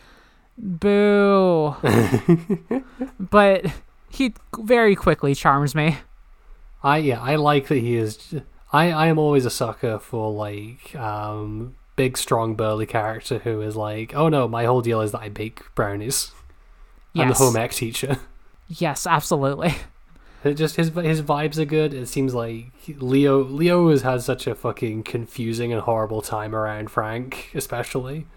Boo. 0.58 1.76
but 3.20 3.66
he 4.10 4.34
very 4.60 4.96
quickly 4.96 5.36
charms 5.36 5.76
me. 5.76 5.98
I 6.84 6.98
yeah, 6.98 7.22
I 7.22 7.36
like 7.36 7.68
that 7.68 7.78
he 7.78 7.96
is. 7.96 8.34
I 8.74 8.92
I 8.92 9.08
am 9.08 9.20
always 9.20 9.46
a 9.46 9.52
sucker 9.52 10.00
for 10.00 10.32
like 10.32 10.96
um 10.96 11.76
big, 11.98 12.18
strong, 12.18 12.56
burly 12.56 12.86
character 12.86 13.40
who 13.40 13.62
is 13.62 13.76
like, 13.76 14.16
oh 14.16 14.30
no, 14.30 14.48
my 14.48 14.64
whole 14.64 14.82
deal 14.82 15.02
is 15.02 15.12
that 15.12 15.20
I 15.20 15.28
bake 15.28 15.76
brownies. 15.76 16.32
I'm 17.14 17.28
the 17.28 17.34
home 17.34 17.58
ec 17.58 17.72
teacher. 17.72 18.18
Yes, 18.70 19.08
absolutely. 19.08 19.76
It 20.44 20.56
just 20.56 20.76
his 20.76 20.90
his 20.90 21.22
vibes 21.22 21.58
are 21.58 21.64
good. 21.64 21.94
It 21.94 22.08
seems 22.08 22.34
like 22.34 22.66
Leo 22.88 23.42
Leo 23.42 23.90
has 23.90 24.02
had 24.02 24.22
such 24.22 24.46
a 24.46 24.56
fucking 24.56 25.04
confusing 25.04 25.72
and 25.72 25.82
horrible 25.82 26.22
time 26.22 26.54
around 26.54 26.92
Frank, 26.92 27.50
especially 27.56 28.28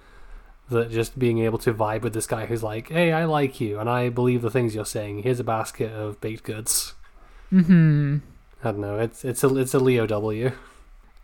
that 0.69 0.93
just 0.93 1.19
being 1.19 1.41
able 1.41 1.59
to 1.59 1.75
vibe 1.75 2.03
with 2.03 2.15
this 2.15 2.29
guy 2.29 2.47
who's 2.47 2.63
like, 2.63 2.91
"Hey, 2.91 3.13
I 3.13 3.25
like 3.25 3.61
you 3.61 3.81
and 3.81 3.91
I 3.91 4.09
believe 4.09 4.41
the 4.41 4.53
things 4.53 4.73
you're 4.73 4.85
saying. 4.85 5.25
Here's 5.25 5.41
a 5.41 5.45
basket 5.45 5.91
of 5.93 6.21
baked 6.21 6.45
goods." 6.45 6.95
Hmm. 7.51 8.19
I 8.63 8.71
don't 8.71 8.81
know. 8.81 8.99
It's 9.01 9.25
it's 9.25 9.43
a 9.43 9.57
it's 9.57 9.75
a 9.75 9.81
Leo 9.81 10.07
W. 10.07 10.53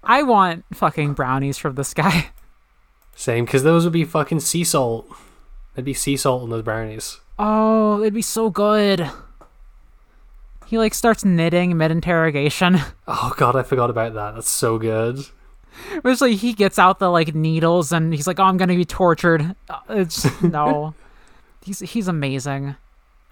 I 0.03 0.23
want 0.23 0.65
fucking 0.73 1.15
brownies 1.15 1.59
from 1.59 1.75
this 1.75 1.93
guy. 2.03 2.31
Same, 3.15 3.45
because 3.45 3.63
those 3.63 3.85
would 3.85 3.93
be 3.93 4.05
fucking 4.05 4.41
sea 4.41 4.65
salt. 4.65 5.09
There'd 5.75 5.85
be 5.85 5.95
sea 5.95 6.17
salt 6.17 6.43
in 6.45 6.51
those 6.51 6.63
brownies. 6.63 7.21
Oh, 7.39 8.01
it'd 8.01 8.15
be 8.15 8.23
so 8.23 8.51
good. 8.51 9.11
He 10.67 10.79
like 10.79 10.95
starts 10.95 11.25
knitting 11.25 11.77
mid 11.77 11.91
interrogation. 11.91 12.79
Oh 13.09 13.33
god, 13.37 13.55
I 13.55 13.63
forgot 13.63 13.89
about 13.89 14.15
that. 14.15 14.35
That's 14.35 14.51
so 14.51 14.79
good. 14.79 15.21
It's 16.05 16.21
like 16.21 16.39
he 16.39 16.53
gets 16.55 16.77
out 16.79 16.99
the 16.99 17.09
like 17.09 17.35
needles 17.37 17.93
and 17.93 18.13
he's 18.13 18.27
like, 18.27 18.41
"Oh, 18.41 18.45
I'm 18.45 18.57
gonna 18.57 18.75
be 18.75 18.85
tortured." 18.85 19.55
Uh, 19.71 19.79
It's 19.91 20.43
no, 20.43 20.95
he's 21.63 21.79
he's 21.81 22.09
amazing. 22.09 22.75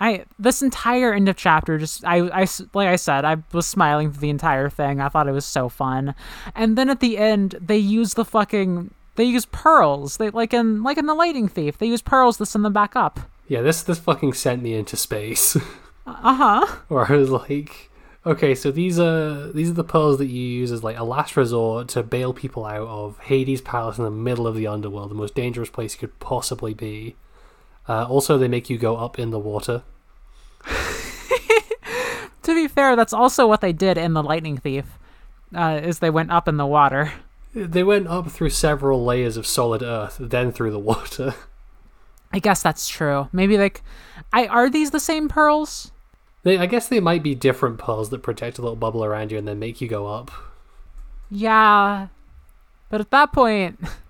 I 0.00 0.24
this 0.38 0.60
entire 0.62 1.12
end 1.12 1.28
of 1.28 1.36
chapter 1.36 1.78
just 1.78 2.04
I 2.04 2.16
I 2.42 2.46
like 2.74 2.88
I 2.88 2.96
said 2.96 3.24
I 3.24 3.36
was 3.52 3.66
smiling 3.66 4.10
through 4.10 4.20
the 4.20 4.30
entire 4.30 4.68
thing. 4.68 5.00
I 5.00 5.08
thought 5.08 5.28
it 5.28 5.32
was 5.32 5.46
so 5.46 5.68
fun, 5.68 6.14
and 6.54 6.76
then 6.76 6.90
at 6.90 7.00
the 7.00 7.16
end 7.18 7.54
they 7.60 7.78
use 7.78 8.14
the 8.14 8.24
fucking 8.24 8.92
they 9.16 9.24
use 9.24 9.46
pearls. 9.46 10.16
They 10.16 10.30
like 10.30 10.52
in 10.52 10.82
like 10.82 10.98
in 10.98 11.06
the 11.06 11.14
Lightning 11.14 11.48
Thief 11.48 11.78
they 11.78 11.86
use 11.86 12.02
pearls 12.02 12.38
to 12.38 12.46
send 12.46 12.64
them 12.64 12.72
back 12.72 12.96
up. 12.96 13.20
Yeah, 13.46 13.62
this 13.62 13.82
this 13.82 13.98
fucking 13.98 14.32
sent 14.32 14.62
me 14.62 14.74
into 14.74 14.96
space. 14.96 15.56
Uh 16.06 16.34
huh. 16.34 16.76
where 16.88 17.10
I 17.10 17.16
was 17.16 17.30
like, 17.30 17.90
okay, 18.26 18.54
so 18.54 18.70
these 18.70 18.98
are 18.98 19.50
these 19.52 19.70
are 19.70 19.74
the 19.74 19.82
pearls 19.84 20.18
that 20.18 20.26
you 20.26 20.42
use 20.42 20.70
as 20.70 20.84
like 20.84 20.98
a 20.98 21.02
last 21.04 21.34
resort 21.34 21.88
to 21.88 22.02
bail 22.02 22.34
people 22.34 22.66
out 22.66 22.86
of 22.86 23.18
Hades' 23.20 23.62
palace 23.62 23.96
in 23.96 24.04
the 24.04 24.10
middle 24.10 24.46
of 24.46 24.54
the 24.54 24.66
underworld, 24.66 25.10
the 25.10 25.14
most 25.14 25.34
dangerous 25.34 25.70
place 25.70 25.94
you 25.94 26.00
could 26.00 26.18
possibly 26.20 26.74
be. 26.74 27.16
Uh, 27.88 28.04
also, 28.04 28.38
they 28.38 28.48
make 28.48 28.70
you 28.70 28.78
go 28.78 28.96
up 28.96 29.18
in 29.18 29.30
the 29.30 29.38
water. 29.38 29.82
To 32.44 32.54
be 32.54 32.68
fair, 32.68 32.94
that's 32.94 33.14
also 33.14 33.46
what 33.46 33.62
they 33.62 33.72
did 33.72 33.96
in 33.96 34.12
the 34.12 34.22
Lightning 34.22 34.58
Thief. 34.58 34.98
Uh, 35.54 35.80
is 35.82 35.98
they 35.98 36.10
went 36.10 36.30
up 36.30 36.46
in 36.46 36.58
the 36.58 36.66
water. 36.66 37.12
They 37.54 37.82
went 37.82 38.06
up 38.06 38.30
through 38.30 38.50
several 38.50 39.02
layers 39.02 39.36
of 39.36 39.46
solid 39.46 39.82
earth, 39.82 40.18
then 40.20 40.52
through 40.52 40.72
the 40.72 40.78
water. 40.78 41.34
I 42.32 42.40
guess 42.40 42.62
that's 42.62 42.88
true. 42.88 43.28
Maybe 43.32 43.56
like, 43.56 43.82
I 44.32 44.46
are 44.46 44.68
these 44.68 44.90
the 44.90 45.00
same 45.00 45.28
pearls? 45.28 45.90
They, 46.42 46.58
I 46.58 46.66
guess 46.66 46.88
they 46.88 47.00
might 47.00 47.22
be 47.22 47.34
different 47.34 47.78
pearls 47.78 48.10
that 48.10 48.22
protect 48.22 48.58
a 48.58 48.62
little 48.62 48.76
bubble 48.76 49.04
around 49.04 49.32
you 49.32 49.38
and 49.38 49.48
then 49.48 49.58
make 49.58 49.80
you 49.80 49.88
go 49.88 50.06
up. 50.06 50.30
Yeah, 51.30 52.08
but 52.90 53.00
at 53.00 53.10
that 53.10 53.32
point, 53.32 53.80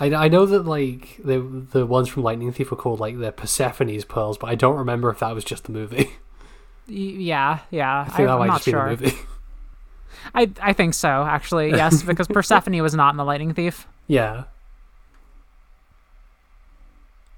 I, 0.00 0.06
I 0.14 0.28
know 0.28 0.46
that 0.46 0.64
like 0.66 1.20
the 1.24 1.40
the 1.40 1.86
ones 1.86 2.08
from 2.08 2.22
Lightning 2.22 2.52
Thief 2.52 2.70
were 2.70 2.76
called 2.76 3.00
like 3.00 3.18
the 3.18 3.32
Persephone's 3.32 4.04
pearls, 4.04 4.38
but 4.38 4.48
I 4.50 4.54
don't 4.54 4.76
remember 4.76 5.10
if 5.10 5.20
that 5.20 5.34
was 5.34 5.44
just 5.44 5.64
the 5.64 5.72
movie. 5.72 6.10
yeah, 6.86 7.60
yeah, 7.70 8.02
I 8.02 8.04
think 8.04 8.28
that 8.28 8.30
I'm 8.30 8.38
might 8.40 8.46
not 8.46 8.54
just 8.56 8.66
be 8.66 8.70
sure. 8.72 8.96
the 8.96 9.04
movie. 9.04 9.16
I 10.34 10.50
I 10.60 10.72
think 10.72 10.94
so 10.94 11.08
actually. 11.08 11.70
Yes, 11.70 12.02
because 12.04 12.28
Persephone 12.28 12.80
was 12.82 12.94
not 12.94 13.12
in 13.12 13.16
the 13.16 13.24
Lightning 13.24 13.54
Thief. 13.54 13.86
Yeah. 14.06 14.44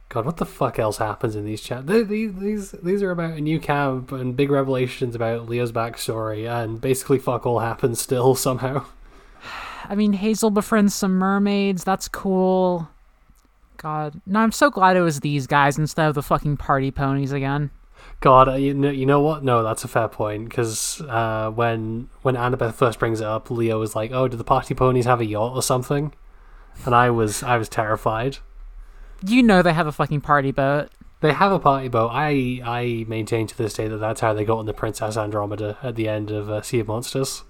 God, 0.08 0.26
what 0.26 0.36
the 0.36 0.46
fuck 0.46 0.78
else 0.78 0.98
happens 0.98 1.34
in 1.34 1.44
these 1.44 1.60
chats? 1.60 1.86
These 1.86 2.34
these 2.34 2.70
these 2.70 3.02
are 3.02 3.10
about 3.10 3.32
a 3.32 3.40
new 3.40 3.58
camp 3.58 4.12
and 4.12 4.36
big 4.36 4.48
revelations 4.48 5.16
about 5.16 5.48
Leo's 5.48 5.72
backstory, 5.72 6.48
and 6.48 6.80
basically 6.80 7.18
fuck 7.18 7.44
all 7.46 7.58
happens 7.58 8.00
still 8.00 8.36
somehow. 8.36 8.84
I 9.88 9.94
mean, 9.94 10.12
Hazel 10.12 10.50
befriends 10.50 10.94
some 10.94 11.16
mermaids. 11.16 11.84
That's 11.84 12.08
cool. 12.08 12.88
God, 13.76 14.20
no, 14.26 14.40
I'm 14.40 14.52
so 14.52 14.70
glad 14.70 14.96
it 14.96 15.02
was 15.02 15.20
these 15.20 15.46
guys 15.46 15.78
instead 15.78 16.08
of 16.08 16.14
the 16.14 16.22
fucking 16.22 16.56
party 16.56 16.90
ponies 16.90 17.32
again. 17.32 17.70
God, 18.20 18.48
uh, 18.48 18.54
you 18.54 18.72
know, 18.72 18.90
you 18.90 19.04
know 19.04 19.20
what? 19.20 19.44
No, 19.44 19.62
that's 19.62 19.84
a 19.84 19.88
fair 19.88 20.08
point 20.08 20.48
because 20.48 21.00
uh, 21.02 21.50
when 21.50 22.08
when 22.22 22.36
Annabeth 22.36 22.74
first 22.74 22.98
brings 22.98 23.20
it 23.20 23.26
up, 23.26 23.50
Leo 23.50 23.78
was 23.78 23.94
like, 23.94 24.12
"Oh, 24.12 24.28
do 24.28 24.36
the 24.36 24.44
party 24.44 24.74
ponies 24.74 25.04
have 25.04 25.20
a 25.20 25.26
yacht 25.26 25.54
or 25.54 25.62
something?" 25.62 26.14
And 26.86 26.94
I 26.94 27.10
was 27.10 27.42
I 27.42 27.58
was 27.58 27.68
terrified. 27.68 28.38
You 29.26 29.42
know 29.42 29.62
they 29.62 29.72
have 29.72 29.86
a 29.86 29.92
fucking 29.92 30.22
party 30.22 30.52
boat. 30.52 30.90
They 31.20 31.32
have 31.32 31.52
a 31.52 31.58
party 31.58 31.88
boat. 31.88 32.10
I 32.12 32.60
I 32.64 33.04
maintain 33.08 33.46
to 33.48 33.56
this 33.56 33.74
day 33.74 33.88
that 33.88 33.98
that's 33.98 34.20
how 34.20 34.32
they 34.32 34.44
got 34.44 34.58
on 34.58 34.66
the 34.66 34.74
Princess 34.74 35.16
Andromeda 35.16 35.78
at 35.82 35.96
the 35.96 36.08
end 36.08 36.30
of 36.30 36.48
uh, 36.48 36.62
Sea 36.62 36.80
of 36.80 36.88
Monsters. 36.88 37.44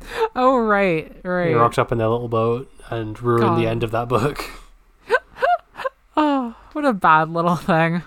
Oh 0.36 0.58
right, 0.58 1.14
right. 1.24 1.48
He 1.48 1.54
rocked 1.54 1.78
up 1.78 1.90
in 1.92 1.98
their 1.98 2.08
little 2.08 2.28
boat 2.28 2.70
and 2.90 3.20
ruined 3.20 3.60
the 3.60 3.66
end 3.66 3.82
of 3.82 3.90
that 3.90 4.08
book. 4.08 4.44
Oh, 6.16 6.56
what 6.72 6.84
a 6.84 6.92
bad 6.92 7.30
little 7.30 7.56
thing. 7.56 8.02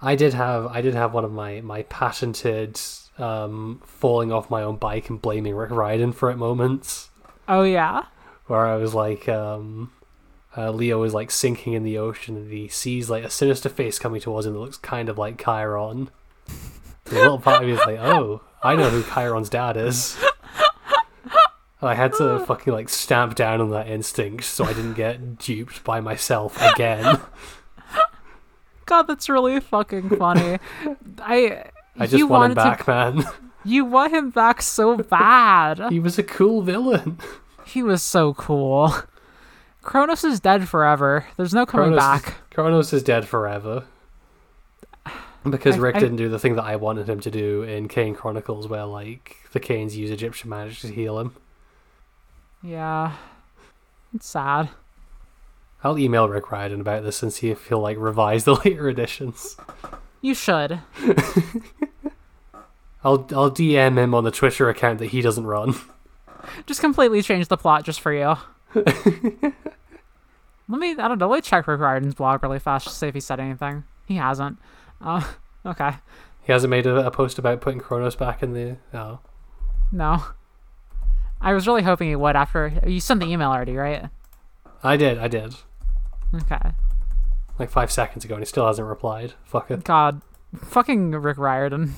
I 0.00 0.16
did 0.16 0.32
have 0.34 0.66
I 0.66 0.80
did 0.80 0.94
have 0.94 1.12
one 1.12 1.24
of 1.24 1.32
my 1.32 1.60
my 1.60 1.82
patented 1.84 2.80
um, 3.18 3.82
falling 3.84 4.32
off 4.32 4.48
my 4.50 4.62
own 4.62 4.76
bike 4.76 5.10
and 5.10 5.20
blaming 5.20 5.54
Rick 5.54 5.70
Riordan 5.70 6.12
for 6.12 6.30
it 6.30 6.36
moments 6.36 7.10
Oh 7.46 7.62
yeah. 7.64 8.04
where 8.46 8.66
I 8.66 8.76
was 8.76 8.94
like 8.94 9.28
um, 9.28 9.92
uh, 10.56 10.70
Leo 10.70 11.02
is 11.02 11.12
like 11.14 11.30
sinking 11.30 11.74
in 11.74 11.82
the 11.84 11.98
ocean 11.98 12.36
and 12.36 12.50
he 12.50 12.66
sees 12.68 13.10
like 13.10 13.24
a 13.24 13.30
sinister 13.30 13.68
face 13.68 13.98
coming 13.98 14.20
towards 14.20 14.46
him 14.46 14.54
that 14.54 14.58
looks 14.58 14.78
kind 14.78 15.08
of 15.10 15.18
like 15.18 15.42
Chiron. 15.42 16.08
The 17.04 17.14
little 17.16 17.38
part 17.38 17.62
of 17.62 17.68
me 17.68 17.74
is 17.74 17.80
like, 17.80 17.98
oh, 17.98 18.40
I 18.62 18.74
know 18.74 18.88
who 18.88 19.02
Chiron's 19.02 19.50
dad 19.50 19.76
is. 19.76 20.16
I 21.88 21.94
had 21.94 22.12
to 22.14 22.32
oh. 22.32 22.44
fucking 22.44 22.72
like 22.72 22.88
stamp 22.88 23.34
down 23.34 23.60
on 23.60 23.70
that 23.70 23.88
instinct 23.88 24.44
so 24.44 24.64
I 24.64 24.72
didn't 24.72 24.94
get 24.94 25.38
duped 25.38 25.84
by 25.84 26.00
myself 26.00 26.60
again. 26.62 27.20
God, 28.86 29.02
that's 29.02 29.28
really 29.28 29.58
fucking 29.60 30.16
funny. 30.16 30.58
I 31.20 31.64
I 31.98 32.06
just 32.06 32.28
want 32.28 32.52
him 32.52 32.56
back, 32.56 32.86
man. 32.86 33.24
you 33.64 33.84
want 33.84 34.12
him 34.12 34.30
back 34.30 34.62
so 34.62 34.96
bad. 34.96 35.90
He 35.90 36.00
was 36.00 36.18
a 36.18 36.22
cool 36.22 36.62
villain. 36.62 37.18
he 37.64 37.82
was 37.82 38.02
so 38.02 38.34
cool. 38.34 38.94
Kronos 39.82 40.24
is 40.24 40.40
dead 40.40 40.68
forever. 40.68 41.26
There's 41.36 41.54
no 41.54 41.66
coming 41.66 41.90
Kronos, 41.90 41.98
back. 41.98 42.34
Kronos 42.50 42.92
is 42.92 43.02
dead 43.02 43.26
forever. 43.26 43.84
Because 45.48 45.76
I- 45.76 45.78
Rick 45.78 45.96
I- 45.96 46.00
didn't 46.00 46.16
do 46.16 46.28
the 46.28 46.38
thing 46.38 46.54
that 46.54 46.64
I 46.64 46.76
wanted 46.76 47.08
him 47.08 47.20
to 47.20 47.30
do 47.30 47.62
in 47.62 47.88
Kane 47.88 48.14
Chronicles, 48.14 48.68
where 48.68 48.84
like 48.84 49.36
the 49.52 49.60
Kanes 49.60 49.94
use 49.94 50.10
Egyptian 50.10 50.50
magic 50.50 50.78
to 50.80 50.88
heal 50.88 51.18
him. 51.18 51.34
Yeah. 52.62 53.12
It's 54.14 54.26
sad. 54.28 54.68
I'll 55.84 55.98
email 55.98 56.28
Rick 56.28 56.50
Riordan 56.52 56.80
about 56.80 57.02
this 57.02 57.22
and 57.22 57.32
see 57.32 57.50
if 57.50 57.66
he'll 57.66 57.80
like 57.80 57.98
revise 57.98 58.44
the 58.44 58.54
later 58.64 58.88
editions. 58.88 59.56
You 60.20 60.34
should. 60.34 60.80
I'll 63.04 63.26
I'll 63.34 63.50
DM 63.50 63.98
him 63.98 64.14
on 64.14 64.22
the 64.24 64.30
Twitter 64.30 64.68
account 64.68 65.00
that 65.00 65.06
he 65.06 65.20
doesn't 65.22 65.46
run. 65.46 65.74
Just 66.66 66.80
completely 66.80 67.20
change 67.22 67.48
the 67.48 67.56
plot 67.56 67.84
just 67.84 68.00
for 68.00 68.12
you. 68.12 68.36
let 68.74 68.94
me, 70.68 70.92
I 70.92 71.08
don't 71.08 71.18
know, 71.18 71.28
let 71.28 71.36
me 71.38 71.40
check 71.42 71.66
Rick 71.66 71.80
Riordan's 71.80 72.14
blog 72.14 72.42
really 72.42 72.58
fast 72.58 72.86
to 72.88 72.92
see 72.92 73.08
if 73.08 73.14
he 73.14 73.20
said 73.20 73.40
anything. 73.40 73.84
He 74.06 74.16
hasn't. 74.16 74.58
Uh, 75.00 75.22
okay. 75.66 75.92
He 76.42 76.52
hasn't 76.52 76.70
made 76.70 76.86
a, 76.86 77.06
a 77.06 77.10
post 77.10 77.38
about 77.38 77.60
putting 77.60 77.80
Kronos 77.80 78.16
back 78.16 78.42
in 78.42 78.52
the. 78.54 78.76
Oh, 78.94 79.18
No. 79.90 80.22
I 81.42 81.52
was 81.52 81.66
really 81.66 81.82
hoping 81.82 82.08
he 82.08 82.16
would 82.16 82.36
after. 82.36 82.72
You 82.86 83.00
sent 83.00 83.20
the 83.20 83.26
email 83.26 83.50
already, 83.50 83.76
right? 83.76 84.08
I 84.82 84.96
did, 84.96 85.18
I 85.18 85.28
did, 85.28 85.54
Okay. 86.34 86.72
like 87.58 87.70
five 87.70 87.90
seconds 87.92 88.24
ago, 88.24 88.34
and 88.34 88.42
he 88.42 88.46
still 88.46 88.66
hasn't 88.66 88.88
replied. 88.88 89.34
Fuck 89.44 89.70
it. 89.70 89.84
God. 89.84 90.22
Fucking 90.64 91.10
Rick 91.12 91.38
Riordan. 91.38 91.94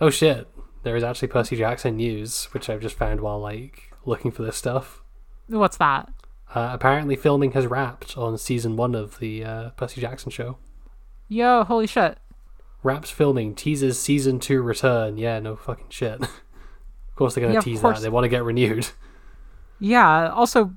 Oh 0.00 0.10
shit! 0.10 0.48
There 0.82 0.96
is 0.96 1.04
actually 1.04 1.28
Percy 1.28 1.56
Jackson 1.56 1.96
news, 1.96 2.46
which 2.52 2.68
I've 2.68 2.80
just 2.80 2.96
found 2.96 3.20
while 3.20 3.38
like 3.40 3.92
looking 4.04 4.30
for 4.32 4.42
this 4.42 4.56
stuff. 4.56 5.02
What's 5.46 5.76
that? 5.76 6.08
Uh, 6.54 6.70
apparently, 6.72 7.14
filming 7.16 7.52
has 7.52 7.66
wrapped 7.66 8.18
on 8.18 8.36
season 8.36 8.76
one 8.76 8.94
of 8.94 9.18
the 9.20 9.44
uh, 9.44 9.70
Percy 9.70 10.00
Jackson 10.00 10.30
show. 10.30 10.58
Yo, 11.28 11.64
holy 11.64 11.86
shit. 11.86 12.18
Wraps 12.82 13.10
filming 13.10 13.54
teases 13.54 13.98
season 13.98 14.40
two 14.40 14.60
return. 14.60 15.16
Yeah, 15.18 15.38
no 15.38 15.54
fucking 15.56 15.86
shit. 15.88 16.20
course 17.22 17.34
they're 17.34 17.42
gonna 17.42 17.54
Yeah, 17.54 17.60
tease 17.60 17.80
that. 17.80 18.00
They 18.00 18.08
want 18.08 18.24
to 18.24 18.28
get 18.28 18.44
renewed. 18.44 18.88
Yeah, 19.84 20.30
also 20.30 20.72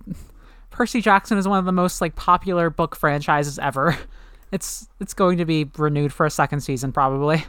Percy 0.72 1.00
Jackson 1.00 1.38
is 1.38 1.48
one 1.48 1.60
of 1.60 1.66
the 1.66 1.72
most 1.72 2.02
like 2.02 2.16
popular 2.16 2.70
book 2.72 2.96
franchises 2.96 3.60
ever. 3.60 3.98
It's 4.52 4.88
it's 5.00 5.14
going 5.14 5.40
to 5.40 5.46
be 5.46 5.70
renewed 5.78 6.14
for 6.14 6.26
a 6.26 6.30
second 6.30 6.62
season 6.62 6.92
probably. 6.92 7.46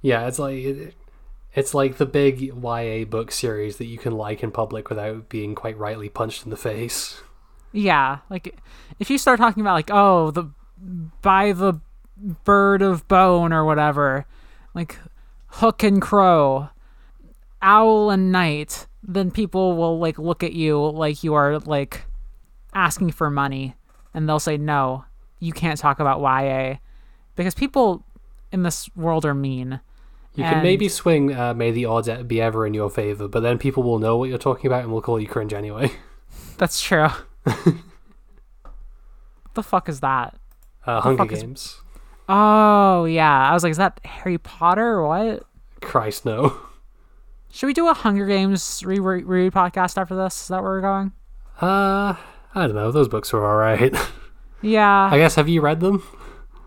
Yeah, 0.00 0.26
it's 0.28 0.38
like 0.38 0.56
it, 0.56 0.94
It's 1.54 1.74
like 1.74 1.98
the 1.98 2.06
big 2.06 2.40
YA 2.40 3.04
book 3.04 3.30
series 3.32 3.76
that 3.76 3.86
you 3.86 3.98
can 3.98 4.12
like 4.16 4.42
in 4.42 4.50
public 4.50 4.88
without 4.88 5.28
being 5.28 5.54
quite 5.54 5.76
rightly 5.76 6.08
punched 6.08 6.44
in 6.44 6.50
the 6.50 6.56
face. 6.56 7.20
Yeah, 7.72 8.18
like 8.30 8.58
if 8.98 9.10
you 9.10 9.18
start 9.18 9.38
talking 9.38 9.60
about 9.60 9.74
like 9.74 9.90
oh 9.92 10.30
the 10.30 10.48
by 11.20 11.52
the 11.52 11.74
bird 12.44 12.80
of 12.82 13.06
bone 13.08 13.52
or 13.52 13.64
whatever, 13.64 14.24
like 14.74 14.98
hook 15.48 15.82
and 15.82 16.00
crow, 16.00 16.70
owl 17.62 18.10
and 18.10 18.32
night, 18.32 18.86
then 19.02 19.30
people 19.30 19.76
will 19.76 19.98
like 19.98 20.18
look 20.18 20.42
at 20.42 20.52
you 20.52 20.78
like 20.90 21.24
you 21.24 21.34
are 21.34 21.58
like 21.60 22.04
asking 22.74 23.12
for 23.12 23.30
money, 23.30 23.74
and 24.12 24.28
they'll 24.28 24.40
say 24.40 24.56
no, 24.56 25.04
you 25.38 25.52
can't 25.52 25.78
talk 25.78 26.00
about 26.00 26.20
YA 26.20 26.76
because 27.36 27.54
people 27.54 28.04
in 28.50 28.62
this 28.62 28.88
world 28.96 29.24
are 29.24 29.34
mean. 29.34 29.80
You 30.34 30.44
can 30.44 30.62
maybe 30.62 30.88
swing 30.88 31.34
uh, 31.34 31.52
May 31.52 31.72
the 31.72 31.84
Odds 31.84 32.08
Be 32.26 32.40
Ever 32.40 32.66
in 32.66 32.72
your 32.72 32.88
favor, 32.88 33.28
but 33.28 33.40
then 33.40 33.58
people 33.58 33.82
will 33.82 33.98
know 33.98 34.16
what 34.16 34.30
you're 34.30 34.38
talking 34.38 34.66
about 34.66 34.82
and 34.82 34.90
will 34.90 35.02
call 35.02 35.20
you 35.20 35.26
cringe 35.26 35.52
anyway. 35.52 35.92
That's 36.56 36.80
true. 36.80 37.08
what 37.42 37.74
the 39.52 39.62
fuck 39.62 39.90
is 39.90 40.00
that? 40.00 40.34
Uh, 40.86 41.00
Hunger 41.02 41.18
fuck 41.18 41.32
is- 41.32 41.42
Games. 41.42 41.80
Oh 42.28 43.04
yeah, 43.04 43.50
I 43.50 43.52
was 43.52 43.62
like, 43.62 43.72
is 43.72 43.76
that 43.76 44.00
Harry 44.04 44.38
Potter 44.38 44.86
or 45.00 45.06
what? 45.06 45.42
Christ, 45.82 46.24
no. 46.24 46.56
Should 47.54 47.66
we 47.66 47.74
do 47.74 47.86
a 47.88 47.94
Hunger 47.94 48.26
Games 48.26 48.82
re- 48.84 48.98
re- 48.98 49.22
read 49.22 49.52
podcast 49.52 49.98
after 50.00 50.16
this? 50.16 50.40
Is 50.42 50.48
that 50.48 50.62
where 50.62 50.72
we're 50.72 50.80
going? 50.80 51.12
Uh, 51.60 52.14
I 52.54 52.66
don't 52.66 52.74
know. 52.74 52.90
Those 52.90 53.08
books 53.08 53.32
were 53.32 53.44
alright. 53.46 53.94
Yeah, 54.64 55.08
I 55.12 55.18
guess, 55.18 55.34
have 55.34 55.48
you 55.48 55.60
read 55.60 55.80
them? 55.80 56.04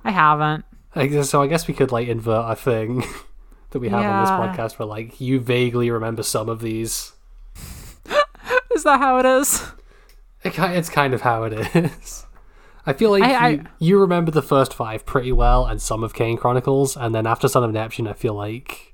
I 0.04 0.12
haven't. 0.12 0.66
I 0.96 1.08
guess, 1.08 1.30
so 1.30 1.42
I 1.42 1.48
guess 1.48 1.66
we 1.66 1.74
could, 1.74 1.94
like, 1.94 2.10
invert 2.10 2.52
a 2.52 2.54
thing 2.54 3.06
that 3.70 3.80
we 3.80 3.88
have 3.88 4.04
on 4.04 4.22
this 4.22 4.30
podcast 4.30 4.78
where, 4.78 4.86
like, 4.86 5.22
you 5.22 5.40
vaguely 5.40 5.90
remember 5.90 6.22
some 6.22 6.50
of 6.50 6.60
these. 6.60 7.14
Is 8.76 8.84
that 8.84 9.00
how 9.00 9.18
it 9.20 9.26
is? 9.26 9.64
It, 10.44 10.60
it's 10.60 10.90
kind 10.90 11.14
of 11.14 11.22
how 11.22 11.44
it 11.44 11.54
is. 11.74 12.26
I 12.86 12.92
feel 12.92 13.12
like 13.12 13.24
I- 13.24 13.50
you, 13.52 13.64
you 13.80 13.98
remember 13.98 14.32
the 14.32 14.42
first 14.42 14.74
five 14.74 15.06
pretty 15.06 15.32
well 15.32 15.66
and 15.66 15.82
some 15.82 16.04
of 16.04 16.14
Kane 16.14 16.36
Chronicles, 16.36 16.98
and 16.98 17.16
then 17.16 17.26
after 17.26 17.48
Son 17.48 17.64
of 17.64 17.72
Neptune, 17.72 18.10
I 18.10 18.14
feel 18.14 18.34
like 18.34 18.94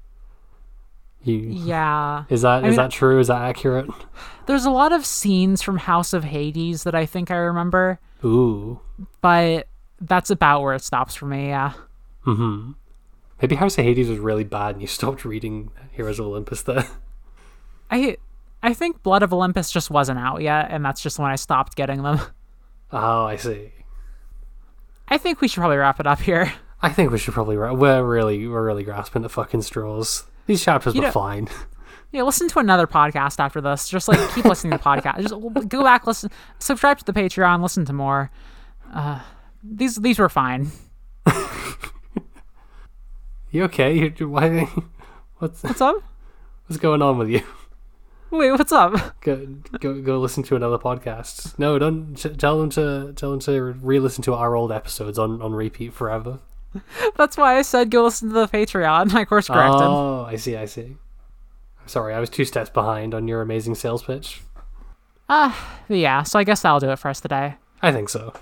you. 1.23 1.37
Yeah. 1.37 2.23
Is 2.29 2.41
that 2.43 2.63
is 2.63 2.69
mean- 2.69 2.75
that 2.77 2.91
true? 2.91 3.19
Is 3.19 3.27
that 3.27 3.41
accurate? 3.41 3.89
There's 4.47 4.65
a 4.65 4.71
lot 4.71 4.91
of 4.91 5.05
scenes 5.05 5.61
from 5.61 5.77
House 5.77 6.13
of 6.13 6.23
Hades 6.23 6.83
that 6.83 6.95
I 6.95 7.05
think 7.05 7.29
I 7.31 7.35
remember, 7.35 7.99
Ooh. 8.25 8.79
but 9.21 9.67
that's 10.01 10.29
about 10.31 10.61
where 10.61 10.73
it 10.73 10.81
stops 10.83 11.15
for 11.15 11.25
me. 11.27 11.47
Yeah. 11.49 11.73
hmm 12.23 12.71
Maybe 13.41 13.55
House 13.55 13.77
of 13.77 13.85
Hades 13.85 14.09
was 14.09 14.19
really 14.19 14.43
bad 14.43 14.75
and 14.75 14.81
you 14.81 14.87
stopped 14.87 15.25
reading 15.25 15.71
Heroes 15.91 16.19
of 16.19 16.25
Olympus 16.27 16.61
there. 16.63 16.85
I 17.89 18.17
I 18.63 18.73
think 18.73 19.01
Blood 19.03 19.23
of 19.23 19.33
Olympus 19.33 19.71
just 19.71 19.89
wasn't 19.89 20.19
out 20.19 20.41
yet, 20.41 20.67
and 20.69 20.83
that's 20.85 21.01
just 21.01 21.17
when 21.17 21.31
I 21.31 21.35
stopped 21.35 21.75
getting 21.75 22.03
them. 22.03 22.19
Oh, 22.93 23.23
I 23.23 23.37
see. 23.37 23.71
I 25.07 25.17
think 25.17 25.39
we 25.39 25.47
should 25.47 25.61
probably 25.61 25.77
wrap 25.77 26.01
it 26.01 26.07
up 26.07 26.19
here. 26.19 26.51
I 26.81 26.89
think 26.89 27.09
we 27.09 27.17
should 27.17 27.33
probably. 27.33 27.55
Ra- 27.55 27.73
we're 27.73 28.03
really, 28.03 28.45
we're 28.49 28.65
really 28.65 28.83
grasping 28.83 29.23
at 29.23 29.31
fucking 29.31 29.61
straws. 29.61 30.25
These 30.45 30.63
chapters 30.63 30.95
You 30.95 31.01
were 31.01 31.07
know- 31.07 31.11
fine. 31.13 31.47
Yeah, 32.13 32.23
listen 32.23 32.49
to 32.49 32.59
another 32.59 32.87
podcast 32.87 33.39
after 33.39 33.61
this. 33.61 33.87
Just 33.87 34.09
like 34.09 34.19
keep 34.35 34.43
listening 34.43 34.71
to 34.71 34.77
the 34.77 34.83
podcast. 34.83 35.21
Just 35.21 35.69
go 35.69 35.81
back, 35.81 36.05
listen, 36.05 36.29
subscribe 36.59 36.97
to 36.99 37.05
the 37.05 37.13
Patreon, 37.13 37.61
listen 37.61 37.85
to 37.85 37.93
more. 37.93 38.29
Uh, 38.93 39.21
these 39.63 39.95
these 39.95 40.19
were 40.19 40.27
fine. 40.27 40.71
You 43.51 43.63
okay? 43.65 44.13
You, 44.17 44.29
why? 44.29 44.69
What's 45.39 45.63
What's 45.63 45.81
up? 45.81 45.97
what's 46.67 46.79
going 46.81 47.01
on 47.01 47.17
with 47.17 47.29
you? 47.29 47.41
Wait, 48.29 48.51
what's 48.51 48.71
up? 48.71 49.19
Go, 49.21 49.45
go, 49.79 50.01
go! 50.01 50.19
Listen 50.19 50.41
to 50.43 50.55
another 50.55 50.77
podcast. 50.77 51.57
No, 51.59 51.77
don't 51.77 52.15
tell 52.39 52.59
them 52.59 52.69
to 52.71 53.11
tell 53.15 53.31
them 53.31 53.39
to 53.41 53.61
re-listen 53.81 54.21
to 54.23 54.33
our 54.35 54.55
old 54.55 54.71
episodes 54.71 55.19
on 55.19 55.41
on 55.41 55.53
repeat 55.53 55.93
forever. 55.93 56.39
That's 57.17 57.37
why 57.37 57.57
I 57.57 57.61
said 57.61 57.89
go 57.91 58.03
listen 58.03 58.29
to 58.29 58.33
the 58.33 58.47
Patreon. 58.47 59.13
I 59.13 59.25
course 59.25 59.47
corrected. 59.47 59.81
Oh, 59.81 60.25
I 60.27 60.35
see. 60.35 60.55
I 60.55 60.65
see. 60.65 60.97
I'm 61.81 61.87
sorry, 61.87 62.13
I 62.13 62.19
was 62.19 62.29
two 62.29 62.45
steps 62.45 62.69
behind 62.69 63.13
on 63.13 63.27
your 63.27 63.41
amazing 63.41 63.75
sales 63.75 64.03
pitch. 64.03 64.41
But 65.27 65.53
yeah, 65.89 66.23
so 66.23 66.37
I 66.39 66.43
guess 66.43 66.61
that'll 66.61 66.79
do 66.79 66.91
it 66.91 66.99
for 66.99 67.07
us 67.09 67.21
today. 67.21 67.55
I 67.81 67.91
think 67.91 68.09
so. 68.09 68.33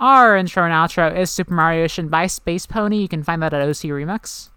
Our 0.00 0.36
intro 0.36 0.64
and 0.64 0.72
outro 0.72 1.16
is 1.16 1.30
Super 1.30 1.54
Mario 1.54 1.84
Ocean 1.84 2.08
by 2.08 2.26
Space 2.26 2.66
Pony. 2.66 2.98
You 2.98 3.08
can 3.08 3.22
find 3.22 3.42
that 3.42 3.54
at 3.54 3.62
OC 3.62 3.90
Remix. 3.90 4.48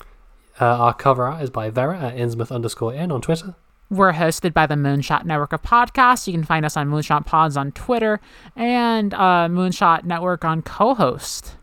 Uh, 0.59 0.65
our 0.65 0.93
cover 0.93 1.25
art 1.25 1.43
is 1.43 1.49
by 1.49 1.69
Vera 1.69 1.99
at 1.99 2.15
Innsmouth 2.15 2.51
underscore 2.51 2.93
in 2.93 3.11
on 3.11 3.21
Twitter. 3.21 3.55
We're 3.89 4.13
hosted 4.13 4.53
by 4.53 4.65
the 4.65 4.75
Moonshot 4.75 5.25
Network 5.25 5.53
of 5.53 5.61
Podcasts. 5.61 6.25
You 6.25 6.33
can 6.33 6.43
find 6.43 6.65
us 6.65 6.75
on 6.75 6.89
Moonshot 6.89 7.25
Pods 7.25 7.55
on 7.57 7.71
Twitter 7.73 8.19
and 8.55 9.13
uh, 9.13 9.47
Moonshot 9.51 10.05
Network 10.05 10.43
on 10.43 10.61
co-host. 10.63 11.57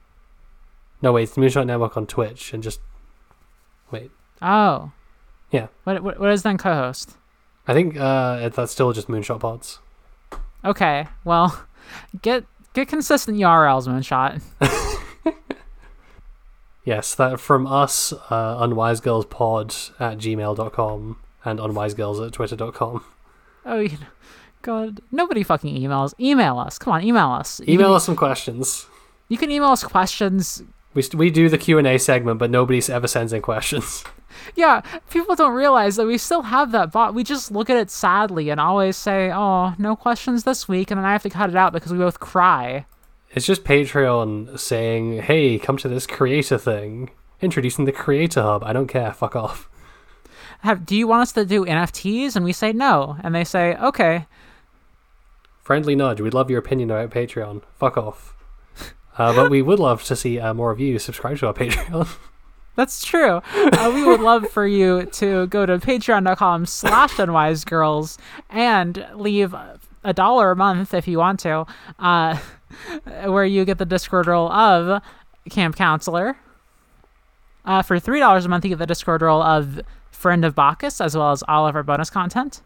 No, 1.03 1.13
wait, 1.13 1.25
it's 1.25 1.35
the 1.35 1.41
Moonshot 1.41 1.67
Network 1.67 1.97
on 1.97 2.07
Twitch, 2.07 2.55
and 2.55 2.63
just 2.63 2.81
wait. 3.91 4.11
Oh. 4.41 4.93
Yeah. 5.51 5.67
What, 5.85 6.03
what, 6.03 6.21
what 6.21 6.31
is 6.31 6.43
then 6.43 6.57
co-host? 6.59 7.17
I 7.67 7.75
think 7.75 7.97
uh, 7.99 8.49
that's 8.49 8.73
still 8.73 8.93
just 8.93 9.09
Moonshot 9.09 9.41
Pods. 9.41 9.81
Okay, 10.65 11.07
well, 11.25 11.65
get 12.23 12.45
get 12.73 12.89
consistent 12.89 13.37
URLs, 13.39 13.87
Moonshot. 13.89 14.41
Yes, 16.85 17.15
that 17.15 17.39
from 17.39 17.67
us, 17.67 18.13
uh, 18.13 18.67
unwisegirlspod 18.67 20.01
at 20.01 20.19
gmail.com 20.19 21.17
and 21.45 21.59
unwisegirls 21.61 22.27
at 22.27 22.33
twitter.com. 22.33 23.05
Oh, 23.65 23.79
you 23.79 23.91
know, 23.91 24.07
God, 24.63 25.01
nobody 25.13 25.45
fucking 25.45 25.77
emails. 25.77 26.13
Email 26.19 26.59
us. 26.59 26.79
Come 26.81 26.93
on, 26.93 27.05
email 27.05 27.29
us. 27.29 27.61
Email 27.69 27.87
can- 27.87 27.95
us 27.95 28.05
some 28.05 28.17
questions. 28.17 28.87
You 29.29 29.39
can 29.39 29.51
email 29.53 29.69
us 29.69 29.85
questions. 29.85 30.65
We, 30.95 31.03
st- 31.03 31.19
we 31.19 31.31
do 31.31 31.49
the 31.49 31.59
Q&A 31.59 31.99
segment, 31.99 32.39
but 32.39 32.51
nobody 32.51 32.83
ever 32.93 33.09
sends 33.09 33.33
in 33.33 33.43
questions. 33.43 34.05
Yeah, 34.57 34.81
people 35.11 35.35
don't 35.35 35.55
realize 35.55 35.97
that 35.97 36.07
we 36.07 36.19
still 36.19 36.43
have 36.43 36.73
that 36.73 36.91
bot. 36.91 37.15
We 37.15 37.23
just 37.23 37.51
look 37.51 37.71
at 37.71 37.77
it 37.77 37.91
sadly 37.91 38.51
and 38.51 38.59
always 38.59 38.97
say, 38.97 39.31
"Oh, 39.31 39.75
no 39.79 39.95
questions 39.95 40.45
this 40.45 40.67
week," 40.67 40.91
and 40.91 40.99
then 40.99 41.05
I 41.05 41.13
have 41.13 41.23
to 41.23 41.31
cut 41.31 41.51
it 41.51 41.57
out 41.57 41.73
because 41.73 41.93
we 41.93 41.99
both 41.99 42.19
cry. 42.19 42.87
It's 43.31 43.47
just 43.47 43.65
Patreon 43.65 44.59
saying, 44.59 45.23
hey, 45.23 45.59
come 45.59 45.77
to 45.79 45.89
this 45.89 46.07
creator 46.07 46.59
thing. 46.59 47.11
Introducing 47.41 47.87
the 47.87 47.93
Creator 47.93 48.43
Hub. 48.43 48.63
I 48.65 48.73
don't 48.73 48.89
care. 48.89 49.13
Fuck 49.13 49.35
off. 49.37 49.69
Have, 50.61 50.85
do 50.85 50.95
you 50.95 51.07
want 51.07 51.23
us 51.23 51.33
to 51.33 51.45
do 51.45 51.65
NFTs? 51.65 52.37
And 52.37 52.45
we 52.45 52.53
say 52.53 52.73
no, 52.73 53.17
and 53.23 53.35
they 53.35 53.45
say, 53.45 53.77
"Okay." 53.77 54.27
Friendly 55.63 55.95
nudge. 55.95 56.21
We'd 56.21 56.35
love 56.35 56.51
your 56.51 56.59
opinion 56.59 56.91
about 56.91 57.11
Patreon. 57.11 57.63
Fuck 57.79 57.97
off. 57.97 58.35
Uh, 59.19 59.35
but 59.35 59.51
we 59.51 59.63
would 59.63 59.79
love 59.79 60.03
to 60.05 60.17
see 60.17 60.39
uh, 60.39 60.55
more 60.55 60.71
of 60.71 60.81
you 60.81 60.99
subscribe 60.99 61.39
to 61.39 61.47
our 61.47 61.55
Patreon. 61.55 62.09
That's 62.75 63.05
true. 63.05 63.43
Uh, 63.55 63.93
we 63.95 64.03
would 64.05 64.21
love 64.21 64.49
for 64.49 64.67
you 64.67 65.05
to 65.07 65.47
go 65.49 65.67
to 65.67 65.79
patreon.com 65.79 66.65
slash 66.67 67.13
unwisegirls 67.15 68.17
and 68.49 69.07
leave 69.15 69.55
a 70.05 70.13
dollar 70.15 70.53
a 70.53 70.57
month 70.57 70.95
if 70.95 71.07
you 71.07 71.19
want 71.19 71.39
to, 71.41 71.67
uh, 71.99 72.39
where 73.25 73.45
you 73.45 73.65
get 73.67 73.77
the 73.79 73.85
Discord 73.85 74.27
role 74.27 74.51
of 74.51 75.03
Camp 75.51 75.77
Counselor. 75.77 76.37
Uh, 77.65 77.83
for 77.83 78.01
$3 78.01 78.45
a 78.45 78.49
month, 78.49 78.65
you 78.65 78.71
get 78.71 78.79
the 78.79 78.87
Discord 78.87 79.21
role 79.23 79.43
of 79.43 79.81
Friend 80.11 80.45
of 80.45 80.55
Bacchus, 80.55 81.01
as 81.01 81.17
well 81.17 81.31
as 81.31 81.45
all 81.47 81.67
of 81.67 81.77
our 81.77 81.83
bonus 81.83 82.11
content. 82.11 82.63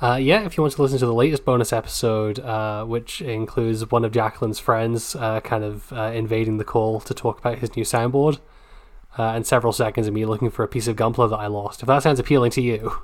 Uh, 0.00 0.16
yeah, 0.16 0.44
if 0.44 0.56
you 0.56 0.62
want 0.62 0.74
to 0.74 0.82
listen 0.82 0.98
to 0.98 1.06
the 1.06 1.14
latest 1.14 1.44
bonus 1.44 1.72
episode, 1.72 2.40
uh, 2.40 2.84
which 2.84 3.22
includes 3.22 3.90
one 3.90 4.04
of 4.04 4.12
Jacqueline's 4.12 4.58
friends 4.58 5.14
uh, 5.14 5.40
kind 5.40 5.62
of 5.64 5.92
uh, 5.92 6.10
invading 6.14 6.58
the 6.58 6.64
call 6.64 7.00
to 7.00 7.14
talk 7.14 7.38
about 7.38 7.58
his 7.58 7.74
new 7.76 7.84
soundboard, 7.84 8.40
uh, 9.16 9.22
and 9.30 9.46
several 9.46 9.72
seconds 9.72 10.06
of 10.08 10.12
me 10.12 10.26
looking 10.26 10.50
for 10.50 10.64
a 10.64 10.68
piece 10.68 10.88
of 10.88 10.96
gunpla 10.96 11.30
that 11.30 11.36
I 11.36 11.46
lost. 11.46 11.80
If 11.80 11.86
that 11.86 12.02
sounds 12.02 12.18
appealing 12.18 12.50
to 12.52 12.60
you, 12.60 12.98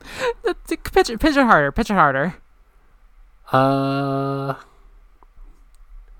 Pitch 0.92 1.10
it, 1.10 1.20
pitch 1.20 1.36
it 1.36 1.44
harder, 1.44 1.70
pitch 1.70 1.90
it 1.90 1.94
harder. 1.94 2.36
uh, 3.52 4.54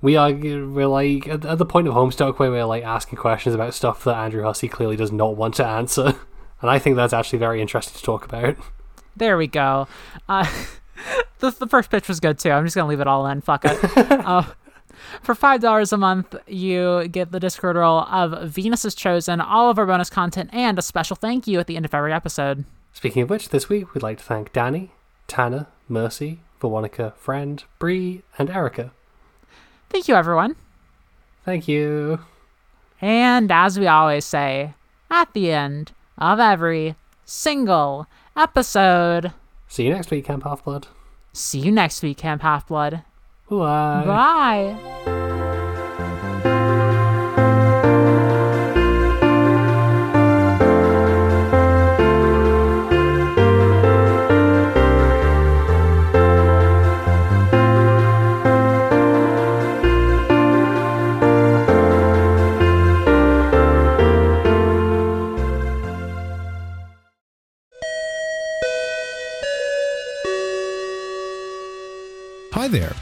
we 0.02 0.16
are 0.16 0.32
we're 0.32 0.86
like 0.86 1.26
at, 1.28 1.44
at 1.44 1.58
the 1.58 1.66
point 1.66 1.88
of 1.88 1.94
Homestuck 1.94 2.38
where 2.38 2.50
we're 2.50 2.64
like 2.64 2.84
asking 2.84 3.18
questions 3.18 3.54
about 3.54 3.74
stuff 3.74 4.04
that 4.04 4.16
Andrew 4.16 4.42
Hussie 4.42 4.70
clearly 4.70 4.96
does 4.96 5.12
not 5.12 5.36
want 5.36 5.54
to 5.54 5.66
answer, 5.66 6.04
and 6.60 6.70
I 6.70 6.78
think 6.78 6.96
that's 6.96 7.12
actually 7.12 7.38
very 7.38 7.60
interesting 7.60 7.96
to 7.96 8.02
talk 8.02 8.24
about. 8.24 8.56
There 9.16 9.36
we 9.36 9.46
go. 9.46 9.88
Uh, 10.28 10.50
the, 11.38 11.50
the 11.50 11.66
first 11.66 11.90
pitch 11.90 12.08
was 12.08 12.20
good 12.20 12.38
too. 12.38 12.50
I'm 12.50 12.64
just 12.64 12.76
gonna 12.76 12.88
leave 12.88 13.00
it 13.00 13.06
all 13.06 13.26
in. 13.26 13.40
Fuck 13.40 13.64
it. 13.64 13.78
uh, 13.96 14.44
for 15.22 15.34
five 15.34 15.60
dollars 15.60 15.92
a 15.92 15.96
month, 15.96 16.34
you 16.46 17.08
get 17.08 17.32
the 17.32 17.40
Discord 17.40 17.76
role 17.76 18.00
of 18.00 18.50
Venus 18.50 18.84
is 18.84 18.94
Chosen, 18.94 19.40
all 19.40 19.70
of 19.70 19.78
our 19.78 19.86
bonus 19.86 20.10
content, 20.10 20.50
and 20.52 20.78
a 20.78 20.82
special 20.82 21.16
thank 21.16 21.46
you 21.46 21.58
at 21.58 21.66
the 21.66 21.76
end 21.76 21.84
of 21.84 21.94
every 21.94 22.12
episode. 22.12 22.64
Speaking 22.92 23.22
of 23.22 23.30
which, 23.30 23.50
this 23.50 23.68
week 23.68 23.94
we'd 23.94 24.02
like 24.02 24.18
to 24.18 24.24
thank 24.24 24.52
Danny, 24.52 24.92
Tanner, 25.26 25.66
Mercy, 25.88 26.40
Veronica, 26.60 27.14
Friend, 27.16 27.62
Bree, 27.78 28.22
and 28.38 28.50
Erica. 28.50 28.92
Thank 29.88 30.08
you, 30.08 30.14
everyone. 30.14 30.56
Thank 31.44 31.66
you. 31.66 32.20
And 33.00 33.50
as 33.50 33.78
we 33.78 33.86
always 33.86 34.24
say, 34.24 34.74
at 35.10 35.32
the 35.32 35.50
end 35.50 35.92
of 36.18 36.38
every 36.38 36.96
single 37.24 38.06
episode. 38.40 39.32
See 39.68 39.84
you 39.84 39.90
next 39.90 40.10
week, 40.10 40.24
Camp 40.24 40.44
Half 40.44 40.64
Blood. 40.64 40.88
See 41.32 41.60
you 41.60 41.70
next 41.70 42.02
week, 42.02 42.18
Camp 42.18 42.42
Half 42.42 42.68
Blood. 42.68 43.02
Bye. 43.48 44.04
Bye. 44.06 45.39